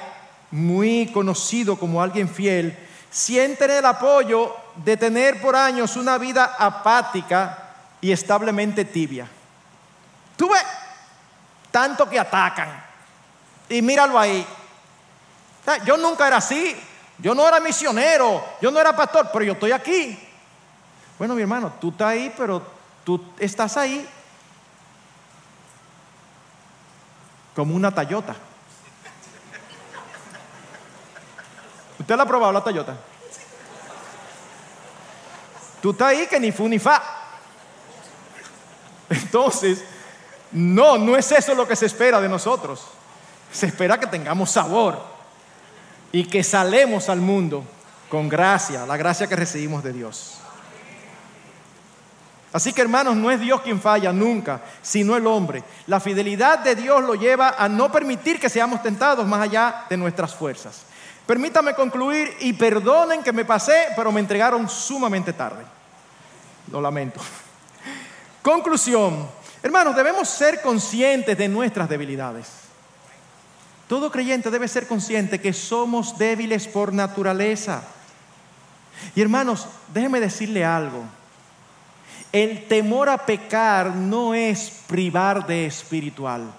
muy 0.51 1.09
conocido 1.13 1.77
como 1.77 2.01
alguien 2.01 2.27
fiel, 2.27 2.77
sienten 3.09 3.71
el 3.71 3.85
apoyo 3.85 4.53
de 4.75 4.97
tener 4.97 5.39
por 5.39 5.55
años 5.55 5.95
una 5.95 6.17
vida 6.17 6.57
apática 6.59 7.75
y 8.01 8.11
establemente 8.11 8.83
tibia. 8.83 9.25
Tú 10.35 10.49
ves 10.49 10.65
tanto 11.71 12.09
que 12.09 12.19
atacan. 12.19 12.83
Y 13.69 13.81
míralo 13.81 14.19
ahí. 14.19 14.45
Yo 15.85 15.95
nunca 15.95 16.27
era 16.27 16.37
así. 16.37 16.75
Yo 17.19 17.33
no 17.33 17.47
era 17.47 17.61
misionero. 17.61 18.43
Yo 18.61 18.69
no 18.69 18.81
era 18.81 18.93
pastor, 18.93 19.29
pero 19.31 19.45
yo 19.45 19.53
estoy 19.53 19.71
aquí. 19.71 20.27
Bueno, 21.21 21.35
mi 21.35 21.43
hermano, 21.43 21.71
tú 21.79 21.89
estás 21.89 22.07
ahí, 22.07 22.33
pero 22.35 22.63
tú 23.03 23.23
estás 23.37 23.77
ahí 23.77 24.09
como 27.55 27.75
una 27.75 27.93
Tayota. 27.93 28.35
¿Usted 31.99 32.15
la 32.15 32.23
ha 32.23 32.25
probado 32.25 32.51
la 32.51 32.63
Tayota? 32.63 32.97
Tú 35.79 35.91
estás 35.91 36.07
ahí 36.07 36.25
que 36.25 36.39
ni 36.39 36.51
fu 36.51 36.67
ni 36.67 36.79
fa. 36.79 36.99
Entonces, 39.07 39.83
no, 40.51 40.97
no 40.97 41.15
es 41.15 41.31
eso 41.31 41.53
lo 41.53 41.67
que 41.67 41.75
se 41.75 41.85
espera 41.85 42.19
de 42.19 42.29
nosotros. 42.29 42.87
Se 43.53 43.67
espera 43.67 43.99
que 43.99 44.07
tengamos 44.07 44.49
sabor 44.49 44.99
y 46.11 46.25
que 46.25 46.43
salemos 46.43 47.09
al 47.09 47.21
mundo 47.21 47.63
con 48.09 48.27
gracia, 48.27 48.87
la 48.87 48.97
gracia 48.97 49.27
que 49.27 49.35
recibimos 49.35 49.83
de 49.83 49.93
Dios. 49.93 50.41
Así 52.53 52.73
que 52.73 52.81
hermanos, 52.81 53.15
no 53.15 53.31
es 53.31 53.39
Dios 53.39 53.61
quien 53.61 53.79
falla 53.79 54.11
nunca, 54.11 54.61
sino 54.81 55.15
el 55.15 55.25
hombre. 55.25 55.63
La 55.87 55.99
fidelidad 55.99 56.59
de 56.59 56.75
Dios 56.75 57.01
lo 57.01 57.15
lleva 57.15 57.55
a 57.57 57.69
no 57.69 57.91
permitir 57.91 58.39
que 58.39 58.49
seamos 58.49 58.83
tentados 58.83 59.25
más 59.25 59.41
allá 59.41 59.85
de 59.89 59.95
nuestras 59.95 60.35
fuerzas. 60.35 60.83
Permítame 61.25 61.73
concluir 61.73 62.35
y 62.41 62.51
perdonen 62.53 63.23
que 63.23 63.31
me 63.31 63.45
pasé, 63.45 63.87
pero 63.95 64.11
me 64.11 64.19
entregaron 64.19 64.67
sumamente 64.67 65.31
tarde. 65.31 65.63
Lo 66.71 66.81
lamento. 66.81 67.21
Conclusión. 68.41 69.29
Hermanos, 69.63 69.95
debemos 69.95 70.27
ser 70.27 70.61
conscientes 70.61 71.37
de 71.37 71.47
nuestras 71.47 71.87
debilidades. 71.87 72.47
Todo 73.87 74.11
creyente 74.11 74.49
debe 74.49 74.67
ser 74.67 74.87
consciente 74.87 75.39
que 75.39 75.53
somos 75.53 76.17
débiles 76.17 76.67
por 76.67 76.91
naturaleza. 76.91 77.83
Y 79.15 79.21
hermanos, 79.21 79.67
déjenme 79.93 80.19
decirle 80.19 80.65
algo. 80.65 81.03
El 82.31 82.67
temor 82.67 83.09
a 83.09 83.25
pecar 83.25 83.95
no 83.95 84.33
es 84.33 84.71
privar 84.87 85.45
de 85.45 85.65
espiritual. 85.65 86.53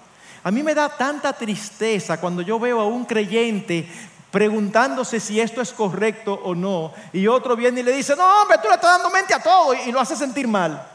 A 0.44 0.50
mí 0.50 0.62
me 0.62 0.74
da 0.74 0.88
tanta 0.88 1.32
tristeza 1.32 2.20
cuando 2.20 2.42
yo 2.42 2.58
veo 2.58 2.80
a 2.80 2.86
un 2.86 3.04
creyente 3.04 3.88
preguntándose 4.30 5.20
si 5.20 5.40
esto 5.40 5.60
es 5.60 5.72
correcto 5.72 6.32
o 6.32 6.54
no, 6.54 6.92
y 7.12 7.26
otro 7.26 7.54
viene 7.54 7.80
y 7.80 7.82
le 7.82 7.92
dice, 7.92 8.16
no, 8.16 8.24
hombre, 8.42 8.56
tú 8.62 8.68
le 8.68 8.74
estás 8.74 8.96
dando 8.96 9.10
mente 9.10 9.34
a 9.34 9.42
todo 9.42 9.74
y 9.74 9.92
lo 9.92 10.00
hace 10.00 10.16
sentir 10.16 10.48
mal. 10.48 10.88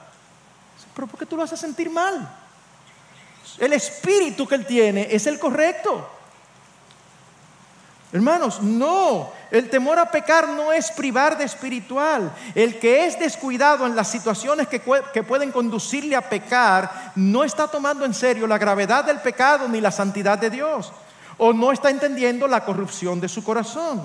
Pero 0.95 1.07
¿por 1.07 1.19
qué 1.19 1.25
tú 1.27 1.37
lo 1.37 1.43
haces 1.43 1.59
sentir 1.59 1.91
mal? 1.91 2.27
El 3.59 3.73
espíritu 3.73 4.47
que 4.47 4.55
él 4.55 4.65
tiene 4.65 5.07
es 5.11 5.27
el 5.27 5.39
correcto. 5.39 6.16
Hermanos, 8.13 8.61
no, 8.61 9.31
el 9.51 9.69
temor 9.69 9.99
a 9.99 10.09
pecar 10.09 10.47
no 10.47 10.71
es 10.71 10.91
privar 10.91 11.37
de 11.37 11.43
espiritual. 11.43 12.31
El 12.55 12.79
que 12.79 13.05
es 13.05 13.19
descuidado 13.19 13.85
en 13.85 13.97
las 13.97 14.09
situaciones 14.09 14.67
que, 14.67 14.79
pueden 14.79 15.51
conducirle 15.51 16.15
a 16.15 16.29
pecar, 16.29 17.11
no 17.15 17.43
está 17.43 17.67
tomando 17.67 18.05
en 18.05 18.13
serio 18.13 18.47
la 18.47 18.57
gravedad 18.57 19.03
del 19.03 19.19
pecado 19.19 19.67
ni 19.67 19.81
la 19.81 19.91
santidad 19.91 20.37
de 20.37 20.49
Dios, 20.49 20.93
o 21.37 21.51
no 21.51 21.73
está 21.73 21.89
entendiendo 21.89 22.47
la 22.47 22.63
corrupción 22.63 23.19
de 23.19 23.27
su 23.27 23.43
corazón. 23.43 24.01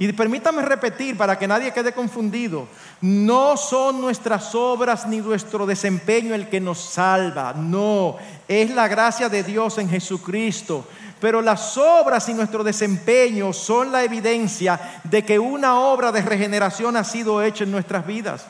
Y 0.00 0.12
permítame 0.12 0.62
repetir 0.62 1.16
para 1.16 1.36
que 1.36 1.48
nadie 1.48 1.72
quede 1.72 1.92
confundido, 1.92 2.68
no 3.00 3.56
son 3.56 4.00
nuestras 4.00 4.54
obras 4.54 5.08
ni 5.08 5.18
nuestro 5.18 5.66
desempeño 5.66 6.34
el 6.34 6.48
que 6.48 6.60
nos 6.60 6.78
salva, 6.78 7.52
no, 7.54 8.16
es 8.46 8.70
la 8.70 8.86
gracia 8.86 9.28
de 9.28 9.42
Dios 9.42 9.78
en 9.78 9.88
Jesucristo. 9.88 10.84
Pero 11.20 11.42
las 11.42 11.76
obras 11.76 12.28
y 12.28 12.34
nuestro 12.34 12.62
desempeño 12.62 13.52
son 13.52 13.92
la 13.92 14.02
evidencia 14.04 15.00
de 15.04 15.24
que 15.24 15.38
una 15.38 15.80
obra 15.80 16.12
de 16.12 16.22
regeneración 16.22 16.96
ha 16.96 17.04
sido 17.04 17.42
hecha 17.42 17.64
en 17.64 17.72
nuestras 17.72 18.06
vidas. 18.06 18.44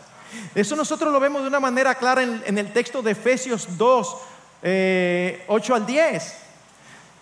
Eso 0.54 0.76
nosotros 0.76 1.12
lo 1.12 1.20
vemos 1.20 1.42
de 1.42 1.48
una 1.48 1.60
manera 1.60 1.94
clara 1.94 2.22
en, 2.22 2.58
el 2.58 2.72
texto 2.72 3.00
de 3.02 3.12
Efesios 3.12 3.78
2, 3.78 4.08
8 4.08 4.20
eh, 4.62 5.46
al 5.48 5.86
10 5.86 6.34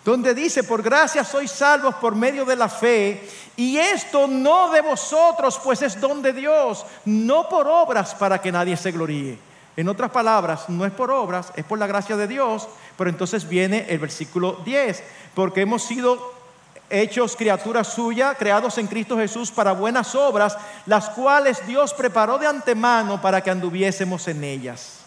donde 0.07 0.33
dice, 0.33 0.63
por 0.63 0.81
gracia 0.81 1.25
sois 1.25 1.51
salvos 1.51 1.95
por 1.95 2.15
medio 2.15 2.45
de 2.45 2.55
la 2.55 2.69
fe, 2.69 3.27
y 3.57 3.77
esto 3.77 4.25
no 4.25 4.71
de 4.71 4.79
vosotros, 4.79 5.59
pues 5.61 5.81
es 5.81 5.99
don 5.99 6.21
de 6.21 6.31
Dios, 6.31 6.85
no 7.03 7.49
por 7.49 7.67
obras 7.67 8.15
para 8.15 8.39
que 8.39 8.49
nadie 8.49 8.77
se 8.77 8.93
gloríe. 8.93 9.37
En 9.77 9.87
otras 9.87 10.09
palabras, 10.09 10.69
no 10.69 10.85
es 10.85 10.91
por 10.91 11.11
obras, 11.11 11.53
es 11.55 11.63
por 11.63 11.77
la 11.77 11.85
gracia 11.85 12.17
de 12.17 12.27
Dios, 12.27 12.67
pero 12.97 13.11
entonces 13.11 13.47
viene 13.47 13.85
el 13.89 13.99
versículo 13.99 14.59
10, 14.65 15.03
porque 15.35 15.61
hemos 15.61 15.83
sido 15.83 16.33
hechos 16.89 17.35
criaturas 17.35 17.87
suyas, 17.93 18.35
creados 18.39 18.79
en 18.79 18.87
Cristo 18.87 19.15
Jesús 19.17 19.51
para 19.51 19.73
buenas 19.73 20.15
obras, 20.15 20.57
las 20.87 21.09
cuales 21.09 21.65
Dios 21.67 21.93
preparó 21.93 22.39
de 22.39 22.47
antemano 22.47 23.21
para 23.21 23.41
que 23.41 23.51
anduviésemos 23.51 24.27
en 24.27 24.43
ellas. 24.43 25.01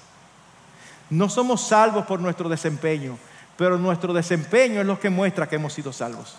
No 1.10 1.28
somos 1.28 1.66
salvos 1.66 2.06
por 2.06 2.20
nuestro 2.20 2.48
desempeño, 2.48 3.18
pero 3.56 3.76
nuestro 3.76 4.12
desempeño 4.12 4.80
es 4.80 4.86
lo 4.86 5.00
que 5.00 5.10
muestra 5.10 5.48
que 5.48 5.56
hemos 5.56 5.72
sido 5.72 5.92
salvos. 5.92 6.36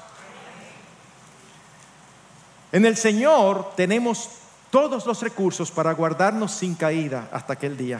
En 2.71 2.85
el 2.85 2.95
Señor 2.95 3.73
tenemos 3.75 4.29
todos 4.69 5.05
los 5.05 5.21
recursos 5.21 5.69
para 5.69 5.91
guardarnos 5.91 6.53
sin 6.53 6.75
caída 6.75 7.27
hasta 7.33 7.51
aquel 7.51 7.75
día. 7.75 7.99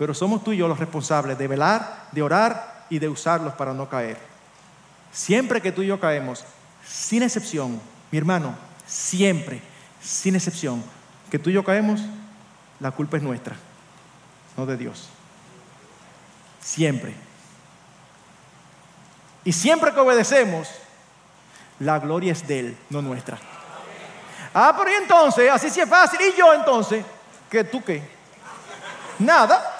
Pero 0.00 0.14
somos 0.14 0.42
tú 0.42 0.54
y 0.54 0.56
yo 0.56 0.66
los 0.66 0.78
responsables 0.78 1.36
de 1.36 1.46
velar, 1.46 2.06
de 2.10 2.22
orar 2.22 2.86
y 2.88 2.98
de 2.98 3.06
usarlos 3.06 3.52
para 3.52 3.74
no 3.74 3.86
caer. 3.86 4.16
Siempre 5.12 5.60
que 5.60 5.72
tú 5.72 5.82
y 5.82 5.88
yo 5.88 6.00
caemos, 6.00 6.42
sin 6.86 7.22
excepción, 7.22 7.78
mi 8.10 8.16
hermano, 8.16 8.54
siempre, 8.86 9.60
sin 10.00 10.34
excepción, 10.36 10.82
que 11.30 11.38
tú 11.38 11.50
y 11.50 11.52
yo 11.52 11.62
caemos, 11.62 12.00
la 12.78 12.92
culpa 12.92 13.18
es 13.18 13.22
nuestra, 13.22 13.56
no 14.56 14.64
de 14.64 14.78
Dios. 14.78 15.10
Siempre. 16.62 17.14
Y 19.44 19.52
siempre 19.52 19.92
que 19.92 20.00
obedecemos, 20.00 20.66
la 21.78 21.98
gloria 21.98 22.32
es 22.32 22.48
de 22.48 22.58
Él, 22.58 22.78
no 22.88 23.02
nuestra. 23.02 23.38
Ah, 24.54 24.74
pero 24.78 24.92
y 24.92 24.94
entonces, 24.94 25.50
así 25.50 25.68
sí 25.68 25.78
es 25.78 25.88
fácil. 25.90 26.18
¿Y 26.22 26.38
yo 26.38 26.54
entonces? 26.54 27.04
¿Que 27.50 27.64
tú 27.64 27.84
qué? 27.84 28.02
Nada. 29.18 29.76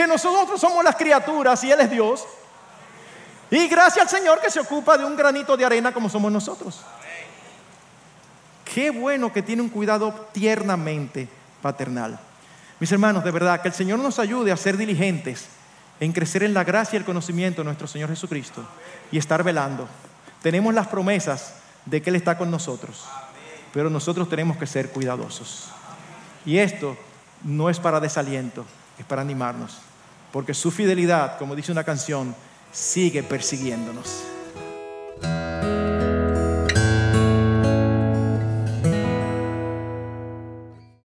Que 0.00 0.06
nosotros 0.06 0.58
somos 0.58 0.82
las 0.82 0.96
criaturas 0.96 1.62
y 1.62 1.70
Él 1.70 1.78
es 1.80 1.90
Dios. 1.90 2.24
Y 3.50 3.68
gracias 3.68 4.06
al 4.06 4.08
Señor 4.08 4.40
que 4.40 4.50
se 4.50 4.58
ocupa 4.58 4.96
de 4.96 5.04
un 5.04 5.14
granito 5.14 5.58
de 5.58 5.66
arena 5.66 5.92
como 5.92 6.08
somos 6.08 6.32
nosotros. 6.32 6.80
Qué 8.64 8.88
bueno 8.88 9.30
que 9.30 9.42
tiene 9.42 9.60
un 9.60 9.68
cuidado 9.68 10.28
tiernamente 10.32 11.28
paternal. 11.60 12.18
Mis 12.78 12.90
hermanos, 12.90 13.22
de 13.22 13.30
verdad, 13.30 13.60
que 13.60 13.68
el 13.68 13.74
Señor 13.74 13.98
nos 13.98 14.18
ayude 14.18 14.50
a 14.50 14.56
ser 14.56 14.78
diligentes 14.78 15.48
en 16.00 16.12
crecer 16.12 16.44
en 16.44 16.54
la 16.54 16.64
gracia 16.64 16.96
y 16.96 17.00
el 17.00 17.04
conocimiento 17.04 17.60
de 17.60 17.66
nuestro 17.66 17.86
Señor 17.86 18.08
Jesucristo 18.08 18.64
y 19.12 19.18
estar 19.18 19.44
velando. 19.44 19.86
Tenemos 20.40 20.72
las 20.72 20.88
promesas 20.88 21.56
de 21.84 22.00
que 22.00 22.08
Él 22.08 22.16
está 22.16 22.38
con 22.38 22.50
nosotros, 22.50 23.04
pero 23.74 23.90
nosotros 23.90 24.30
tenemos 24.30 24.56
que 24.56 24.66
ser 24.66 24.92
cuidadosos. 24.92 25.68
Y 26.46 26.56
esto 26.56 26.96
no 27.44 27.68
es 27.68 27.78
para 27.78 28.00
desaliento, 28.00 28.64
es 28.98 29.04
para 29.04 29.20
animarnos, 29.20 29.89
porque 30.32 30.54
su 30.54 30.70
fidelidad, 30.70 31.38
como 31.38 31.56
dice 31.56 31.72
una 31.72 31.84
canción, 31.84 32.34
sigue 32.72 33.22
persiguiéndonos. 33.22 34.24